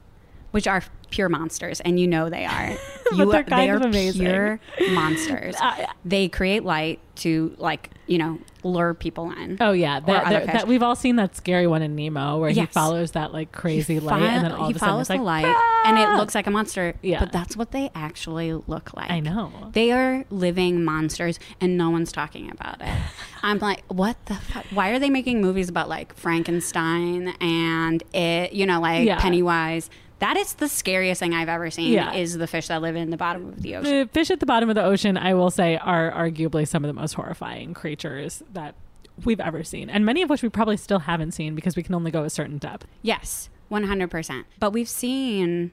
which 0.52 0.68
are 0.68 0.84
pure 1.12 1.30
monsters, 1.30 1.80
and 1.82 2.00
you 2.00 2.08
know 2.08 2.30
they 2.30 2.46
are. 2.46 2.72
But 3.12 3.18
you 3.18 3.32
they're 3.32 3.44
they 3.44 3.70
are 3.70 3.76
amazing. 3.76 4.22
pure 4.26 4.60
monsters. 4.94 5.56
Uh, 5.62 5.86
they 6.06 6.30
create 6.30 6.64
light 6.64 7.00
to 7.16 7.54
like 7.58 7.90
you 8.08 8.18
know 8.18 8.40
lure 8.64 8.94
people 8.94 9.32
in. 9.32 9.58
Oh 9.60 9.74
yeah, 9.74 10.00
that, 10.00 10.30
that, 10.30 10.46
that 10.46 10.68
we've 10.68 10.82
all 10.82 10.96
seen 10.96 11.18
that 11.18 11.36
scary 11.36 11.68
one 11.68 11.82
in 11.82 11.94
Nemo 11.94 12.38
where 12.40 12.52
he 12.52 12.66
follows 12.68 13.12
that 13.12 13.34
like 13.34 13.52
crazy 13.52 14.00
light, 14.00 14.22
and 14.22 14.46
then 14.46 14.52
all 14.54 14.68
he 14.68 14.72
of 14.72 14.78
a 14.78 14.80
sudden 14.80 14.92
follows 14.92 15.02
it's 15.04 15.10
like 15.10 15.20
the 15.20 15.24
light, 15.26 15.84
and 15.86 15.98
it 15.98 16.08
"Ah!" 16.08 16.16
looks 16.18 16.34
like 16.34 16.48
a 16.48 16.52
monster. 16.52 16.94
Yeah. 17.02 17.20
but 17.20 17.34
that's 17.34 17.58
what 17.58 17.72
they 17.72 17.92
actually 17.94 18.54
look 18.54 18.96
like. 18.96 19.12
I 19.12 19.20
know. 19.20 19.52
They 19.74 19.92
are 19.92 20.24
living 20.30 20.86
monsters, 20.86 21.38
and 21.60 21.78
no 21.78 21.90
one's 21.90 22.14
talking 22.14 22.50
about 22.50 22.80
it. 22.80 22.98
I'm 23.44 23.60
like, 23.60 23.84
what 23.90 24.26
the 24.28 24.36
fuck? 24.36 24.66
Why 24.72 24.92
are 24.92 25.00
they 25.00 25.10
making 25.10 25.42
movies 25.42 25.68
about 25.68 25.90
like 25.90 26.16
Frankenstein 26.16 27.30
and 27.42 28.04
it? 28.14 28.54
You 28.54 28.66
know, 28.66 28.80
like 28.80 29.06
Yeah. 29.06 29.20
Pennywise. 29.20 29.90
That 30.22 30.38
is 30.38 30.54
the 30.54 30.70
scariest 30.70 31.20
thing 31.20 31.34
I've 31.34 31.50
ever 31.50 31.70
seen. 31.72 31.94
Yeah. 31.94 32.14
Is 32.14 32.38
the 32.38 32.48
fish 32.48 32.68
that 32.68 32.82
live 32.82 32.96
in 32.96 33.10
the 33.10 33.18
bottom 33.18 33.50
of 33.50 33.62
the 33.62 33.76
ocean. 33.76 34.00
The 34.00 34.10
fish 34.14 34.30
at 34.30 34.40
the 34.40 34.46
bottom 34.46 34.70
of 34.70 34.76
the 34.76 34.84
ocean, 34.84 35.18
I 35.18 35.34
will 35.34 35.52
say, 35.52 35.78
are 35.78 36.12
arguably 36.12 36.68
some 36.68 36.86
of 36.86 36.88
the 36.88 36.94
most 36.94 37.14
horrifying 37.14 37.74
creatures 37.74 38.44
that 38.54 38.76
we've 39.26 39.40
ever 39.40 39.64
seen, 39.64 39.90
and 39.90 40.06
many 40.06 40.22
of 40.22 40.30
which 40.30 40.42
we 40.42 40.50
probably 40.50 40.78
still 40.78 41.00
haven't 41.00 41.32
seen 41.32 41.56
because 41.56 41.76
we 41.76 41.84
can 41.84 41.96
only 41.96 42.12
go 42.12 42.24
a 42.24 42.30
certain 42.30 42.60
depth. 42.60 42.88
Yes, 43.02 43.50
one 43.68 43.84
hundred 43.84 44.10
percent. 44.12 44.46
But 44.60 44.72
we've 44.74 44.88
seen 44.88 45.72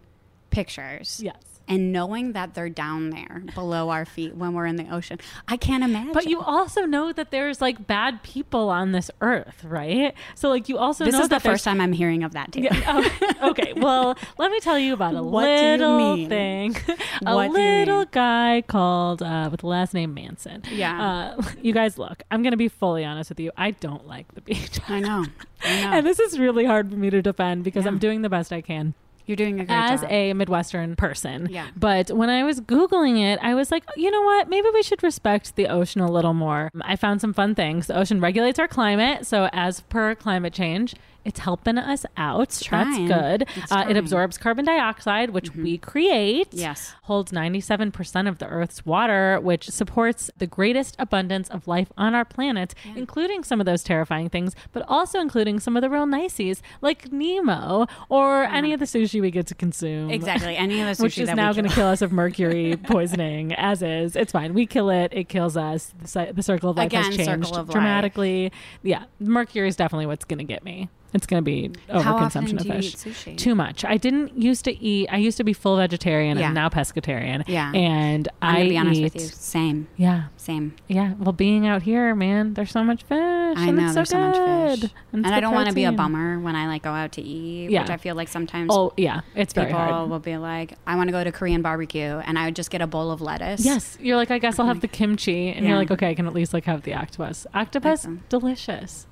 pictures. 0.51 1.21
Yes. 1.23 1.37
And 1.69 1.93
knowing 1.93 2.33
that 2.33 2.55
they're 2.55 2.71
down 2.71 3.11
there 3.11 3.43
below 3.55 3.91
our 3.91 4.05
feet 4.07 4.35
when 4.35 4.55
we're 4.55 4.65
in 4.67 4.77
the 4.77 4.89
ocean, 4.93 5.19
I 5.47 5.57
can't 5.59 5.85
imagine. 5.85 6.13
But 6.15 6.27
you 6.27 6.41
also 6.41 6.87
know 6.87 7.13
that 7.13 7.31
there's 7.31 7.61
like 7.61 7.87
bad 7.87 8.23
people 8.23 8.71
on 8.71 8.93
this 8.93 9.11
earth, 9.21 9.63
right? 9.65 10.15
So 10.35 10.49
like 10.49 10.69
you 10.71 10.79
also 10.79 11.05
this 11.05 11.13
know 11.13 11.21
is 11.21 11.29
the 11.29 11.41
first 11.41 11.65
time 11.65 11.81
I'm 11.81 11.93
hearing 11.93 12.25
of 12.25 12.33
that 12.33 12.53
too. 12.53 12.63
Yeah, 12.63 12.83
oh, 12.87 13.29
okay. 13.51 13.75
Well, 13.77 14.17
let 14.39 14.51
me 14.51 14.61
tell 14.61 14.79
you 14.79 14.95
about 14.95 15.15
a 15.15 15.23
What 15.23 15.45
little 15.47 16.27
thing. 16.27 16.75
a 17.27 17.35
What 17.35 17.51
little 17.51 18.07
guy 18.07 18.63
called 18.67 19.23
uh, 19.23 19.49
with 19.51 19.61
the 19.61 19.67
last 19.67 19.93
name 19.93 20.15
Manson. 20.15 20.63
Yeah. 20.71 21.35
Uh, 21.39 21.43
you 21.63 21.73
guys, 21.75 21.99
look. 21.99 22.23
I'm 22.31 22.43
gonna 22.43 22.57
be 22.57 22.69
fully 22.69 23.05
honest 23.05 23.29
with 23.31 23.41
you. 23.41 23.53
I 23.57 23.73
don't 23.73 24.07
like 24.07 24.35
the 24.35 24.41
beach. 24.41 24.81
I 24.89 25.01
know. 25.01 25.27
I 25.63 25.83
know. 25.83 25.91
And 25.93 26.07
this 26.07 26.19
is 26.19 26.39
really 26.39 26.65
hard 26.65 26.91
for 26.91 26.97
me 26.97 27.11
to 27.11 27.21
defend 27.21 27.65
because 27.65 27.85
Yeah. 27.85 27.91
I'm 27.91 27.99
doing 27.99 28.23
the 28.23 28.31
best 28.31 28.53
I 28.53 28.63
can 28.63 28.95
You're 29.29 29.37
doing 29.37 29.61
a 29.61 29.67
great 29.67 29.77
as 29.77 30.01
job. 30.01 30.11
a 30.11 30.33
Midwestern 30.33 30.97
person. 30.97 31.49
Yeah. 31.51 31.69
But 31.77 32.11
when 32.11 32.31
I 32.31 32.45
was 32.45 32.61
Googling 32.63 33.23
it, 33.23 33.39
I 33.43 33.55
was 33.55 33.71
like, 33.71 33.85
you 33.95 34.11
know 34.11 34.23
what? 34.23 34.49
Maybe 34.49 34.69
we 34.73 34.83
should 34.83 35.03
respect 35.03 35.55
the 35.55 35.69
ocean 35.69 36.01
a 36.01 36.11
little 36.11 36.33
more. 36.33 36.71
I 36.81 36.97
found 36.97 37.21
some 37.21 37.35
fun 37.35 37.55
things. 37.55 37.89
The 37.89 37.99
ocean 37.99 38.21
regulates 38.21 38.59
our 38.59 38.67
climate. 38.67 39.27
So, 39.27 39.51
as 39.53 39.81
per 39.83 40.15
climate 40.15 40.55
change, 40.55 40.95
it's 41.25 41.41
helping 41.41 41.77
us 41.79 42.07
out. 42.17 42.59
trying. 42.63 43.07
That's 43.09 43.21
good. 43.49 43.49
It's 43.63 43.71
Uh, 43.73 43.85
it 43.89 43.97
absorbs 43.97 44.39
carbon 44.39 44.65
dioxide, 44.65 45.31
which 45.31 45.55
we 45.55 45.77
create. 45.77 46.49
Yes. 46.53 46.95
Holds 47.03 47.33
97% 47.33 48.27
of 48.29 48.39
the 48.39 48.47
Earth's 48.47 48.87
water, 48.87 49.39
which 49.41 49.69
supports 49.69 50.31
the 50.39 50.47
greatest 50.47 50.97
abundance 50.99 51.49
of 51.51 51.69
life 51.69 51.93
on 51.99 52.15
our 52.15 52.25
planet, 52.25 52.75
including 52.97 53.45
some 53.45 53.61
of 53.61 53.67
those 53.67 53.83
terrifying 53.83 54.29
things, 54.31 54.55
but 54.73 54.83
also 54.89 55.21
including 55.21 55.61
some 55.61 55.77
of 55.77 55.83
the 55.83 55.91
real 55.91 56.07
niceties 56.07 56.63
like 56.81 57.13
Nemo 57.13 57.87
or 58.09 58.45
any 58.45 58.73
of 58.73 58.81
the 58.81 58.87
sushi 58.87 59.21
we 59.21 59.31
get 59.31 59.47
to 59.49 59.55
consume. 59.55 60.11
Exactly. 60.11 60.57
Any 60.57 60.81
of 60.81 60.87
the 60.87 60.93
sushi 61.03 61.03
Which 61.03 61.19
is 61.19 61.29
now 61.35 61.53
going 61.53 61.69
to 61.69 61.75
kill. 61.75 61.87
us 61.89 62.01
of 62.01 62.11
mercury 62.13 62.77
poisoning, 62.85 63.53
as 63.55 63.83
is. 63.83 64.17
It's 64.17 64.33
fine. 64.33 64.55
We 64.55 64.67
kill 64.67 64.89
it. 64.91 65.13
It 65.13 65.29
kills 65.29 65.57
us. 65.57 65.93
The, 66.01 66.33
the 66.33 66.43
circle 66.43 66.71
of 66.71 66.77
life 66.77 66.93
has 66.93 67.07
Again, 67.09 67.19
circle 67.19 67.35
changed 67.43 67.57
of 67.57 67.69
life. 67.69 67.73
dramatically. 67.75 68.53
Yeah, 68.83 69.05
mercury 69.21 69.69
is 69.69 69.77
definitely 69.77 70.07
what's 70.07 70.25
going 70.25 70.39
to 70.39 70.45
get 70.45 70.65
me. 70.65 70.89
It's 71.19 71.27
going 71.27 71.45
to 71.45 71.45
be 71.45 71.69
overconsumption 71.91 72.61
of 72.61 72.67
fish. 72.67 72.95
eat 72.95 72.97
sushi? 72.97 73.37
Too 73.37 73.55
much. 73.55 73.85
I 73.85 73.97
didn't 73.97 74.41
used 74.41 74.65
to 74.67 74.73
eat. 74.83 75.09
I 75.11 75.17
used 75.19 75.37
to 75.39 75.45
be 75.45 75.53
full 75.53 75.77
vegetarian. 75.77 76.39
Yeah. 76.39 76.49
I'm 76.49 76.55
now 76.55 76.69
pescatarian. 76.69 77.45
Yeah. 77.47 77.73
and 77.73 78.29
I'm 78.41 78.57
I 78.57 78.69
be 78.69 78.79
honest 78.79 79.01
eat. 79.01 79.05
with 79.05 79.15
you. 79.17 79.29
Same. 79.29 79.89
Yeah, 79.97 80.29
Same. 80.37 80.75
yeah. 80.87 81.15
Well, 81.19 81.33
being 81.33 81.67
out 81.67 81.83
here, 81.83 82.15
man, 82.15 82.55
there's 82.55 82.71
so 82.71 82.83
much 82.85 83.03
fish. 83.03 83.19
I 83.19 83.67
and 83.69 83.77
know 83.77 83.87
it's 83.87 83.95
there's 83.95 84.09
so, 84.11 84.17
so 84.17 84.21
much 84.21 84.81
fish. 84.81 84.91
And, 85.13 85.27
And, 85.27 85.35
I 85.35 85.41
don't 85.41 85.55
want 85.55 85.69
to 85.69 85.75
be 85.75 85.85
a 85.85 85.93
bummer 85.93 86.39
when 86.39 86.55
I 86.55 86.67
like 86.69 86.83
go 86.83 86.91
out 86.91 87.13
to 87.13 87.23
eat, 87.23 87.71
Yeah. 87.71 87.83
which 87.83 87.91
I 87.91 87.97
feel 87.97 88.15
like 88.15 88.29
sometimes 88.29 88.71
Oh 88.73 88.93
yeah, 88.97 89.21
it's 89.35 89.53
very 89.53 89.67
people 89.67 89.81
hard. 89.81 90.11
will 90.11 90.19
be 90.21 90.37
like, 90.37 90.75
I 90.87 90.95
want 90.97 91.09
to 91.09 91.13
go 91.13 91.25
to 91.25 91.33
Korean 91.33 91.63
barbecue 91.63 92.01
and 92.25 92.39
I 92.39 92.45
would 92.45 92.57
just 92.57 92.71
get 92.71 92.81
a 92.81 92.87
bowl 92.87 93.11
of 93.11 93.21
lettuce. 93.21 93.65
Yes, 93.65 93.99
you're 94.01 94.17
like, 94.17 94.31
I 94.31 94.39
guess 94.39 94.59
I'll 94.59 94.67
have 94.67 94.77
mm-hmm. 94.77 94.81
the 94.83 94.89
kimchi, 94.89 95.49
and 95.49 95.65
Yeah. 95.65 95.71
you're 95.71 95.79
like, 95.79 95.91
okay, 95.91 96.11
I 96.11 96.15
can 96.15 96.27
at 96.27 96.35
least 96.35 96.55
like 96.55 96.65
have 96.67 96.83
the 96.83 96.95
octopus. 96.95 97.47
Octopus, 97.55 98.01
Awesome. 98.01 98.23
delicious. 98.29 99.07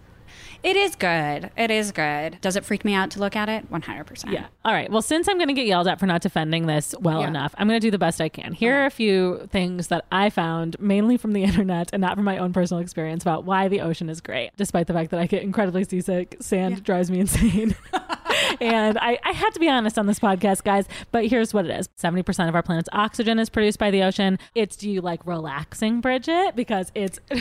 It 0.62 0.76
is 0.76 0.96
good. 0.96 1.50
It 1.56 1.70
is 1.70 1.92
good. 1.92 2.38
Does 2.40 2.56
it 2.56 2.64
freak 2.64 2.84
me 2.84 2.94
out 2.94 3.10
to 3.12 3.20
look 3.20 3.36
at 3.36 3.48
it? 3.48 3.70
100%. 3.70 4.32
Yeah. 4.32 4.46
All 4.64 4.72
right. 4.72 4.90
Well, 4.90 5.02
since 5.02 5.28
I'm 5.28 5.36
going 5.36 5.48
to 5.48 5.54
get 5.54 5.66
yelled 5.66 5.86
at 5.88 6.00
for 6.00 6.06
not 6.06 6.22
defending 6.22 6.66
this 6.66 6.94
well 7.00 7.20
Yeah. 7.20 7.28
enough, 7.28 7.54
I'm 7.58 7.68
going 7.68 7.80
to 7.80 7.86
do 7.86 7.90
the 7.90 7.98
best 7.98 8.20
I 8.20 8.28
can. 8.28 8.52
Here 8.52 8.74
are 8.82 8.86
a 8.86 8.90
few 8.90 9.48
things 9.52 9.88
that 9.88 10.04
I 10.10 10.30
found, 10.30 10.78
mainly 10.80 11.16
from 11.16 11.32
the 11.32 11.42
internet 11.44 11.90
and 11.92 12.00
not 12.00 12.16
from 12.16 12.24
my 12.24 12.38
own 12.38 12.52
personal 12.52 12.82
experience, 12.82 13.22
about 13.22 13.44
why 13.44 13.68
the 13.68 13.80
ocean 13.80 14.08
is 14.08 14.20
great, 14.20 14.50
despite 14.56 14.86
the 14.86 14.92
fact 14.92 15.10
that 15.10 15.20
I 15.20 15.26
get 15.26 15.42
incredibly 15.42 15.84
seasick. 15.84 16.36
Sand 16.40 16.82
drives 16.84 17.10
me 17.10 17.20
insane. 17.20 17.76
and 18.60 18.98
I, 18.98 19.18
I 19.24 19.32
had 19.32 19.50
to 19.50 19.60
be 19.60 19.68
honest 19.68 19.98
on 19.98 20.06
this 20.06 20.18
podcast, 20.18 20.64
guys, 20.64 20.86
but 21.12 21.26
here's 21.26 21.54
what 21.54 21.64
it 21.64 21.70
is 21.70 21.88
70% 22.00 22.48
of 22.48 22.54
our 22.54 22.62
planet's 22.62 22.88
oxygen 22.92 23.38
is 23.38 23.48
produced 23.50 23.78
by 23.78 23.90
the 23.90 24.02
ocean. 24.02 24.38
It's 24.54 24.76
do 24.76 24.90
you 24.90 25.00
like 25.00 25.26
relaxing, 25.26 26.00
Bridget? 26.00 26.56
Because 26.56 26.90
it's. 26.94 27.20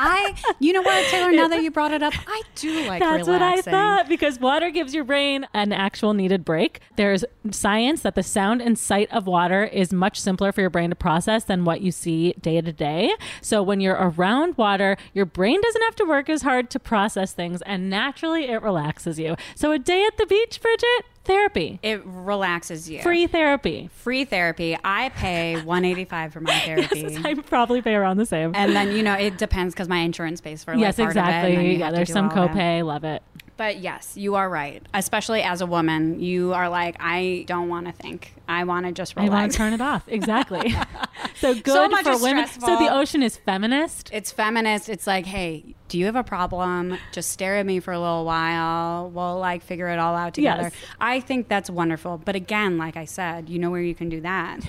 I, 0.00 0.34
you 0.60 0.72
know 0.72 0.82
what, 0.82 1.06
Taylor, 1.08 1.32
now 1.32 1.48
that 1.48 1.62
you 1.62 1.72
brought 1.72 1.92
it 1.92 2.02
up, 2.02 2.14
I 2.26 2.42
do 2.54 2.86
like 2.86 3.00
That's 3.00 3.26
what 3.26 3.42
I 3.42 3.60
thought 3.60 4.08
because 4.08 4.38
water 4.38 4.70
gives 4.70 4.94
your 4.94 5.02
brain 5.04 5.46
an 5.54 5.72
actual 5.72 6.14
needed 6.14 6.44
break. 6.44 6.80
There's 6.96 7.24
science 7.50 8.02
that 8.02 8.14
the 8.14 8.22
sound 8.22 8.62
and 8.62 8.78
sight 8.78 9.12
of 9.12 9.26
water 9.26 9.64
is 9.64 9.92
much 9.92 10.20
simpler 10.20 10.52
for 10.52 10.60
your 10.60 10.70
brain 10.70 10.90
to 10.90 10.96
process 10.96 11.44
than 11.44 11.64
what 11.64 11.80
you 11.80 11.90
see 11.90 12.32
day 12.40 12.60
to 12.60 12.72
day. 12.72 13.10
So 13.42 13.60
when 13.62 13.80
you're 13.80 13.96
around 13.96 14.56
water, 14.56 14.96
your 15.14 15.26
brain 15.26 15.60
doesn't 15.60 15.82
have 15.82 15.96
to 15.96 16.04
work 16.04 16.28
as 16.28 16.42
hard 16.42 16.70
to 16.70 16.78
process 16.78 17.32
things 17.32 17.60
and 17.62 17.90
naturally 17.90 18.44
it 18.44 18.62
relaxes 18.62 19.18
you. 19.18 19.34
So 19.56 19.72
a 19.72 19.78
day 19.80 20.04
at 20.04 20.16
the 20.16 20.26
beach, 20.26 20.60
Bridget, 20.62 21.06
therapy. 21.28 21.78
It 21.82 22.02
relaxes 22.04 22.90
you. 22.90 23.00
Free 23.02 23.28
therapy. 23.28 23.88
Free 23.92 24.24
therapy. 24.24 24.76
I 24.82 25.10
pay 25.10 25.54
185 25.62 26.32
for 26.32 26.40
my 26.40 26.58
therapy. 26.60 27.16
I 27.24 27.34
probably 27.34 27.80
pay 27.82 27.94
around 27.94 28.16
the 28.16 28.26
same. 28.26 28.52
and 28.56 28.74
then, 28.74 28.90
you 28.96 29.04
know, 29.04 29.14
it 29.14 29.38
depends 29.38 29.74
because 29.74 29.88
my 29.88 29.98
insurance 29.98 30.40
pays 30.40 30.64
for 30.64 30.72
like, 30.72 30.80
yes, 30.80 30.96
part 30.96 31.10
of 31.10 31.16
it, 31.16 31.20
exactly. 31.20 31.76
Yeah, 31.76 31.90
there's 31.92 32.12
some 32.12 32.28
that. 32.28 32.50
copay. 32.50 32.84
Love 32.84 33.04
it. 33.04 33.22
But 33.58 33.78
yes, 33.78 34.16
you 34.16 34.36
are 34.36 34.48
right. 34.48 34.80
Especially 34.94 35.42
as 35.42 35.60
a 35.60 35.66
woman, 35.66 36.20
you 36.20 36.54
are 36.54 36.68
like, 36.68 36.96
I 37.00 37.44
don't 37.48 37.68
want 37.68 37.86
to 37.86 37.92
think. 37.92 38.32
I 38.46 38.62
want 38.62 38.86
to 38.86 38.92
just 38.92 39.16
relax. 39.16 39.32
I 39.32 39.34
want 39.34 39.52
to 39.52 39.58
turn 39.58 39.72
it 39.72 39.80
off. 39.80 40.04
Exactly. 40.06 40.72
so 41.34 41.54
good 41.54 41.90
much 41.90 42.04
for 42.04 42.22
women. 42.22 42.46
So 42.46 42.78
the 42.78 42.88
ocean 42.88 43.20
is 43.20 43.36
feminist. 43.36 44.10
it's 44.12 44.30
feminist. 44.30 44.88
It's 44.88 45.08
like, 45.08 45.26
hey, 45.26 45.74
do 45.88 45.98
you 45.98 46.06
have 46.06 46.14
a 46.14 46.22
problem? 46.22 46.98
Just 47.10 47.32
stare 47.32 47.56
at 47.56 47.66
me 47.66 47.80
for 47.80 47.92
a 47.92 47.98
little 47.98 48.24
while. 48.24 49.10
We'll 49.10 49.40
like 49.40 49.62
figure 49.64 49.88
it 49.88 49.98
all 49.98 50.14
out 50.14 50.34
together. 50.34 50.62
Yes. 50.62 50.74
I 51.00 51.18
think 51.18 51.48
that's 51.48 51.68
wonderful. 51.68 52.16
But 52.24 52.36
again, 52.36 52.78
like 52.78 52.96
I 52.96 53.06
said, 53.06 53.48
you 53.48 53.58
know 53.58 53.70
where 53.70 53.82
you 53.82 53.94
can 53.94 54.08
do 54.08 54.20
that. 54.20 54.60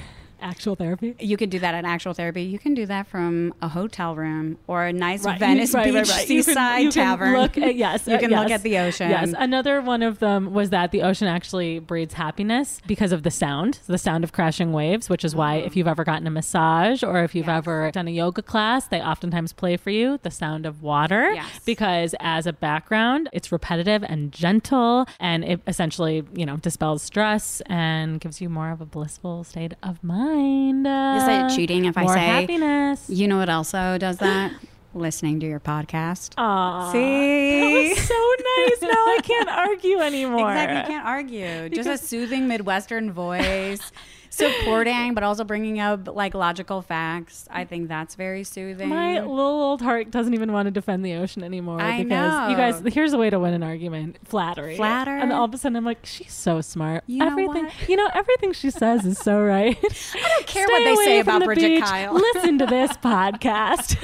Actual 0.42 0.76
therapy. 0.76 1.16
You 1.20 1.38
could 1.38 1.50
do 1.50 1.60
that 1.60 1.76
at 1.76 1.86
actual 1.86 2.14
therapy. 2.14 2.44
You 2.44 2.60
can 2.60 2.74
do 2.74 2.86
that 2.86 3.08
from 3.08 3.54
a 3.62 3.68
hotel 3.68 4.16
room 4.16 4.58
or 4.68 4.86
a 4.86 4.94
nice 4.94 5.26
Right, 5.26 5.40
Venice 5.48 5.74
right, 5.74 5.86
Beach 5.86 5.96
right, 5.96 6.08
right. 6.10 6.30
You 6.30 6.44
can- 6.44 6.54
seaside 6.54 6.84
you 6.84 6.92
tavern. 6.92 7.34
look 7.34 7.58
at- 7.58 7.76
yes, 7.76 8.08
you 8.08 8.16
uh, 8.16 8.20
can 8.20 8.32
look 8.32 8.50
at 8.52 8.64
the 8.64 8.78
ocean. 8.78 9.10
Yes. 9.10 9.34
Another 9.38 9.82
one 9.82 10.02
of 10.02 10.20
them 10.20 10.54
was 10.54 10.70
that 10.72 10.92
the 10.92 11.02
ocean 11.02 11.28
actually 11.28 11.80
breeds 11.80 12.14
happiness 12.14 12.82
because 12.88 13.12
of 13.12 13.24
the 13.24 13.32
sound, 13.32 13.80
the 13.88 13.98
sound 13.98 14.24
of 14.24 14.32
crashing 14.32 14.72
waves, 14.74 15.10
which 15.10 15.24
is 15.26 15.36
why 15.36 15.56
if 15.56 15.76
you've 15.76 15.88
ever 15.88 16.04
gotten 16.04 16.26
a 16.28 16.32
massage 16.32 17.04
or 17.04 17.24
if 17.24 17.36
you've 17.36 17.48
Yes. 17.48 17.58
ever 17.58 17.92
done 17.92 18.08
a 18.08 18.12
yoga 18.12 18.42
class, 18.42 18.88
they 18.88 19.02
oftentimes 19.02 19.54
play 19.54 19.76
for 19.78 19.90
you 19.90 20.20
the 20.24 20.32
sound 20.32 20.66
of 20.66 20.82
water 20.82 21.32
Yes. 21.34 21.60
because 21.66 22.16
as 22.20 22.46
a 22.46 22.54
background, 22.54 23.30
it's 23.34 23.52
repetitive 23.52 24.04
and 24.04 24.32
gentle 24.32 25.06
and 25.20 25.44
it 25.44 25.62
essentially, 25.68 26.24
you 26.34 26.46
know, 26.46 26.58
dispels 26.58 27.02
stress 27.04 27.62
and 27.68 28.20
gives 28.20 28.42
you 28.42 28.50
more 28.50 28.72
of 28.72 28.82
a 28.82 28.86
blissful 28.86 29.44
state 29.44 29.74
of 29.84 30.04
mind. 30.04 30.29
Is 30.34 31.28
it 31.28 31.42
uh, 31.44 31.50
cheating 31.56 31.86
if 31.86 31.98
I 31.98 32.04
more 32.04 32.14
say 32.14 32.20
happiness? 32.26 33.10
You 33.10 33.28
know 33.28 33.38
what 33.38 33.50
also 33.50 33.98
does 33.98 34.18
that? 34.20 34.54
Listening 34.94 35.40
to 35.42 35.46
your 35.48 35.60
podcast. 35.60 36.34
Aw. 36.38 36.92
See? 36.92 37.60
That 37.60 37.90
was 37.90 38.08
so 38.08 38.14
nice. 38.58 38.82
Now 38.82 39.06
I 39.06 39.20
can't 39.24 39.50
argue 39.50 40.00
anymore. 40.02 40.50
Exactly. 40.52 40.78
You 40.78 40.84
can't 41.00 41.06
argue. 41.06 41.70
Just 41.70 41.90
a 41.90 41.98
soothing 41.98 42.48
Midwestern 42.48 43.12
voice, 43.12 43.92
supporting, 44.30 45.14
but 45.14 45.24
also 45.24 45.44
bringing 45.44 45.80
up 45.80 46.08
like 46.08 46.34
logical 46.34 46.82
facts. 46.82 47.48
I 47.50 47.66
think 47.66 47.88
that's 47.88 48.16
very 48.16 48.44
soothing. 48.44 48.90
My 48.90 49.20
little 49.20 49.36
old 49.62 49.82
heart 49.82 50.12
doesn't 50.12 50.34
even 50.34 50.52
want 50.52 50.68
to 50.68 50.72
defend 50.72 51.04
the 51.06 51.16
ocean 51.16 51.44
anymore. 51.44 51.82
I 51.82 52.04
because 52.04 52.52
you 52.52 52.58
guys, 52.58 52.82
here's 52.94 53.14
a 53.14 53.18
way 53.18 53.30
to 53.30 53.40
win 53.40 53.54
an 53.54 53.64
argument: 53.64 54.18
flattery. 54.26 54.76
Flatter. 54.76 55.18
And 55.18 55.32
all 55.32 55.46
of 55.46 55.54
a 55.54 55.58
sudden, 55.58 55.76
I'm 55.76 55.86
like, 55.86 56.06
she's 56.06 56.34
so 56.34 56.62
smart. 56.62 57.04
You 57.08 57.20
know 57.20 57.28
everything, 57.28 57.66
what? 57.66 57.90
you 57.90 57.96
know, 57.96 58.10
everything 58.14 58.54
she 58.54 58.70
says 58.70 59.06
is 59.06 59.18
so 59.18 59.42
right. 59.42 59.78
I 59.84 60.30
don't 60.30 60.48
care 60.48 60.66
Stay 60.68 60.74
what 60.74 60.84
they 60.84 60.96
say 61.06 61.20
about 61.20 61.40
the 61.40 61.46
Bridget 61.46 61.68
beach. 61.68 61.84
Kyle. 61.84 62.14
Listen 62.14 62.58
to 62.60 62.66
this 62.66 62.92
podcast. 62.98 63.98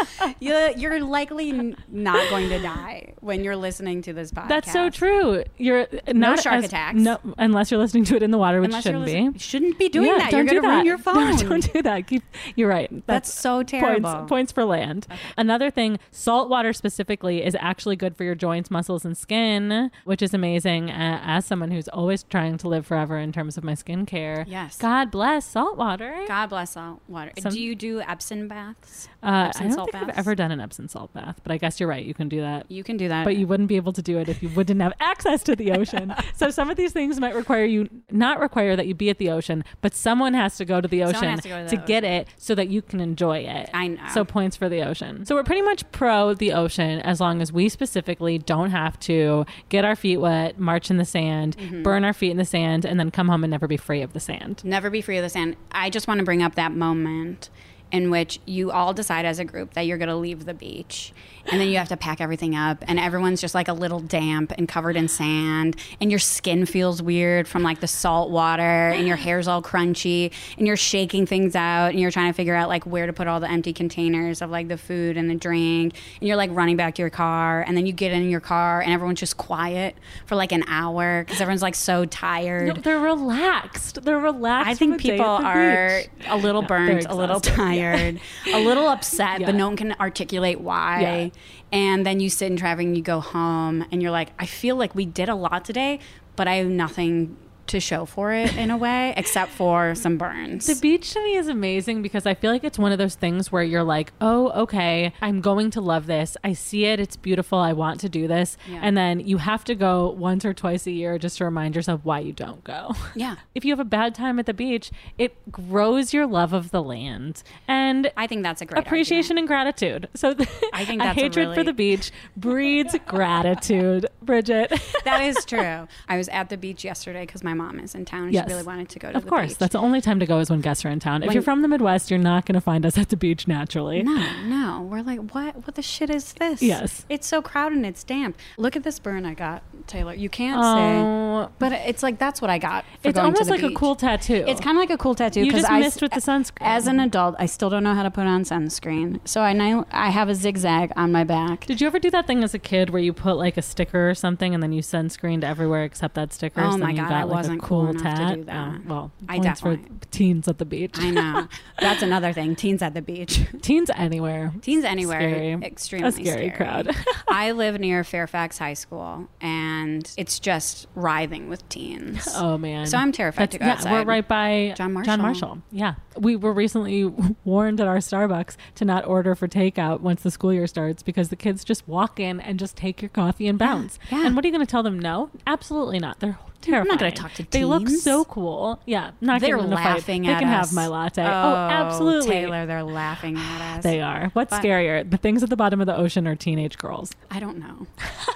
you, 0.40 0.70
you're 0.76 1.00
likely 1.00 1.74
not 1.88 2.28
going 2.30 2.48
to 2.50 2.58
die 2.60 3.14
when 3.20 3.44
you're 3.44 3.56
listening 3.56 4.02
to 4.02 4.12
this 4.12 4.30
podcast. 4.32 4.48
That's 4.48 4.72
so 4.72 4.90
true. 4.90 5.44
You're 5.58 5.86
not 6.12 6.40
shark 6.40 6.56
as- 6.56 6.64
attacks. 6.66 6.98
No, 6.98 7.18
unless 7.38 7.70
you're 7.70 7.80
listening 7.80 8.04
to 8.04 8.16
it 8.16 8.22
in 8.22 8.30
the 8.30 8.38
water, 8.38 8.60
which 8.60 8.68
Unless 8.68 8.84
shouldn't 8.84 9.04
be. 9.04 9.38
shouldn't 9.38 9.69
be 9.78 9.88
doing 9.88 10.08
Yeah, 10.08 10.18
that. 10.18 10.32
You're 10.32 10.44
do 10.44 10.60
going 10.60 10.62
to 10.62 10.68
ruin 10.68 10.78
that. 10.78 10.84
your 10.86 10.98
phone. 10.98 11.20
No, 11.30 11.36
don't 11.48 11.72
do 11.72 11.82
that. 11.82 12.06
Keep. 12.06 12.22
You're 12.56 12.68
right. 12.68 13.06
That's 13.06 13.32
so 13.32 13.56
Points, 13.58 13.70
terrible. 13.72 14.24
points 14.26 14.52
for 14.52 14.64
land. 14.64 15.06
Another 15.36 15.70
thing, 15.70 15.98
salt 16.10 16.48
water 16.48 16.72
specifically 16.72 17.44
is 17.44 17.56
actually 17.60 17.96
good 17.96 18.16
for 18.16 18.24
your 18.24 18.34
joints, 18.34 18.70
muscles, 18.70 19.04
and 19.04 19.16
skin, 19.16 19.90
which 20.04 20.22
is 20.22 20.32
amazing. 20.34 20.90
Uh, 20.90 21.20
as 21.24 21.44
someone 21.46 21.70
who's 21.70 21.88
always 21.88 22.22
trying 22.24 22.56
to 22.58 22.68
live 22.68 22.86
forever 22.86 23.18
in 23.18 23.32
terms 23.32 23.56
of 23.58 23.64
my 23.64 23.72
skincare, 23.72 24.44
Yes. 24.46 24.76
God 24.78 25.10
bless 25.10 25.44
salt 25.46 25.76
water. 25.76 26.24
God 26.26 26.48
bless 26.48 26.72
salt 26.72 27.00
water. 27.08 27.32
Some- 27.38 27.52
do 27.52 27.60
you 27.60 27.74
do 27.74 28.00
Epsom 28.00 28.48
baths? 28.48 29.08
Uh, 29.22 29.46
Epsom 29.48 29.66
I 29.66 29.68
don't 29.68 29.76
think 29.90 29.94
I've 29.94 30.06
baths? 30.08 30.18
ever 30.18 30.34
done 30.34 30.50
an 30.50 30.60
Epsom 30.60 30.88
salt 30.88 31.12
bath, 31.12 31.40
but 31.42 31.52
I 31.52 31.58
guess 31.58 31.78
you're 31.78 31.88
right. 31.88 32.04
You 32.04 32.14
can 32.14 32.28
do 32.28 32.40
that. 32.40 32.70
You 32.70 32.82
can 32.82 32.96
do 32.96 33.08
that. 33.08 33.24
But 33.24 33.36
you 33.36 33.46
wouldn't 33.46 33.68
be 33.68 33.76
able 33.76 33.92
to 33.92 34.02
do 34.02 34.18
it 34.18 34.28
if 34.28 34.42
you 34.42 34.48
wouldn't 34.50 34.80
have 34.80 34.92
access 35.00 35.42
to 35.44 35.54
the 35.56 35.72
ocean. 35.72 36.14
so 36.34 36.50
some 36.50 36.70
of 36.70 36.76
these 36.76 36.92
things 36.92 37.20
might 37.20 37.34
require 37.34 37.64
you 37.64 37.88
not 38.10 38.40
require 38.40 38.76
that 38.76 38.86
you 38.86 38.94
be 38.94 39.10
at 39.10 39.18
the 39.18 39.30
ocean, 39.30 39.59
but 39.80 39.94
someone 39.94 40.34
has 40.34 40.56
to 40.56 40.64
go 40.64 40.80
to 40.80 40.88
the 40.88 41.02
ocean 41.02 41.38
to 41.38 41.68
to 41.68 41.76
the 41.76 41.82
get 41.86 42.04
it 42.04 42.28
so 42.36 42.54
that 42.54 42.68
you 42.68 42.82
can 42.82 43.00
enjoy 43.00 43.38
it. 43.38 43.70
I 43.74 43.88
know. 43.88 44.00
So 44.12 44.24
points 44.24 44.56
for 44.56 44.68
the 44.68 44.82
ocean. 44.82 45.24
So 45.26 45.34
we're 45.34 45.44
pretty 45.44 45.62
much 45.62 45.90
pro 45.92 46.34
the 46.34 46.52
ocean 46.52 47.00
as 47.00 47.20
long 47.20 47.40
as 47.42 47.52
we 47.52 47.68
specifically 47.68 48.38
don't 48.38 48.70
have 48.70 48.98
to 49.00 49.44
get 49.68 49.84
our 49.84 49.96
feet 49.96 50.18
wet, 50.18 50.58
march 50.58 50.90
in 50.90 50.96
the 50.96 51.04
sand, 51.04 51.56
Mm-hmm. 51.56 51.82
burn 51.82 52.04
our 52.04 52.12
feet 52.12 52.30
in 52.30 52.36
the 52.36 52.44
sand, 52.44 52.84
and 52.84 52.98
then 52.98 53.10
come 53.10 53.28
home 53.28 53.44
and 53.44 53.50
never 53.50 53.66
be 53.66 53.76
free 53.76 54.02
of 54.02 54.12
the 54.12 54.20
sand. 54.20 54.62
Never 54.64 54.88
be 54.90 55.00
free 55.00 55.16
of 55.18 55.22
the 55.22 55.28
sand. 55.28 55.56
I 55.72 55.90
just 55.90 56.06
want 56.08 56.18
to 56.18 56.24
bring 56.24 56.42
up 56.42 56.54
that 56.54 56.72
moment 56.72 57.50
in 57.92 58.10
which 58.10 58.40
you 58.46 58.70
all 58.70 58.92
decide 58.94 59.24
as 59.24 59.38
a 59.38 59.44
group 59.44 59.74
that 59.74 59.82
you're 59.82 59.98
going 59.98 60.08
to 60.08 60.16
leave 60.16 60.44
the 60.44 60.54
beach. 60.54 61.12
And 61.50 61.58
then 61.58 61.68
you 61.68 61.78
have 61.78 61.88
to 61.88 61.96
pack 61.96 62.20
everything 62.20 62.54
up, 62.54 62.84
and 62.86 62.98
everyone's 63.00 63.40
just 63.40 63.54
like 63.54 63.66
a 63.66 63.72
little 63.72 63.98
damp 63.98 64.52
and 64.58 64.68
covered 64.68 64.94
in 64.94 65.08
sand, 65.08 65.74
and 65.98 66.10
your 66.10 66.18
skin 66.18 66.66
feels 66.66 67.02
weird 67.02 67.48
from 67.48 67.62
like 67.62 67.80
the 67.80 67.88
salt 67.88 68.30
water, 68.30 68.62
and 68.62 69.08
your 69.08 69.16
hair's 69.16 69.48
all 69.48 69.62
crunchy, 69.62 70.32
and 70.58 70.66
you're 70.66 70.76
shaking 70.76 71.24
things 71.24 71.56
out, 71.56 71.86
and 71.86 71.98
you're 71.98 72.10
trying 72.10 72.30
to 72.30 72.36
figure 72.36 72.54
out 72.54 72.68
like 72.68 72.84
where 72.84 73.06
to 73.06 73.12
put 73.14 73.26
all 73.26 73.40
the 73.40 73.50
empty 73.50 73.72
containers 73.72 74.42
of 74.42 74.50
like 74.50 74.68
the 74.68 74.76
food 74.76 75.16
and 75.16 75.30
the 75.30 75.34
drink, 75.34 75.94
and 76.20 76.28
you're 76.28 76.36
like 76.36 76.50
running 76.52 76.76
back 76.76 76.94
to 76.96 77.02
your 77.02 77.10
car, 77.10 77.62
and 77.66 77.74
then 77.74 77.86
you 77.86 77.92
get 77.94 78.12
in 78.12 78.28
your 78.28 78.40
car, 78.40 78.82
and 78.82 78.92
everyone's 78.92 79.18
just 79.18 79.38
quiet 79.38 79.96
for 80.26 80.36
like 80.36 80.52
an 80.52 80.62
hour 80.68 81.24
because 81.24 81.40
everyone's 81.40 81.62
like 81.62 81.74
so 81.74 82.04
tired. 82.04 82.66
No, 82.68 82.74
they're 82.74 83.00
relaxed. 83.00 84.02
They're 84.02 84.20
relaxed. 84.20 84.70
I 84.70 84.74
think 84.74 85.00
people 85.00 85.24
are 85.24 86.02
beach. 86.02 86.26
a 86.28 86.36
little 86.36 86.62
No, 86.62 86.68
burnt, 86.68 87.06
a 87.06 87.14
little 87.14 87.38
exhausted. 87.38 87.54
Tired, 87.80 88.20
a 88.52 88.60
little 88.64 88.88
upset, 88.88 89.40
Yeah. 89.40 89.46
but 89.46 89.54
no 89.54 89.66
one 89.68 89.76
can 89.76 89.92
articulate 90.00 90.60
why. 90.60 91.00
Yeah. 91.00 91.28
And 91.72 92.04
then 92.06 92.20
you 92.20 92.30
sit 92.30 92.50
in 92.50 92.56
traffic 92.56 92.86
and 92.86 92.96
you 92.96 93.02
go 93.02 93.20
home 93.20 93.84
and 93.90 94.02
you're 94.02 94.10
like, 94.10 94.30
I 94.38 94.46
feel 94.46 94.76
like 94.76 94.94
we 94.94 95.06
did 95.06 95.28
a 95.28 95.34
lot 95.34 95.64
today, 95.64 95.98
but 96.36 96.48
I 96.48 96.54
have 96.56 96.66
nothing 96.68 97.36
to 97.70 97.80
show 97.80 98.04
for 98.04 98.32
it 98.32 98.54
in 98.56 98.70
a 98.70 98.76
way, 98.76 99.14
except 99.16 99.50
for 99.52 99.94
some 99.94 100.16
burns. 100.18 100.66
The 100.66 100.74
beach 100.76 101.12
to 101.12 101.22
me 101.22 101.36
is 101.36 101.48
amazing 101.48 102.02
because 102.02 102.26
I 102.26 102.34
feel 102.34 102.50
like 102.52 102.64
it's 102.64 102.78
one 102.78 102.92
of 102.92 102.98
those 102.98 103.14
things 103.14 103.50
where 103.50 103.62
you're 103.62 103.82
like, 103.82 104.12
oh, 104.20 104.50
okay, 104.62 105.12
I'm 105.22 105.40
going 105.40 105.70
to 105.72 105.80
love 105.80 106.06
this. 106.06 106.36
I 106.44 106.52
see 106.52 106.84
it. 106.86 107.00
It's 107.00 107.16
beautiful. 107.16 107.58
I 107.58 107.72
want 107.72 108.00
to 108.00 108.08
do 108.08 108.26
this. 108.28 108.56
Yeah. 108.68 108.80
And 108.82 108.96
then 108.96 109.20
you 109.20 109.38
have 109.38 109.64
to 109.64 109.74
go 109.74 110.10
once 110.10 110.44
or 110.44 110.52
twice 110.52 110.86
a 110.86 110.90
year 110.90 111.18
just 111.18 111.38
to 111.38 111.44
remind 111.44 111.74
yourself 111.76 112.00
why 112.04 112.20
you 112.20 112.32
don't 112.32 112.62
go. 112.64 112.94
Yeah. 113.14 113.36
If 113.52 113.64
you 113.64 113.72
have 113.72 113.80
a 113.80 113.84
bad 113.84 114.14
time 114.14 114.38
at 114.38 114.46
the 114.46 114.54
beach, 114.54 114.90
it 115.18 115.36
grows 115.50 116.14
your 116.14 116.26
love 116.26 116.52
of 116.54 116.70
the 116.70 116.82
land 116.82 117.42
and 117.68 118.10
I 118.16 118.26
think 118.26 118.42
that's 118.42 118.62
a 118.62 118.64
great 118.66 118.78
appreciation 118.86 119.36
and 119.38 119.46
gratitude. 119.46 120.08
So 120.14 120.30
I 120.72 120.84
think 120.84 121.02
a 121.02 121.06
that's 121.06 121.18
a 121.18 121.20
hatred 121.20 121.48
for 121.48 121.50
really- 121.50 121.62
the 121.64 121.72
beach 121.72 122.10
breeds 122.36 122.96
gratitude, 123.06 124.06
Bridget. 124.22 124.72
That 125.04 125.22
is 125.22 125.44
true. 125.44 125.86
I 126.08 126.16
was 126.16 126.28
at 126.28 126.48
the 126.48 126.56
beach 126.56 126.84
yesterday 126.84 127.26
because 127.26 127.44
my 127.44 127.54
mom 127.60 127.78
is 127.80 127.94
in 127.94 128.04
town 128.04 128.24
and 128.24 128.32
Yes. 128.32 128.46
she 128.46 128.52
really 128.54 128.66
wanted 128.66 128.88
to 128.88 128.98
go 128.98 129.10
to 129.10 129.16
of 129.18 129.24
the 129.24 129.30
course, 129.30 129.48
beach. 129.50 129.58
that's 129.58 129.72
the 129.72 129.78
only 129.78 130.00
time 130.00 130.18
to 130.20 130.26
go 130.26 130.38
is 130.38 130.50
when 130.50 130.60
guests 130.60 130.84
are 130.84 130.88
in 130.90 131.00
town. 131.00 131.22
if 131.22 131.28
When- 131.28 131.34
you're 131.34 131.42
from 131.42 131.62
the 131.62 131.68
Midwest, 131.68 132.10
you're 132.10 132.18
not 132.18 132.46
going 132.46 132.54
to 132.54 132.60
find 132.60 132.86
us 132.86 132.96
at 132.98 133.08
the 133.10 133.16
beach 133.16 133.46
naturally. 133.46 134.02
No, 134.02 134.26
no. 134.46 134.80
We're 134.90 135.02
like, 135.02 135.20
what? 135.34 135.54
What 135.66 135.74
the 135.74 135.82
shit 135.82 136.10
is 136.10 136.32
this? 136.34 136.62
Yes. 136.62 137.04
It's 137.08 137.26
so 137.26 137.42
crowded 137.42 137.76
and 137.76 137.86
it's 137.86 138.02
damp. 138.04 138.36
Look 138.56 138.76
at 138.76 138.82
this 138.82 138.98
burn 138.98 139.24
I 139.26 139.34
got, 139.34 139.62
Taylor. 139.86 140.14
You 140.14 140.28
can't 140.28 140.58
Oh, 140.58 140.74
say, 140.74 141.44
um, 141.46 141.52
but 141.58 141.72
it's 141.72 142.02
like 142.02 142.18
that's 142.18 142.40
what 142.40 142.50
I 142.50 142.58
got. 142.58 142.84
It's 143.02 143.18
almost 143.18 143.50
like 143.50 143.62
a 143.62 143.72
cool 143.72 143.94
tattoo. 143.94 144.44
It's 144.46 144.60
kind 144.60 144.76
of 144.76 144.80
like 144.80 144.90
a 144.90 144.98
cool 144.98 145.14
tattoo. 145.14 145.44
You 145.44 145.52
just 145.52 145.70
I 145.70 145.80
missed 145.80 146.02
with 146.02 146.12
the 146.12 146.20
sunscreen. 146.20 146.58
As 146.60 146.86
an 146.86 147.00
adult, 147.00 147.34
I 147.38 147.46
still 147.46 147.70
don't 147.70 147.84
know 147.84 147.94
how 147.94 148.02
to 148.02 148.10
put 148.10 148.26
on 148.26 148.44
sunscreen, 148.44 149.20
so 149.24 149.40
I 149.40 149.52
I 149.90 150.10
have 150.10 150.28
a 150.28 150.34
zigzag 150.34 150.92
on 150.96 151.12
my 151.12 151.24
back. 151.24 151.66
Did 151.66 151.80
you 151.80 151.86
ever 151.86 151.98
do 151.98 152.10
that 152.10 152.26
thing 152.26 152.42
as 152.42 152.54
a 152.54 152.58
kid 152.58 152.90
where 152.90 153.02
you 153.02 153.12
put 153.12 153.34
like 153.36 153.56
a 153.56 153.62
sticker 153.62 154.10
or 154.10 154.14
something 154.14 154.54
and 154.54 154.62
then 154.62 154.72
you 154.72 154.82
sunscreened 154.82 155.44
everywhere 155.44 155.84
except 155.84 156.14
that 156.14 156.32
sticker? 156.32 156.60
Oh 156.62 156.72
so 156.72 156.78
my 156.78 156.92
God, 156.92 157.08
got 157.08 157.12
I 157.12 157.22
like 157.24 157.36
wasn't 157.36 157.58
a 157.58 157.60
cool 157.60 157.86
cool 157.86 157.90
enough 158.00 158.18
to 158.30 158.36
do 158.36 158.44
that. 158.44 158.74
Oh, 158.74 158.80
well, 158.88 159.12
I 159.28 159.38
points 159.38 159.60
for 159.60 159.76
definitely- 159.76 159.96
teens 160.10 160.48
at 160.48 160.58
the 160.58 160.64
beach. 160.64 160.96
I 160.98 161.10
know. 161.10 161.48
That's 161.80 162.02
another 162.02 162.32
thing. 162.32 162.56
Teens 162.56 162.82
at 162.82 162.94
the 162.94 163.02
beach. 163.02 163.40
teens 163.62 163.90
anywhere. 163.94 164.52
Teens 164.62 164.84
anywhere. 164.84 165.20
Scary. 165.20 165.52
Extremely 165.62 166.08
A 166.08 166.12
scary 166.12 166.50
crowd. 166.50 166.90
I 167.28 167.52
live 167.52 167.78
near 167.78 168.02
Fairfax 168.04 168.58
High 168.58 168.74
School, 168.74 169.28
and 169.40 169.69
it's 170.16 170.38
just 170.38 170.86
writhing 170.94 171.48
with 171.48 171.68
teens. 171.68 172.28
Oh 172.40 172.56
man! 172.56 172.86
So 172.86 172.96
I'm 172.96 173.12
terrified 173.12 173.50
to 173.50 173.58
go 173.58 173.66
yeah, 173.66 173.72
outside. 173.72 173.92
we're 173.92 174.04
right 174.04 174.26
by 174.26 174.72
John 174.76 174.92
Marshall. 174.94 175.12
John 175.12 175.20
Marshall. 175.20 175.62
Yeah, 175.70 175.94
we 176.16 176.36
were 176.36 176.52
recently 176.52 177.04
warned 177.44 177.80
at 177.80 177.86
our 177.86 177.98
Starbucks 177.98 178.56
to 178.76 178.84
not 178.84 179.04
order 179.06 179.34
for 179.34 179.46
takeout 179.46 180.00
once 180.00 180.22
the 180.22 180.30
school 180.30 180.52
year 180.52 180.66
starts 180.66 181.02
because 181.02 181.28
the 181.28 181.36
kids 181.36 181.64
just 181.64 181.86
walk 181.86 182.18
in 182.18 182.40
and 182.40 182.58
just 182.58 182.76
take 182.76 183.02
your 183.02 183.08
coffee 183.10 183.46
and 183.46 183.58
bounce. 183.58 183.98
yeah. 184.10 184.26
And 184.26 184.34
what 184.36 184.44
are 184.44 184.48
you 184.48 184.52
going 184.54 184.64
to 184.66 184.70
tell 184.70 184.82
them? 184.82 184.98
No, 184.98 185.30
absolutely 185.46 185.98
not. 185.98 186.20
They're 186.20 186.38
terrifying. 186.60 186.82
I'm 186.82 186.88
not 186.88 186.98
gonna 186.98 187.10
talk 187.12 187.30
to 187.32 187.42
teens. 187.42 187.48
They 187.50 187.64
look 187.64 187.88
so 187.88 188.24
cool. 188.24 188.80
Yeah, 188.86 189.12
not 189.20 189.40
They're 189.40 189.56
getting 189.56 189.66
in 189.66 189.72
a 189.72 189.76
fight. 189.76 189.84
laughing 189.96 190.22
They 190.22 190.32
at 190.32 190.40
can 190.40 190.48
us. 190.48 190.68
have 190.68 190.72
my 190.74 190.86
latte. 190.86 191.22
Oh, 191.22 191.26
oh, 191.26 191.54
absolutely. 191.70 192.30
Taylor, 192.30 192.66
they're 192.66 192.82
laughing 192.82 193.36
at 193.36 193.76
us. 193.78 193.82
They 193.82 194.00
are. 194.00 194.30
What's 194.34 194.50
But- 194.50 194.62
scarier, 194.62 195.08
the 195.10 195.16
things 195.16 195.42
at 195.42 195.50
the 195.50 195.56
bottom 195.56 195.80
of 195.80 195.86
the 195.86 195.96
ocean 195.96 196.26
or 196.26 196.34
teenage 196.36 196.78
girls? 196.78 197.12
I 197.30 197.40
don't 197.40 197.58
know. 197.58 197.86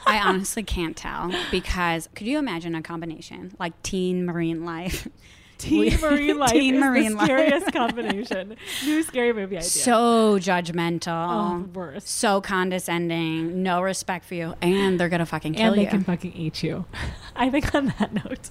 I 0.06 0.18
honestly 0.18 0.62
can't 0.62 0.96
tell 0.96 1.32
because 1.50 2.08
could 2.14 2.26
you 2.26 2.38
imagine 2.38 2.74
a 2.74 2.82
combination 2.82 3.54
like 3.58 3.80
teen 3.82 4.24
marine 4.24 4.64
life? 4.64 5.08
Teen 5.58 5.98
marine 6.00 6.38
life 6.38 6.50
Teen 6.50 6.74
is 6.74 6.80
marine 6.80 7.10
the 7.12 7.16
life. 7.16 7.24
scariest 7.26 7.72
combination. 7.72 8.56
New 8.84 9.02
scary 9.02 9.32
movie 9.32 9.56
idea. 9.56 9.68
So 9.68 10.38
judgmental. 10.38 11.08
Oh, 11.64 11.68
worst. 11.72 12.08
So 12.08 12.40
condescending, 12.40 13.62
no 13.62 13.80
respect 13.80 14.24
for 14.24 14.34
you, 14.34 14.54
and 14.60 14.98
they're 14.98 15.08
gonna 15.08 15.26
fucking 15.26 15.54
kill 15.54 15.62
you. 15.64 15.70
and 15.72 15.78
they 15.80 15.86
can 15.90 16.04
fucking 16.04 16.32
eat 16.34 16.62
you. 16.62 16.84
I 17.36 17.50
think 17.50 17.74
on 17.74 17.94
that 17.98 18.12
note, 18.12 18.50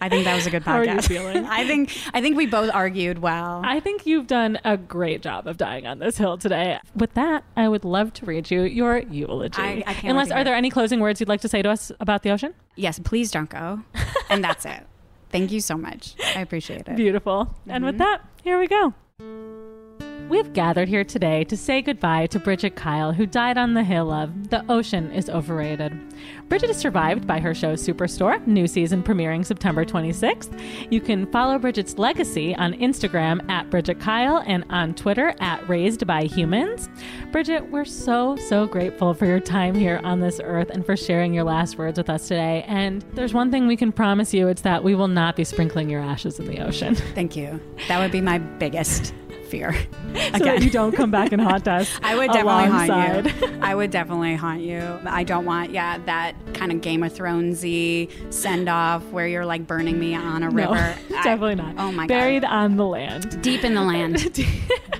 I 0.00 0.08
think 0.08 0.24
that 0.24 0.34
was 0.34 0.46
a 0.46 0.50
good 0.50 0.64
podcast. 0.64 0.66
How 0.66 0.78
are 0.80 0.84
you 0.84 1.00
feeling? 1.00 1.44
I 1.46 1.66
think 1.66 1.96
I 2.12 2.20
think 2.20 2.36
we 2.36 2.46
both 2.46 2.70
argued 2.74 3.20
well. 3.20 3.62
I 3.64 3.80
think 3.80 4.04
you've 4.04 4.26
done 4.26 4.58
a 4.64 4.76
great 4.76 5.22
job 5.22 5.46
of 5.46 5.56
dying 5.56 5.86
on 5.86 5.98
this 5.98 6.18
hill 6.18 6.36
today. 6.36 6.78
With 6.94 7.14
that, 7.14 7.44
I 7.56 7.68
would 7.68 7.84
love 7.84 8.12
to 8.14 8.26
read 8.26 8.50
you 8.50 8.62
your 8.62 8.98
eulogy. 8.98 9.62
I- 9.62 9.82
I 9.86 9.94
can't 9.94 10.10
Unless, 10.10 10.30
are 10.30 10.44
there 10.44 10.54
any 10.56 10.68
closing 10.68 11.00
words 11.00 11.20
you'd 11.20 11.28
like 11.28 11.40
to 11.42 11.48
say 11.48 11.62
to 11.62 11.70
us 11.70 11.90
about 12.00 12.22
the 12.22 12.30
ocean? 12.30 12.54
yes, 12.76 12.98
please 12.98 13.30
don't 13.30 13.48
go. 13.48 13.80
And 14.28 14.42
that's 14.44 14.66
it. 14.66 14.84
Thank 15.34 15.50
you 15.50 15.60
so 15.60 15.76
much. 15.76 16.14
I 16.36 16.42
appreciate 16.42 16.86
it. 16.86 16.94
Beautiful. 16.94 17.52
And 17.66 17.84
with 17.84 17.96
mm-hmm. 17.96 18.04
that, 18.04 18.24
here 18.44 18.56
we 18.56 18.68
go. 18.68 18.94
We've 20.28 20.54
gathered 20.54 20.88
here 20.88 21.04
today 21.04 21.44
to 21.44 21.56
say 21.56 21.82
goodbye 21.82 22.26
to 22.28 22.38
Bridget 22.38 22.76
Kyle, 22.76 23.12
who 23.12 23.26
died 23.26 23.58
on 23.58 23.74
the 23.74 23.84
hill 23.84 24.10
of 24.10 24.48
The 24.48 24.64
Ocean 24.70 25.12
is 25.12 25.28
Overrated. 25.28 25.92
Bridget 26.48 26.70
is 26.70 26.78
survived 26.78 27.26
by 27.26 27.40
her 27.40 27.54
show 27.54 27.74
Superstore, 27.74 28.44
new 28.46 28.66
season 28.66 29.02
premiering 29.02 29.44
September 29.44 29.84
26th. 29.84 30.58
You 30.90 31.02
can 31.02 31.30
follow 31.30 31.58
Bridget's 31.58 31.98
legacy 31.98 32.56
on 32.56 32.72
Instagram 32.72 33.48
at 33.50 33.68
Bridget 33.68 34.00
Kyle 34.00 34.42
and 34.46 34.64
on 34.70 34.94
Twitter 34.94 35.34
at 35.40 35.68
Raised 35.68 36.06
by 36.06 36.22
Humans. 36.24 36.88
Bridget, 37.30 37.70
we're 37.70 37.84
so, 37.84 38.36
so 38.36 38.66
grateful 38.66 39.12
for 39.12 39.26
your 39.26 39.40
time 39.40 39.74
here 39.74 40.00
on 40.04 40.20
this 40.20 40.40
earth 40.42 40.70
and 40.70 40.86
for 40.86 40.96
sharing 40.96 41.34
your 41.34 41.44
last 41.44 41.76
words 41.76 41.98
with 41.98 42.08
us 42.08 42.28
today. 42.28 42.64
And 42.66 43.02
there's 43.12 43.34
one 43.34 43.50
thing 43.50 43.66
we 43.66 43.76
can 43.76 43.92
promise 43.92 44.32
you 44.32 44.48
it's 44.48 44.62
that 44.62 44.82
we 44.82 44.94
will 44.94 45.08
not 45.08 45.36
be 45.36 45.44
sprinkling 45.44 45.90
your 45.90 46.00
ashes 46.00 46.40
in 46.40 46.46
the 46.46 46.60
ocean. 46.60 46.94
Thank 47.14 47.36
you. 47.36 47.60
That 47.88 47.98
would 47.98 48.10
be 48.10 48.22
my 48.22 48.38
biggest 48.38 49.12
fear. 49.54 49.72
so 49.72 50.38
that 50.44 50.62
you 50.62 50.70
don't 50.70 50.92
come 50.92 51.10
back 51.10 51.30
and 51.32 51.40
haunt 51.40 51.68
us. 51.78 51.88
I 52.02 52.16
would 52.16 52.26
definitely 52.32 52.64
alongside. 52.66 53.26
haunt 53.26 53.52
you. 53.52 53.58
I 53.62 53.74
would 53.74 53.90
definitely 53.90 54.34
haunt 54.34 54.62
you. 54.62 54.98
I 55.06 55.22
don't 55.22 55.44
want, 55.44 55.70
yeah, 55.70 55.98
that 56.06 56.34
kind 56.54 56.72
of 56.72 56.80
Game 56.80 57.02
of 57.04 57.12
Thronesy 57.12 58.10
send 58.32 58.68
off 58.68 59.02
where 59.10 59.28
you're 59.28 59.46
like 59.46 59.66
burning 59.66 59.98
me 59.98 60.14
on 60.14 60.42
a 60.42 60.50
No, 60.50 60.54
river. 60.70 60.74
I- 61.14 61.22
definitely 61.22 61.54
not. 61.56 61.74
Oh 61.78 61.92
my 61.92 62.02
god. 62.06 62.08
Buried 62.08 62.42
god. 62.42 62.52
on 62.52 62.76
the 62.76 62.84
land. 62.86 63.40
Deep 63.42 63.62
in 63.64 63.74
the 63.74 63.82
land. 63.82 64.32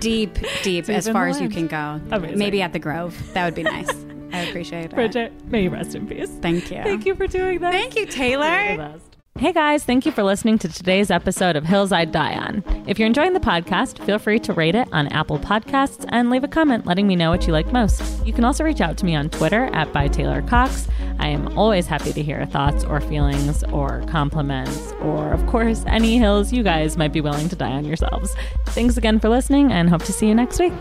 deep, 0.00 0.38
deep, 0.62 0.88
as 0.88 1.08
far 1.08 1.26
as 1.26 1.40
you 1.40 1.48
can 1.48 1.66
go. 1.66 2.00
Amazing. 2.12 2.38
Maybe 2.38 2.62
at 2.62 2.72
the 2.72 2.78
Grove. 2.78 3.16
That 3.34 3.44
would 3.44 3.54
be 3.54 3.62
nice. 3.64 3.90
I 4.32 4.38
appreciate 4.40 4.86
it. 4.86 4.94
Bridget, 4.94 5.32
may 5.46 5.62
you 5.64 5.70
rest 5.70 5.94
in 5.94 6.06
peace. 6.08 6.30
Thank 6.40 6.70
you. 6.70 6.82
Thank 6.82 7.06
you 7.06 7.14
for 7.14 7.26
doing 7.26 7.60
that. 7.60 7.72
Thank 7.72 7.96
you, 7.96 8.06
Taylor. 8.06 8.98
Hey 9.36 9.52
guys, 9.52 9.82
thank 9.82 10.06
you 10.06 10.12
for 10.12 10.22
listening 10.22 10.58
to 10.58 10.68
today's 10.68 11.10
episode 11.10 11.56
of 11.56 11.64
Hills 11.64 11.90
I'd 11.90 12.12
Die 12.12 12.34
On. 12.34 12.62
If 12.86 13.00
you're 13.00 13.08
enjoying 13.08 13.32
the 13.32 13.40
podcast, 13.40 13.98
feel 14.06 14.20
free 14.20 14.38
to 14.38 14.52
rate 14.52 14.76
it 14.76 14.86
on 14.92 15.08
Apple 15.08 15.40
Podcasts 15.40 16.06
and 16.10 16.30
leave 16.30 16.44
a 16.44 16.48
comment 16.48 16.86
letting 16.86 17.08
me 17.08 17.16
know 17.16 17.30
what 17.30 17.44
you 17.44 17.52
like 17.52 17.72
most. 17.72 18.24
You 18.24 18.32
can 18.32 18.44
also 18.44 18.62
reach 18.62 18.80
out 18.80 18.96
to 18.98 19.04
me 19.04 19.16
on 19.16 19.30
Twitter 19.30 19.64
at 19.74 19.92
by 19.92 20.06
Taylor 20.06 20.40
Cox. 20.42 20.86
I 21.18 21.26
am 21.26 21.58
always 21.58 21.88
happy 21.88 22.12
to 22.12 22.22
hear 22.22 22.46
thoughts 22.46 22.84
or 22.84 23.00
feelings 23.00 23.64
or 23.64 24.02
compliments 24.06 24.92
or, 25.00 25.32
of 25.32 25.44
course, 25.48 25.82
any 25.88 26.16
hills 26.16 26.52
you 26.52 26.62
guys 26.62 26.96
might 26.96 27.12
be 27.12 27.20
willing 27.20 27.48
to 27.48 27.56
die 27.56 27.72
on 27.72 27.84
yourselves. 27.84 28.32
Thanks 28.66 28.96
again 28.96 29.18
for 29.18 29.30
listening 29.30 29.72
and 29.72 29.90
hope 29.90 30.04
to 30.04 30.12
see 30.12 30.28
you 30.28 30.34
next 30.36 30.60
week. 30.60 30.72